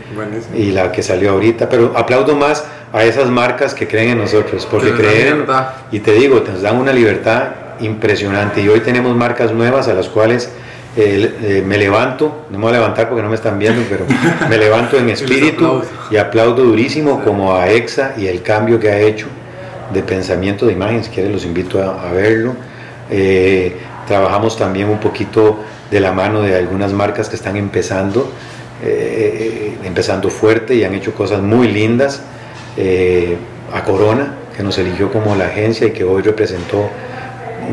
y 0.55 0.71
la 0.71 0.91
que 0.91 1.03
salió 1.03 1.31
ahorita, 1.31 1.69
pero 1.69 1.93
aplaudo 1.95 2.35
más 2.35 2.65
a 2.93 3.03
esas 3.03 3.29
marcas 3.29 3.73
que 3.73 3.87
creen 3.87 4.11
en 4.11 4.19
nosotros, 4.19 4.67
porque 4.69 4.93
creen, 4.93 5.45
y 5.91 5.99
te 5.99 6.13
digo, 6.13 6.41
nos 6.47 6.61
dan 6.61 6.77
una 6.77 6.93
libertad 6.93 7.49
impresionante, 7.79 8.61
y 8.61 8.69
hoy 8.69 8.79
tenemos 8.79 9.15
marcas 9.15 9.51
nuevas 9.51 9.87
a 9.87 9.93
las 9.93 10.07
cuales 10.07 10.49
eh, 10.97 11.61
me 11.65 11.77
levanto, 11.77 12.45
no 12.49 12.57
me 12.57 12.63
voy 12.63 12.73
a 12.73 12.77
levantar 12.77 13.09
porque 13.09 13.21
no 13.21 13.27
me 13.27 13.35
están 13.35 13.59
viendo, 13.59 13.81
pero 13.89 14.05
me 14.49 14.57
levanto 14.57 14.97
en 14.97 15.09
espíritu 15.09 15.83
y 16.09 16.15
aplaudo 16.15 16.63
durísimo 16.63 17.21
como 17.21 17.53
a 17.53 17.69
EXA 17.69 18.13
y 18.17 18.27
el 18.27 18.41
cambio 18.41 18.79
que 18.79 18.89
ha 18.89 18.99
hecho 18.99 19.27
de 19.93 20.01
pensamiento 20.01 20.65
de 20.65 20.73
imagen, 20.73 21.03
si 21.03 21.09
quieren 21.09 21.33
los 21.33 21.43
invito 21.43 21.81
a, 21.81 22.11
verlo. 22.11 22.55
Eh, 23.09 23.75
trabajamos 24.07 24.57
también 24.57 24.89
un 24.89 24.99
poquito 24.99 25.59
de 25.91 25.99
la 25.99 26.11
mano 26.11 26.41
de 26.41 26.55
algunas 26.55 26.93
marcas 26.93 27.29
que 27.29 27.35
están 27.35 27.55
empezando, 27.55 28.31
eh, 28.83 29.77
empezando 29.83 30.29
fuerte 30.29 30.75
y 30.75 30.83
han 30.83 30.93
hecho 30.93 31.13
cosas 31.13 31.41
muy 31.41 31.67
lindas. 31.67 32.21
a 33.73 33.83
Corona, 33.83 34.35
que 34.55 34.63
nos 34.63 34.77
eligió 34.77 35.11
como 35.11 35.35
la 35.35 35.45
agencia 35.45 35.87
y 35.87 35.91
que 35.91 36.03
hoy 36.03 36.21
representó 36.21 36.89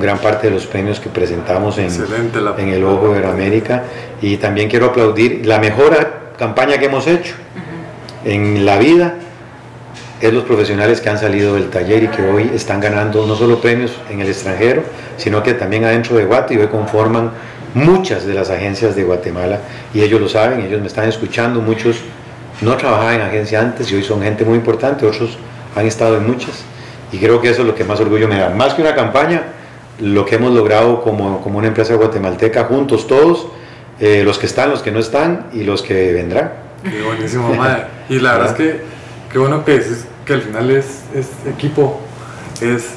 gran 0.01 0.19
parte 0.19 0.49
de 0.49 0.55
los 0.55 0.67
premios 0.67 1.01
que 1.01 1.09
presentamos 1.09 1.79
en, 1.79 1.91
en 1.91 2.69
el 2.69 2.85
Ojo 2.85 3.15
de 3.15 3.27
América. 3.27 3.85
Y 4.21 4.37
también 4.37 4.69
quiero 4.69 4.87
aplaudir 4.87 5.47
la 5.47 5.59
mejor 5.59 5.97
campaña 6.39 6.79
que 6.79 6.87
hemos 6.87 7.07
hecho 7.07 7.35
en 8.25 8.65
la 8.65 8.79
vida 8.79 9.17
es 10.23 10.33
los 10.33 10.45
profesionales 10.45 11.01
que 11.01 11.09
han 11.11 11.19
salido 11.19 11.55
del 11.55 11.69
taller 11.69 12.05
y 12.05 12.09
que 12.09 12.23
hoy 12.23 12.53
están 12.55 12.81
ganando 12.81 13.27
no 13.27 13.35
solo 13.35 13.61
premios 13.61 13.93
en 14.09 14.21
el 14.21 14.29
extranjero, 14.29 14.85
sino 15.17 15.43
que 15.43 15.55
también 15.55 15.85
adentro 15.85 16.17
de 16.17 16.25
Guate 16.25 16.55
y 16.55 16.59
hoy 16.59 16.69
conforman 16.69 17.33
muchas 17.75 18.25
de 18.25 18.35
las 18.35 18.49
agencias 18.49 18.95
de 18.95 19.03
Guatemala 19.03 19.59
y 19.93 20.01
ellos 20.01 20.21
lo 20.21 20.29
saben, 20.29 20.61
ellos 20.61 20.81
me 20.81 20.87
están 20.87 21.09
escuchando, 21.09 21.61
muchos 21.61 21.97
no 22.61 22.77
trabajaban 22.77 23.17
en 23.17 23.21
agencia 23.23 23.61
antes 23.61 23.91
y 23.91 23.97
hoy 23.97 24.05
son 24.05 24.23
gente 24.23 24.45
muy 24.45 24.55
importante, 24.55 25.05
otros 25.05 25.37
han 25.75 25.87
estado 25.87 26.17
en 26.19 26.27
muchas 26.27 26.63
y 27.11 27.19
creo 27.19 27.41
que 27.41 27.51
eso 27.51 27.63
es 27.63 27.67
lo 27.67 27.75
que 27.75 27.85
más 27.85 27.99
orgullo 27.99 28.29
me 28.29 28.39
da, 28.39 28.51
más 28.51 28.75
que 28.75 28.83
una 28.83 28.95
campaña, 28.95 29.43
lo 30.01 30.25
que 30.25 30.37
hemos 30.37 30.53
logrado 30.53 31.03
como, 31.03 31.41
como 31.43 31.59
una 31.59 31.67
empresa 31.67 31.95
guatemalteca, 31.95 32.65
juntos 32.65 33.09
todos, 33.09 33.49
eh, 33.99 34.23
los 34.25 34.39
que 34.39 34.47
están, 34.47 34.71
los 34.71 34.83
que 34.83 34.93
no 34.93 35.01
están 35.01 35.47
y 35.53 35.65
los 35.65 35.83
que 35.83 36.13
vendrán. 36.13 36.53
Qué 36.83 37.03
buenísimo, 37.03 37.55
madre. 37.55 37.87
Y 38.09 38.19
la 38.19 38.33
verdad 38.33 38.51
es 38.51 38.57
que 38.57 38.81
qué 39.33 39.39
bueno 39.39 39.65
que, 39.65 39.77
es, 39.77 40.07
que 40.25 40.35
al 40.35 40.43
final 40.43 40.71
es, 40.71 41.03
es 41.15 41.29
equipo, 41.47 42.01
es, 42.61 42.91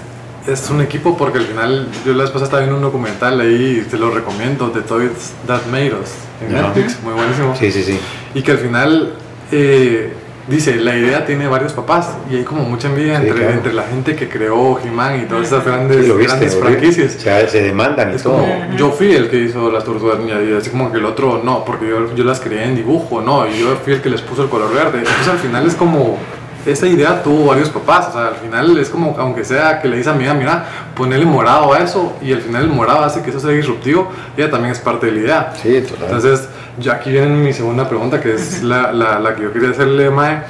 es 0.47 0.69
un 0.69 0.81
equipo 0.81 1.17
porque 1.17 1.39
al 1.39 1.45
final 1.45 1.87
yo 2.05 2.13
la 2.13 2.23
vez 2.23 2.31
pasada 2.31 2.45
estaba 2.45 2.61
viendo 2.61 2.77
un 2.77 2.83
documental 2.83 3.39
ahí, 3.41 3.85
te 3.89 3.97
lo 3.97 4.11
recomiendo, 4.11 4.69
The 4.69 4.81
Toys 4.81 5.33
That 5.47 5.65
Made 5.71 5.93
Us, 5.93 6.11
en 6.41 6.53
Netflix, 6.53 7.01
muy 7.03 7.13
buenísimo. 7.13 7.55
Sí, 7.55 7.71
sí, 7.71 7.83
sí. 7.83 7.99
Y 8.33 8.41
que 8.41 8.51
al 8.51 8.59
final... 8.59 9.13
Eh, 9.51 10.13
dice, 10.47 10.75
la 10.75 10.95
idea 10.95 11.25
tiene 11.25 11.47
varios 11.47 11.73
papás 11.73 12.09
y 12.29 12.35
hay 12.35 12.43
como 12.43 12.63
mucha 12.63 12.87
envidia 12.87 13.17
entre, 13.17 13.51
entre 13.51 13.73
la 13.73 13.83
gente 13.83 14.15
que 14.15 14.29
creó 14.29 14.79
He-Man 14.79 15.21
y 15.21 15.25
todas 15.25 15.47
esas 15.47 15.65
grandes, 15.65 16.07
grandes 16.17 16.55
franquicias. 16.55 17.15
O 17.15 17.19
sea, 17.19 17.47
se 17.47 17.63
demandan 17.63 18.11
y 18.11 18.15
es 18.15 18.23
todo. 18.23 18.37
Como, 18.37 18.77
yo 18.77 18.91
fui 18.91 19.13
el 19.13 19.29
que 19.29 19.37
hizo 19.37 19.71
las 19.71 19.83
tortugas 19.83 20.19
ninja 20.19 20.41
y 20.41 20.53
así 20.53 20.69
como 20.69 20.91
que 20.91 20.99
el 20.99 21.05
otro 21.05 21.41
no, 21.43 21.65
porque 21.65 21.87
yo, 21.87 22.13
yo 22.13 22.23
las 22.23 22.39
creé 22.39 22.65
en 22.65 22.75
dibujo, 22.75 23.21
no, 23.21 23.47
y 23.47 23.59
yo 23.59 23.75
fui 23.83 23.93
el 23.93 24.01
que 24.01 24.09
les 24.09 24.21
puso 24.21 24.43
el 24.43 24.49
color 24.49 24.73
verde. 24.73 24.99
Entonces 24.99 25.27
al 25.27 25.39
final 25.39 25.65
es 25.65 25.75
como 25.75 26.17
esa 26.65 26.87
idea 26.87 27.21
tuvo 27.21 27.45
varios 27.45 27.69
papás, 27.69 28.07
o 28.09 28.13
sea, 28.13 28.27
al 28.27 28.35
final 28.35 28.77
es 28.77 28.89
como, 28.89 29.15
aunque 29.19 29.45
sea 29.45 29.81
que 29.81 29.87
le 29.87 29.97
dice 29.97 30.09
a 30.09 30.13
mi 30.13 30.25
mira, 30.27 30.65
ponele 30.95 31.25
morado 31.25 31.73
a 31.73 31.79
eso, 31.79 32.13
y 32.21 32.33
al 32.33 32.41
final 32.41 32.63
el 32.63 32.69
morado 32.69 33.03
hace 33.03 33.21
que 33.21 33.29
eso 33.29 33.39
sea 33.39 33.51
disruptivo, 33.51 34.09
ella 34.35 34.49
también 34.49 34.71
es 34.71 34.79
parte 34.79 35.05
de 35.05 35.11
la 35.11 35.19
idea. 35.19 35.53
Sí, 35.61 35.81
total. 35.81 36.05
Entonces, 36.05 36.49
ya 36.79 36.93
aquí 36.93 37.11
viene 37.11 37.27
mi 37.27 37.53
segunda 37.53 37.87
pregunta, 37.87 38.19
que 38.19 38.33
es 38.33 38.63
la, 38.63 38.91
la, 38.91 39.19
la 39.19 39.35
que 39.35 39.43
yo 39.43 39.53
quería 39.53 39.69
hacerle, 39.69 40.09
Mae, 40.09 40.41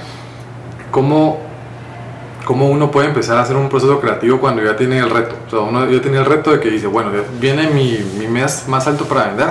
¿cómo, 0.91 1.41
¿cómo 2.45 2.69
uno 2.69 2.89
puede 2.91 3.07
empezar 3.07 3.37
a 3.37 3.41
hacer 3.41 3.57
un 3.57 3.69
proceso 3.69 3.99
creativo 3.99 4.39
cuando 4.39 4.63
ya 4.63 4.75
tiene 4.75 4.99
el 4.99 5.09
reto? 5.09 5.35
O 5.47 5.49
sea, 5.49 5.59
uno 5.59 5.89
ya 5.89 6.01
tiene 6.01 6.17
el 6.17 6.25
reto 6.25 6.51
de 6.51 6.59
que 6.59 6.69
dice, 6.69 6.87
bueno, 6.87 7.11
viene 7.39 7.67
mi, 7.67 7.99
mi 8.17 8.27
mes 8.27 8.65
más 8.67 8.87
alto 8.87 9.05
para 9.05 9.27
vender, 9.27 9.49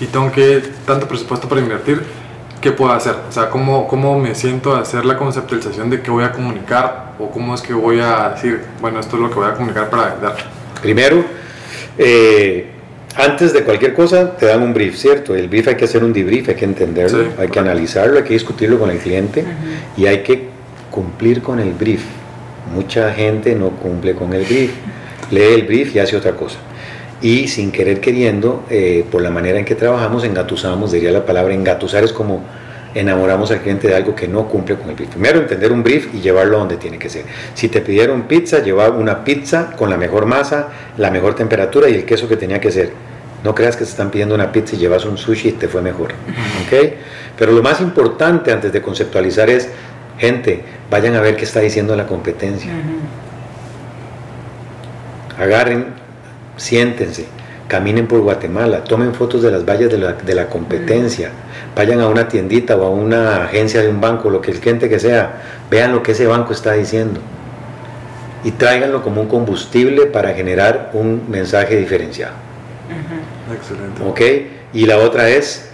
y 0.00 0.06
tengo 0.06 0.30
que 0.30 0.62
tanto 0.86 1.08
presupuesto 1.08 1.48
para 1.48 1.60
invertir, 1.60 2.23
¿qué 2.64 2.72
puedo 2.72 2.92
hacer? 2.92 3.14
O 3.28 3.30
sea, 3.30 3.50
¿cómo, 3.50 3.86
¿cómo 3.86 4.18
me 4.18 4.34
siento 4.34 4.74
a 4.74 4.80
hacer 4.80 5.04
la 5.04 5.18
conceptualización 5.18 5.90
de 5.90 6.00
qué 6.00 6.10
voy 6.10 6.24
a 6.24 6.32
comunicar 6.32 7.12
o 7.18 7.30
cómo 7.30 7.54
es 7.54 7.60
que 7.60 7.74
voy 7.74 8.00
a 8.00 8.30
decir, 8.30 8.62
bueno, 8.80 9.00
esto 9.00 9.16
es 9.16 9.22
lo 9.22 9.28
que 9.28 9.34
voy 9.34 9.48
a 9.48 9.52
comunicar 9.52 9.90
para 9.90 10.14
vender? 10.14 10.32
Primero, 10.80 11.22
eh, 11.98 12.70
antes 13.16 13.52
de 13.52 13.64
cualquier 13.64 13.92
cosa 13.92 14.34
te 14.34 14.46
dan 14.46 14.62
un 14.62 14.72
brief, 14.72 14.96
¿cierto? 14.96 15.34
El 15.34 15.48
brief 15.48 15.68
hay 15.68 15.74
que 15.74 15.84
hacer 15.84 16.02
un 16.02 16.14
debrief, 16.14 16.48
hay 16.48 16.54
que 16.54 16.64
entenderlo, 16.64 17.26
hay 17.38 17.48
que 17.48 17.58
analizarlo, 17.58 18.16
hay 18.16 18.24
que 18.24 18.32
discutirlo 18.32 18.78
con 18.78 18.88
el 18.90 18.96
cliente 18.96 19.44
y 19.98 20.06
hay 20.06 20.22
que 20.22 20.48
cumplir 20.90 21.42
con 21.42 21.60
el 21.60 21.74
brief. 21.74 22.00
Mucha 22.74 23.12
gente 23.12 23.54
no 23.54 23.72
cumple 23.72 24.14
con 24.14 24.32
el 24.32 24.42
brief, 24.46 24.70
lee 25.30 25.52
el 25.52 25.64
brief 25.64 25.94
y 25.94 25.98
hace 25.98 26.16
otra 26.16 26.32
cosa 26.32 26.56
y 27.24 27.48
sin 27.48 27.72
querer 27.72 28.02
queriendo, 28.02 28.64
eh, 28.68 29.02
por 29.10 29.22
la 29.22 29.30
manera 29.30 29.58
en 29.58 29.64
que 29.64 29.74
trabajamos, 29.74 30.24
engatusamos, 30.24 30.92
diría 30.92 31.10
la 31.10 31.24
palabra 31.24 31.54
engatusar 31.54 32.04
es 32.04 32.12
como 32.12 32.44
enamoramos 32.94 33.50
al 33.50 33.60
cliente 33.60 33.88
de 33.88 33.94
algo 33.94 34.14
que 34.14 34.28
no 34.28 34.46
cumple 34.46 34.76
con 34.76 34.90
el 34.90 34.94
brief. 34.94 35.08
Primero, 35.08 35.38
entender 35.38 35.72
un 35.72 35.82
brief 35.82 36.14
y 36.14 36.20
llevarlo 36.20 36.58
donde 36.58 36.76
tiene 36.76 36.98
que 36.98 37.08
ser. 37.08 37.24
Si 37.54 37.68
te 37.68 37.80
pidieron 37.80 38.24
pizza, 38.24 38.58
llevar 38.58 38.92
una 38.92 39.24
pizza 39.24 39.72
con 39.74 39.88
la 39.88 39.96
mejor 39.96 40.26
masa, 40.26 40.68
la 40.98 41.10
mejor 41.10 41.34
temperatura 41.34 41.88
y 41.88 41.94
el 41.94 42.04
queso 42.04 42.28
que 42.28 42.36
tenía 42.36 42.60
que 42.60 42.70
ser. 42.70 42.92
No 43.42 43.54
creas 43.54 43.74
que 43.74 43.84
te 43.84 43.90
están 43.90 44.10
pidiendo 44.10 44.34
una 44.34 44.52
pizza 44.52 44.76
y 44.76 44.78
llevas 44.78 45.06
un 45.06 45.16
sushi 45.16 45.48
y 45.48 45.52
te 45.52 45.66
fue 45.66 45.80
mejor. 45.80 46.12
¿okay? 46.66 46.98
Pero 47.38 47.52
lo 47.52 47.62
más 47.62 47.80
importante 47.80 48.52
antes 48.52 48.70
de 48.70 48.82
conceptualizar 48.82 49.48
es, 49.48 49.70
gente, 50.18 50.62
vayan 50.90 51.14
a 51.14 51.22
ver 51.22 51.36
qué 51.36 51.44
está 51.44 51.60
diciendo 51.60 51.96
la 51.96 52.06
competencia. 52.06 52.70
Agarren 55.38 56.03
siéntense, 56.56 57.26
caminen 57.68 58.06
por 58.06 58.20
Guatemala, 58.20 58.84
tomen 58.84 59.14
fotos 59.14 59.42
de 59.42 59.50
las 59.50 59.64
vallas 59.64 59.90
de 59.90 59.98
la, 59.98 60.12
de 60.12 60.34
la 60.34 60.48
competencia, 60.48 61.30
vayan 61.74 62.00
a 62.00 62.08
una 62.08 62.28
tiendita 62.28 62.76
o 62.76 62.84
a 62.84 62.90
una 62.90 63.44
agencia 63.44 63.82
de 63.82 63.88
un 63.88 64.00
banco, 64.00 64.30
lo 64.30 64.40
que 64.40 64.50
el 64.50 64.60
cliente 64.60 64.88
que 64.88 64.98
sea, 64.98 65.42
vean 65.70 65.92
lo 65.92 66.02
que 66.02 66.12
ese 66.12 66.26
banco 66.26 66.52
está 66.52 66.72
diciendo. 66.72 67.20
y 68.44 68.50
tráiganlo 68.50 69.02
como 69.02 69.22
un 69.22 69.26
combustible 69.26 70.04
para 70.04 70.34
generar 70.34 70.90
un 70.92 71.22
mensaje 71.30 71.76
diferenciado. 71.76 72.34
Excelente. 73.50 74.02
¿Ok? 74.04 74.20
Y 74.74 74.84
la 74.84 74.98
otra 74.98 75.30
es, 75.30 75.70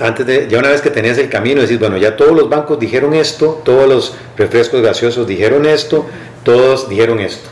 antes 0.00 0.24
de, 0.24 0.46
ya 0.48 0.58
una 0.60 0.68
vez 0.68 0.80
que 0.82 0.90
tenés 0.90 1.18
el 1.18 1.28
camino, 1.28 1.60
decir, 1.60 1.80
bueno, 1.80 1.96
ya 1.96 2.16
todos 2.16 2.36
los 2.36 2.48
bancos 2.48 2.78
dijeron 2.78 3.12
esto, 3.12 3.60
todos 3.64 3.88
los 3.88 4.14
refrescos 4.36 4.82
gaseosos 4.82 5.26
dijeron 5.26 5.66
esto, 5.66 6.06
todos 6.44 6.88
dijeron 6.88 7.18
esto. 7.18 7.48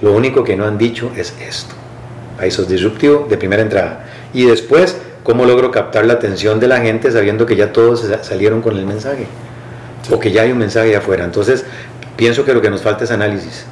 Lo 0.00 0.12
único 0.12 0.44
que 0.44 0.56
no 0.56 0.64
han 0.66 0.78
dicho 0.78 1.12
es 1.14 1.34
esto. 1.46 1.74
Ahí 2.40 2.50
sos 2.50 2.68
disruptivo 2.68 3.26
de 3.28 3.36
primera 3.36 3.62
entrada. 3.62 4.06
Y 4.32 4.46
después, 4.46 4.96
¿cómo 5.22 5.44
logro 5.44 5.70
captar 5.70 6.06
la 6.06 6.14
atención 6.14 6.58
de 6.58 6.68
la 6.68 6.80
gente 6.80 7.12
sabiendo 7.12 7.44
que 7.44 7.54
ya 7.54 7.72
todos 7.72 8.06
salieron 8.22 8.62
con 8.62 8.76
el 8.78 8.86
mensaje? 8.86 9.26
O 10.10 10.18
que 10.18 10.32
ya 10.32 10.42
hay 10.42 10.52
un 10.52 10.58
mensaje 10.58 10.96
afuera. 10.96 11.24
Entonces, 11.24 11.64
pienso 12.16 12.44
que 12.44 12.54
lo 12.54 12.62
que 12.62 12.70
nos 12.70 12.80
falta 12.80 13.04
es 13.04 13.10
análisis. 13.10 13.66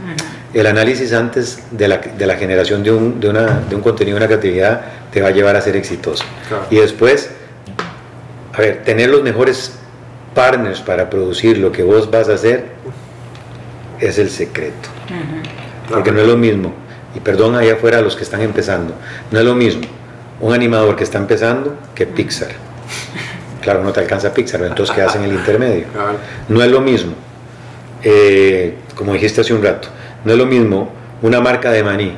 El 0.52 0.66
análisis 0.66 1.12
antes 1.12 1.60
de 1.70 1.88
la, 1.88 1.96
de 1.98 2.26
la 2.26 2.36
generación 2.36 2.82
de 2.82 2.90
un, 2.90 3.20
de, 3.20 3.30
una, 3.30 3.60
de 3.68 3.74
un 3.74 3.80
contenido, 3.80 4.16
una 4.16 4.26
creatividad, 4.26 4.82
te 5.10 5.22
va 5.22 5.28
a 5.28 5.30
llevar 5.30 5.56
a 5.56 5.60
ser 5.62 5.76
exitoso. 5.76 6.24
Y 6.70 6.76
después, 6.76 7.30
a 8.52 8.60
ver, 8.60 8.82
tener 8.84 9.08
los 9.08 9.22
mejores 9.22 9.72
partners 10.34 10.80
para 10.80 11.08
producir 11.08 11.58
lo 11.58 11.72
que 11.72 11.82
vos 11.82 12.10
vas 12.10 12.28
a 12.28 12.34
hacer 12.34 12.66
es 13.98 14.18
el 14.18 14.30
secreto. 14.30 14.88
Porque 15.88 16.12
no 16.12 16.20
es 16.20 16.26
lo 16.26 16.36
mismo, 16.36 16.72
y 17.18 17.20
perdón 17.20 17.56
allá 17.56 17.72
afuera 17.72 17.98
a 17.98 18.00
los 18.00 18.14
que 18.14 18.22
están 18.22 18.42
empezando, 18.42 18.94
no 19.32 19.38
es 19.40 19.44
lo 19.44 19.56
mismo 19.56 19.82
un 20.40 20.54
animador 20.54 20.94
que 20.94 21.02
está 21.02 21.18
empezando 21.18 21.76
que 21.96 22.06
Pixar. 22.06 22.50
Claro, 23.60 23.82
no 23.82 23.92
te 23.92 23.98
alcanza 23.98 24.32
Pixar, 24.32 24.62
entonces 24.62 24.94
¿qué 24.94 25.02
hacen 25.02 25.24
el 25.24 25.32
intermedio? 25.32 25.86
No 26.48 26.62
es 26.62 26.70
lo 26.70 26.80
mismo, 26.80 27.12
eh, 28.04 28.76
como 28.94 29.12
dijiste 29.14 29.40
hace 29.40 29.52
un 29.52 29.62
rato, 29.62 29.88
no 30.24 30.32
es 30.32 30.38
lo 30.38 30.46
mismo 30.46 30.92
una 31.20 31.40
marca 31.40 31.72
de 31.72 31.82
maní 31.82 32.12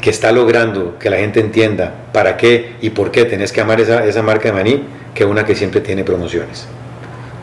que 0.00 0.10
está 0.10 0.32
logrando 0.32 0.98
que 0.98 1.08
la 1.08 1.18
gente 1.18 1.38
entienda 1.38 1.94
para 2.12 2.36
qué 2.36 2.74
y 2.80 2.90
por 2.90 3.12
qué 3.12 3.24
tenés 3.24 3.52
que 3.52 3.60
amar 3.60 3.80
esa, 3.80 4.04
esa 4.04 4.22
marca 4.22 4.48
de 4.48 4.54
maní 4.54 4.84
que 5.14 5.24
una 5.24 5.44
que 5.44 5.54
siempre 5.54 5.80
tiene 5.80 6.02
promociones. 6.02 6.66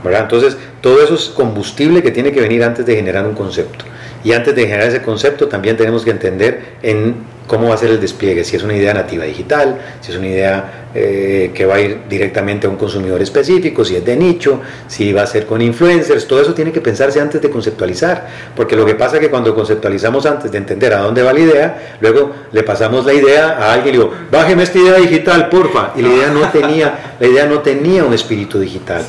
Entonces, 0.04 0.58
todo 0.82 1.04
eso 1.04 1.16
es 1.16 1.26
combustible 1.26 2.02
que 2.02 2.12
tiene 2.12 2.32
que 2.32 2.40
venir 2.40 2.64
antes 2.64 2.86
de 2.86 2.96
generar 2.96 3.26
un 3.26 3.34
concepto. 3.34 3.86
Y 4.24 4.34
antes 4.34 4.56
de 4.56 4.64
generar 4.64 4.88
ese 4.88 5.02
concepto 5.02 5.48
también 5.48 5.78
tenemos 5.78 6.04
que 6.04 6.12
entender 6.12 6.78
en 6.82 7.16
cómo 7.48 7.70
va 7.70 7.76
a 7.76 7.78
ser 7.78 7.92
el 7.92 8.00
despliegue, 8.02 8.44
si 8.44 8.58
es 8.58 8.64
una 8.64 8.76
idea 8.76 8.94
nativa 8.94 9.24
digital, 9.24 9.80
si 10.02 10.12
es 10.12 10.18
una 10.18 10.28
idea 10.28 10.90
eh, 10.94 11.52
que 11.54 11.66
va 11.66 11.76
a 11.76 11.80
ir 11.80 12.02
directamente 12.10 12.68
a 12.68 12.70
un 12.70 12.76
consumidor 12.76 13.22
específico, 13.22 13.86
si 13.86 13.96
es 13.96 14.04
de 14.04 14.18
nicho, 14.18 14.60
si 14.88 15.14
va 15.14 15.22
a 15.22 15.28
ser 15.28 15.46
con 15.46 15.62
influencers, 15.62 16.28
todo 16.28 16.42
eso 16.42 16.54
tiene 16.54 16.74
que 16.74 16.82
pensarse 16.82 17.22
antes 17.22 17.42
de 17.42 17.50
conceptualizar, 17.50 18.28
porque 18.54 18.76
lo 18.76 18.86
que 18.86 18.96
pasa 18.96 19.16
es 19.16 19.22
que 19.22 19.30
cuando 19.30 19.56
conceptualizamos 19.56 20.26
antes 20.26 20.52
de 20.52 20.58
entender 20.58 20.94
a 20.94 21.00
dónde 21.00 21.24
va 21.24 21.32
la 21.32 21.40
idea, 21.40 21.98
luego 22.02 22.32
le 22.52 22.64
pasamos 22.64 23.06
la 23.06 23.14
idea 23.14 23.58
a 23.58 23.72
alguien 23.74 23.96
y 23.96 23.98
digo, 23.98 24.14
bájeme 24.30 24.64
esta 24.64 24.78
idea 24.78 24.96
digital, 24.96 25.48
porfa, 25.48 25.94
y 25.96 26.02
la 26.02 26.10
idea 26.10 26.28
no 26.32 26.50
tenía, 26.50 27.16
la 27.18 27.28
idea 27.28 27.46
no 27.46 27.60
tenía 27.62 28.04
un 28.04 28.14
espíritu 28.14 28.60
digital. 28.60 29.06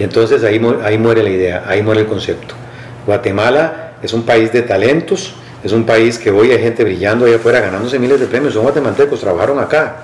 Y 0.00 0.02
entonces 0.02 0.42
ahí, 0.44 0.58
ahí 0.82 0.96
muere 0.96 1.22
la 1.22 1.28
idea, 1.28 1.64
ahí 1.66 1.82
muere 1.82 2.00
el 2.00 2.06
concepto. 2.06 2.54
Guatemala 3.04 3.92
es 4.02 4.14
un 4.14 4.22
país 4.22 4.50
de 4.50 4.62
talentos, 4.62 5.34
es 5.62 5.72
un 5.72 5.84
país 5.84 6.18
que 6.18 6.30
hoy 6.30 6.50
hay 6.52 6.58
gente 6.58 6.82
brillando 6.84 7.26
allá 7.26 7.36
afuera 7.36 7.60
ganándose 7.60 7.98
miles 7.98 8.18
de 8.18 8.26
premios, 8.26 8.54
son 8.54 8.62
guatemaltecos, 8.62 9.20
trabajaron 9.20 9.58
acá, 9.58 9.96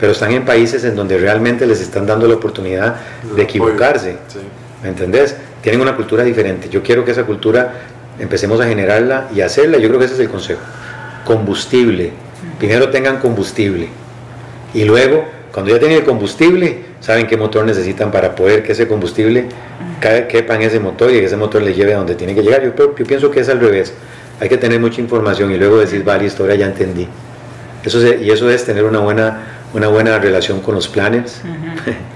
pero 0.00 0.10
están 0.10 0.32
en 0.32 0.44
países 0.44 0.82
en 0.82 0.96
donde 0.96 1.18
realmente 1.18 1.66
les 1.66 1.80
están 1.80 2.04
dando 2.04 2.26
la 2.26 2.34
oportunidad 2.34 2.96
de 3.36 3.42
equivocarse. 3.42 4.16
¿Me 4.82 4.88
entendés? 4.88 5.36
Tienen 5.62 5.80
una 5.80 5.94
cultura 5.94 6.24
diferente. 6.24 6.68
Yo 6.68 6.82
quiero 6.82 7.04
que 7.04 7.12
esa 7.12 7.22
cultura 7.22 7.74
empecemos 8.18 8.60
a 8.60 8.64
generarla 8.66 9.28
y 9.32 9.40
hacerla. 9.40 9.78
Yo 9.78 9.86
creo 9.86 10.00
que 10.00 10.06
ese 10.06 10.14
es 10.14 10.20
el 10.20 10.30
consejo. 10.30 10.62
Combustible. 11.24 12.10
Primero 12.58 12.90
tengan 12.90 13.20
combustible. 13.20 13.86
Y 14.74 14.82
luego, 14.82 15.24
cuando 15.52 15.70
ya 15.70 15.78
tienen 15.78 15.98
el 15.98 16.04
combustible, 16.04 16.93
saben 17.04 17.26
qué 17.26 17.36
motor 17.36 17.66
necesitan 17.66 18.10
para 18.10 18.34
poder 18.34 18.62
que 18.62 18.72
ese 18.72 18.88
combustible 18.88 19.46
quepa 20.00 20.54
en 20.54 20.62
ese 20.62 20.80
motor 20.80 21.10
y 21.10 21.20
que 21.20 21.26
ese 21.26 21.36
motor 21.36 21.60
le 21.60 21.74
lleve 21.74 21.92
a 21.92 21.98
donde 21.98 22.14
tiene 22.14 22.34
que 22.34 22.42
llegar. 22.42 22.62
Yo, 22.62 22.74
yo 22.96 23.04
pienso 23.04 23.30
que 23.30 23.40
es 23.40 23.48
al 23.50 23.60
revés. 23.60 23.92
Hay 24.40 24.48
que 24.48 24.56
tener 24.56 24.80
mucha 24.80 25.02
información 25.02 25.52
y 25.52 25.58
luego 25.58 25.78
decir, 25.78 26.02
vale, 26.02 26.24
historia 26.24 26.54
ya 26.54 26.66
entendí. 26.66 27.06
Eso 27.84 28.00
y 28.14 28.30
eso 28.30 28.48
es 28.48 28.64
tener 28.64 28.84
una 28.84 29.00
buena, 29.00 29.42
una 29.74 29.88
buena 29.88 30.18
relación 30.18 30.60
con 30.60 30.74
los 30.74 30.88
planes. 30.88 31.42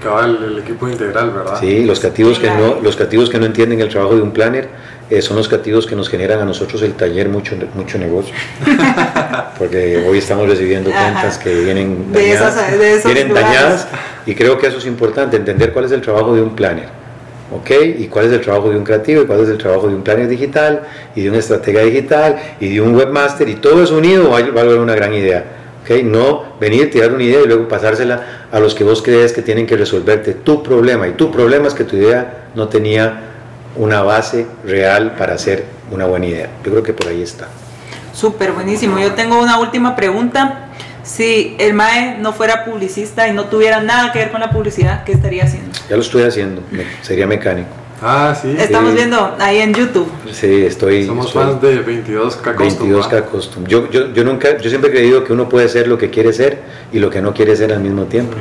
Cabal, 0.01 0.39
el 0.43 0.57
equipo 0.57 0.89
integral, 0.89 1.33
¿verdad? 1.33 1.59
Sí, 1.59 1.85
los 1.85 1.99
creativos, 1.99 2.39
que 2.39 2.49
no, 2.49 2.79
los 2.81 2.95
creativos 2.95 3.29
que 3.29 3.37
no 3.37 3.45
entienden 3.45 3.79
el 3.81 3.89
trabajo 3.89 4.15
de 4.15 4.23
un 4.23 4.31
planner 4.31 4.69
eh, 5.09 5.21
son 5.21 5.37
los 5.37 5.47
creativos 5.47 5.87
que 5.87 5.95
nos 5.95 6.07
generan 6.07 6.39
a 6.39 6.45
nosotros 6.45 6.81
el 6.83 6.93
taller 6.93 7.29
mucho, 7.29 7.55
mucho 7.73 7.97
negocio. 7.97 8.33
Porque 9.57 10.05
hoy 10.07 10.19
estamos 10.19 10.47
recibiendo 10.47 10.91
cuentas 10.91 11.37
que 11.37 11.53
vienen 11.53 12.11
dañadas, 12.13 13.03
vienen 13.03 13.33
dañadas 13.33 13.87
y 14.25 14.35
creo 14.35 14.57
que 14.59 14.67
eso 14.67 14.77
es 14.77 14.85
importante, 14.85 15.37
entender 15.37 15.73
cuál 15.73 15.85
es 15.85 15.91
el 15.91 16.01
trabajo 16.01 16.35
de 16.35 16.41
un 16.41 16.55
planner. 16.55 16.99
¿ok? 17.51 17.71
Y 17.97 18.07
cuál 18.07 18.25
es 18.27 18.33
el 18.33 18.41
trabajo 18.41 18.69
de 18.69 18.77
un 18.77 18.83
creativo, 18.83 19.23
y 19.23 19.25
cuál 19.25 19.41
es 19.41 19.49
el 19.49 19.57
trabajo 19.57 19.87
de 19.87 19.95
un 19.95 20.03
planner 20.03 20.27
digital, 20.27 20.83
y 21.15 21.23
de 21.23 21.29
una 21.29 21.39
estratega 21.39 21.81
digital, 21.81 22.37
y 22.59 22.69
de 22.69 22.81
un 22.81 22.95
webmaster, 22.95 23.49
y 23.49 23.55
todo 23.55 23.83
eso 23.83 23.97
unido 23.97 24.29
va 24.29 24.37
a 24.37 24.41
lograr 24.41 24.77
una 24.77 24.93
gran 24.93 25.13
idea. 25.13 25.43
¿ok? 25.83 26.03
No 26.03 26.43
venir, 26.59 26.91
tirar 26.91 27.11
una 27.11 27.23
idea 27.23 27.41
y 27.41 27.47
luego 27.47 27.67
pasársela 27.67 28.45
a 28.51 28.59
los 28.59 28.75
que 28.75 28.83
vos 28.83 29.01
crees 29.01 29.33
que 29.33 29.41
tienen 29.41 29.65
que 29.65 29.75
resolverte 29.75 30.35
tu 30.35 30.61
problema. 30.61 31.07
Y 31.07 31.13
tu 31.13 31.31
problema 31.31 31.67
es 31.67 31.73
que 31.73 31.83
tu 31.83 31.95
idea 31.95 32.49
no 32.53 32.67
tenía 32.67 33.28
una 33.75 34.01
base 34.01 34.47
real 34.65 35.15
para 35.17 35.33
hacer 35.33 35.65
una 35.91 36.05
buena 36.05 36.25
idea. 36.25 36.49
Yo 36.63 36.71
creo 36.71 36.83
que 36.83 36.93
por 36.93 37.07
ahí 37.07 37.21
está. 37.21 37.47
Súper 38.13 38.51
buenísimo. 38.51 38.99
Yo 38.99 39.13
tengo 39.13 39.39
una 39.41 39.59
última 39.59 39.95
pregunta. 39.95 40.65
Si 41.03 41.55
el 41.57 41.73
MAE 41.73 42.17
no 42.19 42.33
fuera 42.33 42.65
publicista 42.65 43.27
y 43.27 43.33
no 43.33 43.45
tuviera 43.45 43.81
nada 43.81 44.11
que 44.11 44.19
ver 44.19 44.31
con 44.31 44.41
la 44.41 44.51
publicidad, 44.51 45.03
¿qué 45.05 45.13
estaría 45.13 45.45
haciendo? 45.45 45.71
Ya 45.89 45.95
lo 45.95 46.01
estoy 46.01 46.23
haciendo, 46.23 46.61
sería 47.01 47.25
mecánico. 47.25 47.69
Ah, 48.01 48.37
sí. 48.39 48.55
Estamos 48.57 48.93
viendo 48.93 49.35
ahí 49.39 49.57
en 49.57 49.73
YouTube. 49.73 50.09
Sí, 50.31 50.65
estoy. 50.65 51.05
Somos 51.05 51.33
fans 51.33 51.61
de 51.61 51.85
22K 51.85 52.55
Custom. 52.55 52.89
22K 52.89 53.23
Custom. 53.25 53.65
Yo, 53.65 53.89
yo, 53.89 54.13
yo, 54.13 54.23
nunca, 54.23 54.57
yo 54.57 54.69
siempre 54.69 54.89
he 54.89 54.93
creído 54.93 55.23
que 55.23 55.33
uno 55.33 55.49
puede 55.49 55.67
ser 55.67 55.87
lo 55.87 55.97
que 55.97 56.09
quiere 56.09 56.31
ser 56.31 56.59
y 56.93 56.99
lo 56.99 57.09
que 57.09 57.21
no 57.21 57.33
quiere 57.33 57.55
ser 57.55 57.73
al 57.73 57.81
mismo 57.81 58.03
tiempo. 58.03 58.35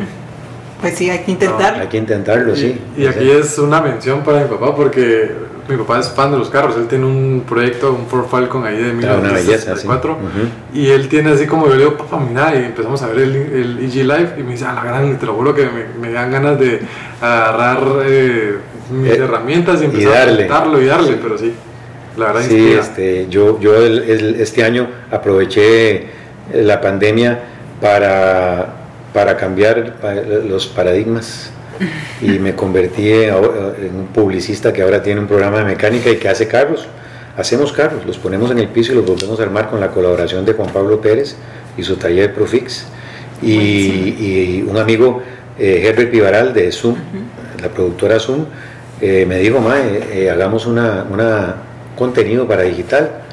Pues 0.80 0.96
sí, 0.96 1.10
hay 1.10 1.20
que 1.20 1.32
intentarlo. 1.32 1.80
hay 1.82 1.88
que 1.88 1.96
intentarlo, 1.96 2.54
sí. 2.54 2.80
Y 2.96 3.06
aquí 3.06 3.30
es 3.30 3.58
una 3.58 3.80
mención 3.80 4.22
para 4.22 4.42
mi 4.42 4.48
papá 4.48 4.74
porque 4.76 5.32
mi 5.68 5.76
papá 5.76 5.98
es 5.98 6.08
fan 6.08 6.30
de 6.32 6.38
los 6.38 6.48
carros, 6.48 6.76
él 6.76 6.86
tiene 6.86 7.04
un 7.04 7.44
proyecto, 7.46 7.92
un 7.92 8.06
Ford 8.06 8.26
Falcon 8.26 8.64
ahí 8.64 8.78
de 8.78 8.92
1964 8.94 10.18
ah, 10.18 10.74
y 10.74 10.88
él 10.88 11.08
tiene 11.08 11.30
así 11.30 11.46
como 11.46 11.66
yo 11.66 11.74
le 11.74 11.80
digo, 11.80 11.96
papá, 11.98 12.18
mira, 12.26 12.54
y 12.54 12.64
empezamos 12.64 13.02
a 13.02 13.08
ver 13.08 13.18
el, 13.18 13.36
el 13.36 13.78
EG 13.80 13.96
Live 13.96 14.34
y 14.38 14.42
me 14.42 14.52
dice, 14.52 14.64
a 14.64 14.72
la 14.72 14.82
gran, 14.82 15.18
te 15.18 15.26
lo 15.26 15.34
juro 15.34 15.54
que 15.54 15.66
me, 15.66 15.84
me 16.00 16.12
dan 16.12 16.30
ganas 16.30 16.58
de 16.58 16.80
agarrar 17.20 17.78
eh, 18.06 18.56
mis 18.90 19.12
eh, 19.12 19.16
herramientas 19.18 19.82
y 19.82 19.84
empezar 19.84 20.28
a 20.28 20.30
intentarlo 20.30 20.80
y 20.80 20.86
darle, 20.86 21.18
pero 21.22 21.36
sí, 21.36 21.52
la 22.16 22.26
verdad 22.32 22.42
Sí, 22.48 22.72
este, 22.72 23.26
yo, 23.28 23.60
yo 23.60 23.76
este 23.76 24.64
año 24.64 24.88
aproveché 25.10 26.06
la 26.54 26.80
pandemia 26.80 27.40
para, 27.78 28.77
para 29.12 29.36
cambiar 29.36 29.94
los 30.46 30.66
paradigmas 30.66 31.50
y 32.20 32.38
me 32.38 32.54
convertí 32.54 33.12
en 33.12 33.34
un 33.34 34.08
publicista 34.12 34.72
que 34.72 34.82
ahora 34.82 35.02
tiene 35.02 35.20
un 35.20 35.26
programa 35.26 35.58
de 35.58 35.64
mecánica 35.64 36.10
y 36.10 36.16
que 36.16 36.28
hace 36.28 36.48
carros. 36.48 36.86
Hacemos 37.36 37.72
carros, 37.72 38.04
los 38.04 38.18
ponemos 38.18 38.50
en 38.50 38.58
el 38.58 38.68
piso 38.68 38.92
y 38.92 38.96
los 38.96 39.06
volvemos 39.06 39.38
a 39.38 39.44
armar 39.44 39.70
con 39.70 39.78
la 39.78 39.88
colaboración 39.88 40.44
de 40.44 40.54
Juan 40.54 40.70
Pablo 40.72 41.00
Pérez 41.00 41.36
y 41.76 41.84
su 41.84 41.96
taller 41.96 42.34
Profix. 42.34 42.86
Y, 43.40 44.62
un 44.62 44.76
amigo, 44.76 45.22
eh, 45.58 45.82
Herbert 45.84 46.10
Pivaral 46.10 46.52
de 46.52 46.72
Zoom, 46.72 46.96
la 47.62 47.68
productora 47.68 48.18
Zoom, 48.18 48.46
eh, 49.00 49.24
me 49.26 49.38
dijo, 49.38 49.60
Mae, 49.60 50.24
eh, 50.24 50.30
hagamos 50.30 50.66
una 50.66 51.54
contenido 51.96 52.46
para 52.46 52.62
digital 52.62 53.27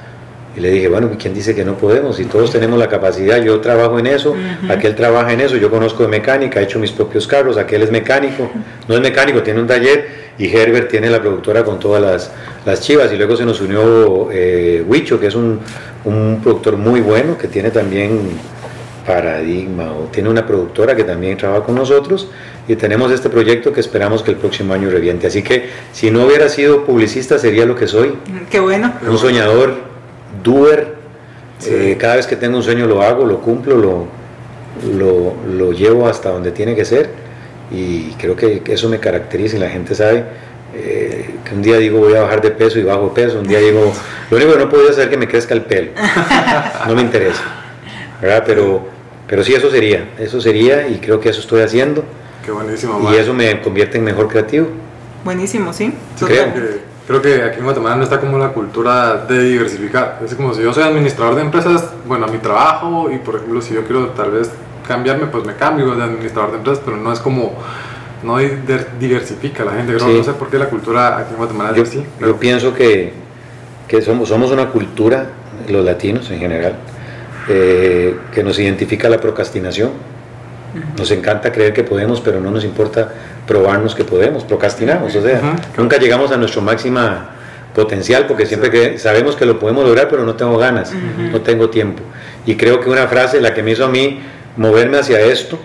y 0.56 0.62
le 0.62 0.72
dije, 0.72 0.88
bueno, 0.88 1.10
¿quién 1.20 1.34
dice 1.34 1.54
que 1.54 1.66
no 1.66 1.78
podemos? 1.78 2.16
Si 2.16 2.26
todos 2.26 2.52
tenemos 2.52 2.80
la 2.80 2.88
capacidad, 2.88 3.42
yo 3.44 3.60
trabajo 3.60 4.00
en 4.00 4.08
eso, 4.08 4.36
aquel 4.70 4.96
trabaja 4.96 5.34
en 5.34 5.42
eso, 5.42 5.58
yo 5.58 5.70
conozco 5.70 6.04
de 6.04 6.10
mecánica, 6.10 6.62
he 6.62 6.64
hecho 6.64 6.80
mis 6.80 6.92
propios 6.92 7.28
carros, 7.28 7.58
aquel 7.58 7.82
es 7.82 7.92
mecánico, 7.92 8.50
no 8.88 8.96
es 8.96 9.02
mecánico, 9.02 9.44
tiene 9.44 9.60
un 9.60 9.68
taller 9.68 10.26
y 10.38 10.48
Herbert 10.48 10.90
tiene 10.90 11.10
la 11.10 11.22
productora 11.22 11.64
con 11.64 11.80
todas 11.80 12.02
las, 12.02 12.32
las 12.66 12.82
chivas 12.82 13.12
y 13.12 13.18
luego 13.18 13.36
se 13.36 13.46
nos 13.46 13.60
unió 13.60 14.30
eh, 14.32 14.84
Huicho, 14.88 15.20
que 15.20 15.28
es 15.28 15.36
un, 15.36 15.60
un, 16.06 16.40
productor 16.42 16.78
muy 16.78 17.02
bueno, 17.02 17.38
que 17.38 17.48
tiene 17.48 17.72
también 17.72 18.22
Paradigma 19.06 19.92
o 19.92 20.06
tiene 20.06 20.30
una 20.30 20.48
productora 20.48 20.96
que 20.96 21.04
también 21.04 21.38
trabaja 21.38 21.64
con 21.64 21.76
nosotros 21.76 22.30
y 22.68 22.76
tenemos 22.76 23.12
este 23.12 23.30
proyecto 23.30 23.72
que 23.72 23.80
esperamos 23.80 24.24
que 24.24 24.32
el 24.32 24.38
próximo 24.38 24.74
año 24.74 24.90
reviente. 24.90 25.28
Así 25.28 25.44
que 25.44 25.70
si 25.92 26.10
no 26.10 26.26
hubiera 26.26 26.50
sido 26.50 26.86
publicista 26.86 27.38
sería 27.38 27.66
lo 27.66 27.76
que 27.76 27.88
soy. 27.88 28.16
Qué 28.50 28.60
bueno. 28.60 28.94
Un 29.08 29.18
soñador 29.18 29.95
doer. 30.46 30.96
Eh, 31.68 31.98
cada 32.00 32.16
vez 32.16 32.28
que 32.28 32.38
tengo 32.38 32.56
un 32.56 32.64
sueño 32.64 32.88
lo 32.88 33.02
hago, 33.02 33.26
lo 33.26 33.42
cumplo, 33.42 33.76
lo, 33.76 35.34
lo, 35.48 35.72
llevo 35.74 36.08
hasta 36.08 36.30
donde 36.30 36.52
tiene 36.52 36.76
que 36.76 36.86
ser 36.86 37.10
y 37.72 38.12
creo 38.14 38.36
que 38.36 38.62
eso 38.68 38.88
me 38.88 39.00
caracteriza 39.00 39.58
y 39.58 39.60
la 39.60 39.70
gente 39.70 39.96
sabe 39.96 40.26
eh, 40.78 41.36
que 41.46 41.56
un 41.56 41.62
día 41.62 41.78
digo 41.78 42.00
voy 42.00 42.16
a 42.16 42.22
bajar 42.24 42.42
de 42.42 42.52
peso 42.52 42.78
y 42.80 42.84
bajo 42.84 43.14
peso, 43.14 43.40
un 43.40 43.48
día 43.48 43.60
digo, 43.60 43.94
lo 44.30 44.38
único 44.38 44.54
que 44.54 44.60
no 44.60 44.70
puedo 44.70 44.90
hacer 44.90 45.06
es 45.06 45.10
que 45.10 45.16
me 45.16 45.28
crezca 45.28 45.54
el 45.54 45.62
pelo, 45.62 45.92
no 46.88 46.96
me 46.96 47.02
interesa, 47.02 47.44
¿verdad? 48.22 48.44
Pero, 48.46 48.86
pero 49.26 49.42
sí, 49.42 49.54
eso 49.54 49.72
sería, 49.72 50.10
eso 50.20 50.42
sería 50.42 50.86
y 50.90 50.98
creo 50.98 51.22
que 51.22 51.30
eso 51.30 51.40
estoy 51.40 51.62
haciendo. 51.62 52.04
Qué 52.44 52.52
buenísimo. 52.52 53.10
Y 53.10 53.16
eso 53.16 53.34
me 53.34 53.62
convierte 53.62 53.98
en 54.00 54.04
mejor 54.04 54.28
creativo. 54.28 54.68
Buenísimo, 55.24 55.72
sí. 55.72 55.94
creo. 56.20 56.52
Creo 57.08 57.22
que 57.22 57.44
aquí 57.44 57.60
en 57.60 57.66
Guatemala 57.66 57.98
no 57.98 58.04
está 58.04 58.20
como 58.20 58.38
la 58.40 58.50
cultura 58.50 59.26
de 59.28 59.44
diversificar. 59.44 60.20
Es 60.26 60.34
como 60.34 60.54
si 60.54 60.64
yo 60.64 60.74
soy 60.74 60.84
administrador 60.84 61.36
de 61.36 61.42
empresas, 61.42 61.92
bueno, 62.08 62.26
a 62.26 62.30
mi 62.30 62.40
trabajo 62.40 63.12
y 63.12 63.20
por 63.20 63.36
ejemplo 63.36 63.62
si 63.62 63.76
yo 63.76 63.84
quiero 63.84 64.08
tal 64.10 64.32
vez 64.32 64.50
cambiarme, 64.88 65.28
pues 65.28 65.46
me 65.46 65.56
cambio 65.56 65.96
de 65.96 66.04
administrador 66.04 66.52
de 66.52 66.58
empresas, 66.58 66.82
pero 66.84 66.98
no 66.98 67.14
es 67.14 67.20
como 67.20 67.54
no 68.24 68.38
diversifica 69.00 69.64
la 69.64 69.74
gente. 69.74 69.94
no 69.94 70.24
sé 70.24 70.34
por 70.34 70.50
qué 70.50 70.58
la 70.58 70.68
cultura 70.68 71.20
aquí 71.20 71.32
en 71.32 71.38
Guatemala 71.38 71.78
es 71.78 71.90
así. 71.90 72.04
Yo 72.20 72.38
pienso 72.38 72.74
que, 72.74 73.14
que, 73.88 74.02
somos, 74.02 74.30
somos 74.30 74.52
una 74.52 74.70
cultura, 74.72 75.28
los 75.70 75.86
latinos 75.86 76.30
en 76.32 76.40
general, 76.40 76.76
eh, 77.48 78.18
que 78.34 78.44
nos 78.44 78.58
identifica 78.58 79.10
la 79.10 79.20
procrastinación. 79.20 79.92
Nos 80.98 81.12
encanta 81.12 81.52
creer 81.52 81.74
que 81.74 81.84
podemos, 81.84 82.22
pero 82.22 82.40
no 82.40 82.52
nos 82.52 82.64
importa 82.64 83.12
probarnos 83.48 83.96
que 83.96 84.04
podemos, 84.04 84.44
procrastinamos, 84.44 85.16
o 85.16 85.22
sea, 85.22 85.56
nunca 85.78 85.98
llegamos 85.98 86.32
a 86.32 86.38
nuestro 86.38 86.62
máxima 86.62 87.32
potencial 87.76 88.26
porque 88.26 88.46
siempre 88.46 88.72
que 88.72 88.98
sabemos 88.98 89.36
que 89.36 89.46
lo 89.46 89.60
podemos 89.60 89.86
lograr, 89.86 90.08
pero 90.10 90.24
no 90.26 90.36
tengo 90.36 90.58
ganas, 90.58 90.92
no 90.94 91.42
tengo 91.42 91.70
tiempo. 91.70 92.02
Y 92.46 92.56
creo 92.56 92.80
que 92.80 92.90
una 92.90 93.08
frase, 93.08 93.42
la 93.42 93.54
que 93.54 93.62
me 93.62 93.72
hizo 93.72 93.86
a 93.86 93.90
mí 93.90 94.22
moverme 94.58 94.98
hacia 94.98 95.20
esto, 95.20 95.60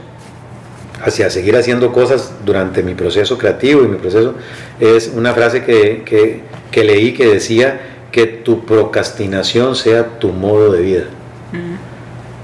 hacia 1.03 1.31
seguir 1.31 1.57
haciendo 1.57 1.93
cosas 1.93 2.33
durante 2.45 2.83
mi 2.83 2.95
proceso 2.95 3.39
creativo 3.39 3.83
y 3.83 3.89
mi 3.89 3.97
proceso, 3.97 4.35
es 4.81 5.13
una 5.15 5.33
frase 5.33 5.63
que, 5.63 6.43
leí 6.73 7.15
que 7.15 7.27
decía 7.27 7.81
que 8.13 8.27
tu 8.27 8.67
procrastinación 8.67 9.77
sea 9.77 10.19
tu 10.19 10.29
modo 10.29 10.73
de 10.73 10.83
vida. 10.83 11.05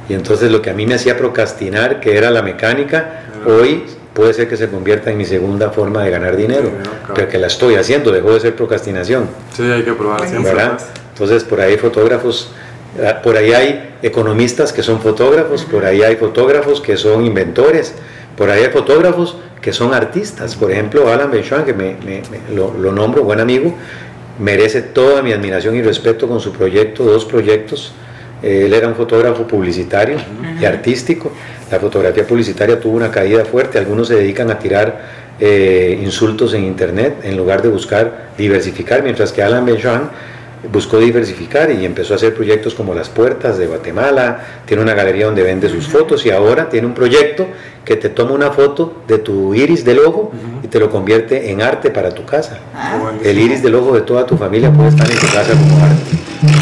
Y 0.09 0.15
entonces 0.15 0.51
lo 0.51 0.63
que 0.63 0.71
a 0.71 0.75
mí 0.75 0.87
me 0.87 0.95
hacía 0.95 1.17
procrastinar, 1.17 2.01
que 2.01 2.17
era 2.17 2.31
la 2.31 2.43
mecánica, 2.43 3.23
hoy 3.47 3.85
puede 4.15 4.33
ser 4.33 4.49
que 4.49 4.57
se 4.57 4.69
convierta 4.69 5.11
en 5.11 5.19
mi 5.19 5.25
segunda 5.25 5.71
forma 5.71 6.03
de 6.03 6.11
ganar 6.11 6.37
dinero, 6.37 6.71
pero 7.15 7.29
que 7.29 7.39
la 7.39 7.49
estoy 7.49 7.75
haciendo, 7.75 8.11
dejó 8.11 8.33
de 8.33 8.41
ser 8.41 8.57
procrastinación. 8.57 9.29
Sí, 9.55 9.63
hay 9.63 9.83
que 9.83 9.93
probar 9.93 10.27
siempre. 10.27 10.53
Entonces 11.13 11.45
por 11.45 11.61
ahí 11.61 11.77
fotógrafos, 11.77 12.51
ah, 13.05 13.21
por 13.23 13.37
ahí 13.37 13.53
hay 13.53 13.95
economistas 14.03 14.73
que 14.73 14.83
son 14.83 15.01
fotógrafos, 15.01 15.65
por 15.65 15.85
ahí 15.85 16.03
hay 16.03 16.17
fotógrafos 16.17 16.81
que 16.81 16.97
son 16.97 17.27
inventores, 17.27 17.95
por 18.37 18.51
ahí 18.51 18.65
hay 18.65 18.71
fotógrafos 18.71 19.37
que 19.61 19.73
son 19.73 19.93
artistas. 19.93 20.55
Por 20.55 20.71
ejemplo, 20.71 21.11
Alan 21.11 21.31
Benchuan, 21.31 21.65
que 21.65 21.75
me, 21.75 21.97
lo, 22.55 22.93
nombro, 22.93 23.25
buen 23.25 23.41
amigo, 23.41 23.75
merece 24.39 24.83
toda 24.83 25.23
mi 25.23 25.33
admiración 25.33 25.75
y 25.75 25.83
respeto 25.83 26.29
con 26.29 26.41
su 26.41 26.53
proyecto, 26.53 27.05
dos 27.05 27.25
proyectos. 27.25 27.93
Él 28.43 28.73
era 28.73 28.89
un 28.89 28.95
fotógrafo 28.95 29.47
publicitario 29.47 30.19
y 30.61 30.65
artístico. 30.65 31.33
La 31.71 31.81
fotografía 31.81 32.27
publicitaria 32.27 32.79
tuvo 32.79 32.97
una 32.97 33.11
caída 33.11 33.45
fuerte. 33.45 33.79
Algunos 33.79 34.09
se 34.09 34.15
dedican 34.15 34.51
a 34.51 34.59
tirar 34.59 35.01
eh, 35.41 35.99
insultos 36.03 36.55
en 36.55 36.65
internet 36.65 37.21
en 37.23 37.37
lugar 37.37 37.63
de 37.63 37.69
buscar 37.69 38.31
diversificar, 38.39 39.03
mientras 39.03 39.33
que 39.33 39.43
Alan 39.43 39.65
Benchuan 39.65 40.11
buscó 40.73 40.99
diversificar 40.99 41.71
y 41.71 41.85
empezó 41.85 42.15
a 42.15 42.17
hacer 42.17 42.35
proyectos 42.35 42.75
como 42.75 42.95
Las 42.95 43.09
Puertas 43.09 43.59
de 43.59 43.67
Guatemala, 43.67 44.41
tiene 44.65 44.83
una 44.83 44.95
galería 44.95 45.27
donde 45.27 45.43
vende 45.43 45.69
sus 45.69 45.87
fotos 45.87 46.25
y 46.27 46.31
ahora 46.31 46.69
tiene 46.69 46.87
un 46.87 46.95
proyecto 46.95 47.47
que 47.85 47.97
te 47.97 48.09
toma 48.09 48.33
una 48.33 48.51
foto 48.51 49.03
de 49.07 49.19
tu 49.19 49.55
iris 49.55 49.85
del 49.85 50.01
ojo 50.01 50.33
y 50.63 50.69
te 50.69 50.81
lo 50.81 50.91
convierte 50.91 51.51
en 51.51 51.63
arte 51.63 51.91
para 51.91 52.11
tu 52.11 52.25
casa. 52.25 52.59
Ah. 52.75 53.13
El 53.23 53.39
iris 53.39 53.63
del 53.63 53.75
ojo 53.75 53.95
de 53.95 54.01
toda 54.01 54.27
tu 54.27 54.37
familia 54.37 54.73
puede 54.73 54.89
estar 54.89 55.09
en 55.11 55.19
tu 55.19 55.27
casa 55.27 55.53
como 55.53 55.85
arte. 55.85 56.17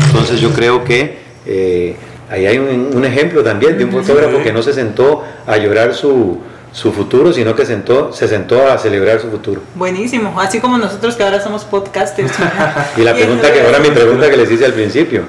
Entonces 0.06 0.40
yo 0.40 0.50
creo 0.50 0.84
que 0.84 1.23
eh, 1.46 1.96
ahí 2.30 2.46
hay 2.46 2.58
un 2.58 3.04
ejemplo 3.04 3.42
también 3.42 3.78
de 3.78 3.84
un 3.84 3.92
fotógrafo 3.92 4.42
que 4.42 4.52
no 4.52 4.62
se 4.62 4.72
sentó 4.72 5.22
a 5.46 5.56
llorar 5.56 5.94
su, 5.94 6.40
su 6.74 6.92
futuro, 6.92 7.32
sino 7.32 7.54
que 7.54 7.64
sentó, 7.64 8.12
se 8.12 8.26
sentó 8.26 8.66
a 8.66 8.76
celebrar 8.76 9.20
su 9.20 9.30
futuro. 9.30 9.62
Buenísimo, 9.76 10.38
así 10.40 10.58
como 10.58 10.76
nosotros 10.76 11.14
que 11.14 11.22
ahora 11.22 11.40
somos 11.40 11.64
podcasters. 11.64 12.32
y 12.96 13.02
la 13.02 13.14
pregunta 13.14 13.52
que 13.52 13.62
ahora 13.62 13.78
mi 13.78 13.90
pregunta 13.90 14.28
que 14.28 14.36
les 14.36 14.50
hice 14.50 14.64
al 14.64 14.72
principio, 14.72 15.22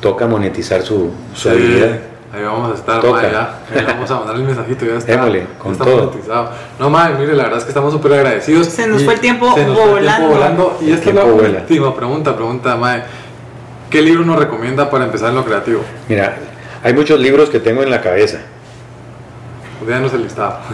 toca 0.00 0.28
monetizar 0.28 0.82
su, 0.82 1.10
su 1.34 1.50
habilidad. 1.50 1.98
Ahí 2.32 2.42
vamos 2.44 2.70
a 2.70 2.74
estar, 2.74 3.00
toca. 3.00 3.30
ya. 3.30 3.58
vamos 3.88 4.10
a 4.10 4.14
mandar 4.14 4.36
el 4.36 4.42
mensajito, 4.44 4.86
ya 4.86 4.96
está. 4.96 5.12
Émole, 5.12 5.46
con 5.58 5.76
todo. 5.76 6.04
Monetizado. 6.04 6.50
No, 6.78 6.88
madre, 6.88 7.16
mire, 7.18 7.34
la 7.34 7.42
verdad 7.42 7.58
es 7.58 7.64
que 7.64 7.70
estamos 7.70 7.92
súper 7.92 8.12
agradecidos. 8.14 8.68
Se 8.68 8.86
nos 8.86 9.02
fue 9.02 9.14
el 9.14 9.20
tiempo 9.20 9.52
se 9.54 9.66
nos 9.66 9.76
volando. 9.76 9.90
Fue 9.90 10.00
el 10.00 10.06
tiempo 10.06 10.32
volando. 10.32 10.78
Y 10.80 10.92
esta 10.92 11.10
es 11.10 11.14
la 11.16 11.24
última 11.24 11.96
pregunta, 11.96 12.34
pregunta, 12.34 12.76
madre. 12.76 13.02
¿Qué 13.92 14.00
libro 14.00 14.24
nos 14.24 14.38
recomienda 14.38 14.88
para 14.90 15.04
empezar 15.04 15.28
en 15.28 15.34
lo 15.34 15.44
creativo? 15.44 15.84
Mira, 16.08 16.38
hay 16.82 16.94
muchos 16.94 17.20
libros 17.20 17.50
que 17.50 17.60
tengo 17.60 17.82
en 17.82 17.90
la 17.90 18.00
cabeza 18.00 18.40
Veanos 19.86 20.12
el 20.14 20.22
listado. 20.22 20.58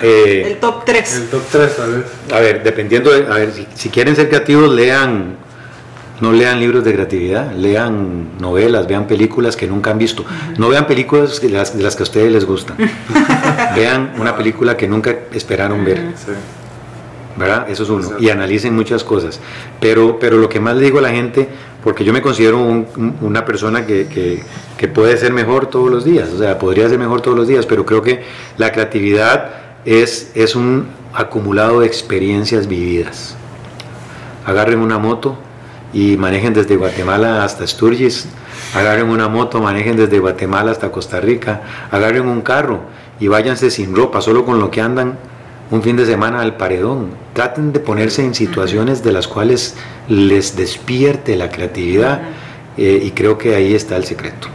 Eh, 0.00 0.44
el 0.46 0.58
top 0.58 0.84
3. 0.84 1.16
El 1.16 1.26
top 1.26 1.42
3, 1.50 1.76
tal 1.76 1.94
vez. 1.96 2.04
A 2.32 2.38
ver, 2.38 2.62
dependiendo, 2.62 3.10
de, 3.10 3.26
a 3.26 3.34
ver, 3.34 3.52
si, 3.74 3.88
quieren 3.88 4.14
ser 4.14 4.28
creativos, 4.28 4.72
lean, 4.72 5.34
no 6.20 6.30
lean 6.30 6.60
libros 6.60 6.84
de 6.84 6.92
creatividad, 6.94 7.52
lean 7.52 8.38
novelas, 8.38 8.86
vean 8.86 9.08
películas 9.08 9.56
que 9.56 9.66
nunca 9.66 9.90
han 9.90 9.98
visto. 9.98 10.24
No 10.56 10.68
vean 10.68 10.86
películas 10.86 11.40
de 11.40 11.48
las, 11.48 11.76
de 11.76 11.82
las 11.82 11.96
que 11.96 12.02
a 12.02 12.04
ustedes 12.04 12.30
les 12.30 12.44
gustan. 12.44 12.76
vean 13.74 14.12
una 14.20 14.36
película 14.36 14.76
que 14.76 14.86
nunca 14.86 15.16
esperaron 15.32 15.84
ver. 15.84 16.12
Sí. 16.14 16.30
¿verdad? 17.38 17.68
Eso 17.68 17.82
es 17.84 17.88
uno. 17.88 18.10
Y 18.20 18.30
analicen 18.30 18.74
muchas 18.76 19.02
cosas. 19.04 19.40
Pero, 19.80 20.18
pero 20.20 20.38
lo 20.38 20.48
que 20.48 20.60
más 20.60 20.76
le 20.76 20.84
digo 20.84 20.98
a 20.98 21.02
la 21.02 21.10
gente, 21.10 21.48
porque 21.82 22.04
yo 22.04 22.12
me 22.12 22.20
considero 22.20 22.58
una 23.20 23.44
persona 23.44 23.86
que, 23.86 24.42
puede 24.94 25.16
ser 25.16 25.32
mejor 25.32 25.66
todos 25.66 25.90
los 25.90 26.04
días, 26.04 26.28
o 26.30 26.38
sea, 26.38 26.58
podría 26.58 26.88
ser 26.88 26.98
mejor 26.98 27.20
todos 27.20 27.36
los 27.36 27.48
días, 27.48 27.66
pero 27.66 27.86
creo 27.86 28.02
que 28.02 28.22
la 28.56 28.72
creatividad 28.72 29.50
es, 29.84 30.32
es 30.34 30.56
un 30.56 30.88
acumulado 31.14 31.80
de 31.80 31.86
experiencias 31.86 32.66
vividas. 32.66 33.36
Agarren 34.44 34.80
una 34.80 34.98
moto 34.98 35.38
y 35.92 36.16
manejen 36.16 36.52
desde 36.52 36.76
Guatemala 36.76 37.44
hasta 37.44 37.66
Sturgis, 37.66 38.26
agarren 38.74 39.08
una 39.08 39.28
moto, 39.28 39.60
manejen 39.60 39.96
desde 39.96 40.18
Guatemala 40.18 40.72
hasta 40.72 40.90
Costa 40.90 41.20
Rica, 41.20 41.62
agarren 41.90 42.26
un 42.26 42.42
carro 42.42 42.80
y 43.20 43.28
váyanse 43.28 43.70
sin 43.70 43.94
ropa, 43.94 44.20
solo 44.20 44.44
con 44.44 44.58
lo 44.58 44.70
que 44.70 44.80
andan 44.80 45.18
un 45.70 45.82
fin 45.82 45.96
de 45.96 46.06
semana 46.06 46.40
al 46.40 46.56
paredón. 46.56 47.10
Traten 47.32 47.72
de 47.72 47.80
ponerse 47.80 48.24
en 48.24 48.34
situaciones 48.34 49.02
de 49.02 49.12
las 49.12 49.28
cuales 49.28 49.76
les 50.08 50.56
despierte 50.56 51.36
la 51.36 51.50
creatividad 51.50 52.22
eh, 52.76 53.00
y 53.02 53.10
creo 53.12 53.36
que 53.38 53.54
ahí 53.54 53.74
está 53.74 53.96
el 53.96 54.04
secreto. 54.04 54.48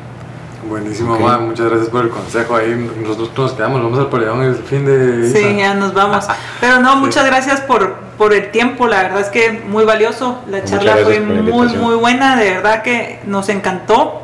Buenísimo, 0.67 1.17
muchas 1.17 1.67
gracias 1.67 1.89
por 1.89 2.05
el 2.05 2.09
consejo. 2.09 2.55
Ahí 2.55 2.89
nosotros 3.01 3.31
nos 3.37 3.51
quedamos, 3.53 3.83
vamos 3.83 3.99
al 3.99 4.09
paredón 4.09 4.41
el 4.43 4.55
fin 4.55 4.85
de... 4.85 5.29
Sí, 5.29 5.57
ya 5.57 5.73
nos 5.73 5.93
vamos. 5.93 6.25
Pero 6.61 6.79
no, 6.79 6.95
muchas 6.95 7.25
gracias 7.25 7.61
por, 7.61 7.95
por 8.17 8.33
el 8.33 8.49
tiempo, 8.49 8.87
la 8.87 9.03
verdad 9.03 9.19
es 9.19 9.27
que 9.27 9.51
muy 9.67 9.83
valioso. 9.83 10.39
La 10.49 10.63
charla 10.63 10.97
fue 11.03 11.19
muy, 11.19 11.67
muy 11.75 11.95
buena, 11.95 12.37
de 12.37 12.51
verdad 12.51 12.81
que 12.81 13.19
nos 13.25 13.49
encantó 13.49 14.23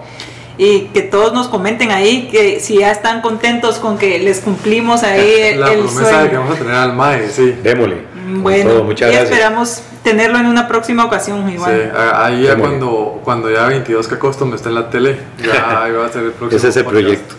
y 0.60 0.90
que 0.94 1.02
todos 1.04 1.32
nos 1.32 1.48
comenten 1.48 1.90
ahí 1.90 2.28
que 2.30 2.60
si 2.60 2.80
ya 2.80 2.92
están 2.92 3.22
contentos 3.22 3.80
con 3.80 3.98
que 3.98 4.20
les 4.20 4.42
cumplimos 4.42 5.04
ahí 5.04 5.56
la 5.58 5.72
promesa 5.72 6.24
de 6.24 6.30
que 6.30 6.38
vamos 6.38 6.56
a 6.56 6.60
tener 6.60 6.76
al 6.76 6.94
MAE, 6.94 7.30
sí. 7.30 7.56
Démosle. 7.64 8.04
Bueno, 8.28 8.84
muchas 8.84 9.10
y 9.10 9.16
esperamos 9.16 9.82
tenerlo 10.04 10.38
en 10.38 10.48
una 10.48 10.68
próxima 10.68 11.06
ocasión 11.06 11.50
igual. 11.50 11.72
Sí, 11.72 11.98
ahí 12.14 12.44
ya 12.44 12.58
cuando, 12.58 13.22
cuando 13.24 13.50
ya 13.50 13.68
22 13.68 14.08
que 14.10 14.46
me 14.46 14.56
está 14.58 14.68
en 14.68 14.76
la 14.76 14.90
tele, 14.90 15.18
ya 15.42 15.82
ahí 15.84 15.94
va 15.94 16.06
a 16.06 16.10
ser 16.12 16.26
el 16.26 16.32
próximo. 16.34 16.58
Ese 16.58 16.68
es 16.68 16.76
el 16.76 16.86
proyecto. 16.86 17.36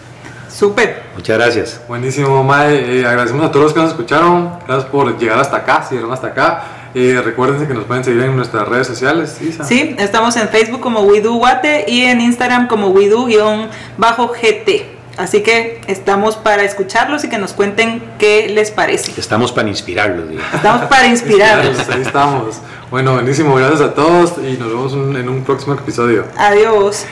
Súper. 0.48 1.02
Muchas 1.14 1.36
gracias. 1.38 1.80
Buenísimo, 1.86 2.42
Mae. 2.42 3.00
Eh, 3.00 3.06
agradecemos 3.06 3.44
a 3.44 3.52
todos 3.52 3.64
los 3.64 3.74
que 3.74 3.80
nos 3.80 3.90
escucharon. 3.90 4.50
Gracias 4.66 4.90
por 4.90 5.18
llegar 5.18 5.38
hasta 5.38 5.58
acá, 5.58 5.84
si 5.86 5.94
llegaron 5.94 6.14
hasta 6.14 6.28
acá. 6.28 6.64
Y 6.94 7.12
recuerden 7.12 7.66
que 7.68 7.74
nos 7.74 7.84
pueden 7.84 8.04
seguir 8.04 8.22
en 8.22 8.36
nuestras 8.36 8.66
redes 8.68 8.86
sociales. 8.86 9.38
Sí, 9.66 9.94
estamos 9.98 10.36
en 10.36 10.48
Facebook 10.48 10.80
como 10.80 11.00
WeDoGuate 11.02 11.84
y 11.88 12.02
en 12.02 12.20
Instagram 12.20 12.66
como 12.66 12.92
WeDo-GT. 12.92 14.82
Así 15.16 15.42
que 15.42 15.80
estamos 15.86 16.36
para 16.36 16.62
escucharlos 16.64 17.24
y 17.24 17.28
que 17.28 17.38
nos 17.38 17.52
cuenten 17.52 18.02
qué 18.18 18.48
les 18.48 18.70
parece. 18.70 19.12
Estamos 19.20 19.52
para 19.52 19.68
inspirarlos. 19.68 20.24
Estamos 20.54 20.86
para 20.86 21.06
inspirarlos. 21.08 21.88
Ahí 21.90 22.02
estamos. 22.02 22.60
Bueno, 22.90 23.14
buenísimo. 23.14 23.54
Gracias 23.54 23.82
a 23.82 23.94
todos 23.94 24.34
y 24.38 24.56
nos 24.56 24.68
vemos 24.68 24.92
en 24.94 25.28
un 25.28 25.44
próximo 25.44 25.74
episodio. 25.74 26.24
Adiós. 26.36 27.04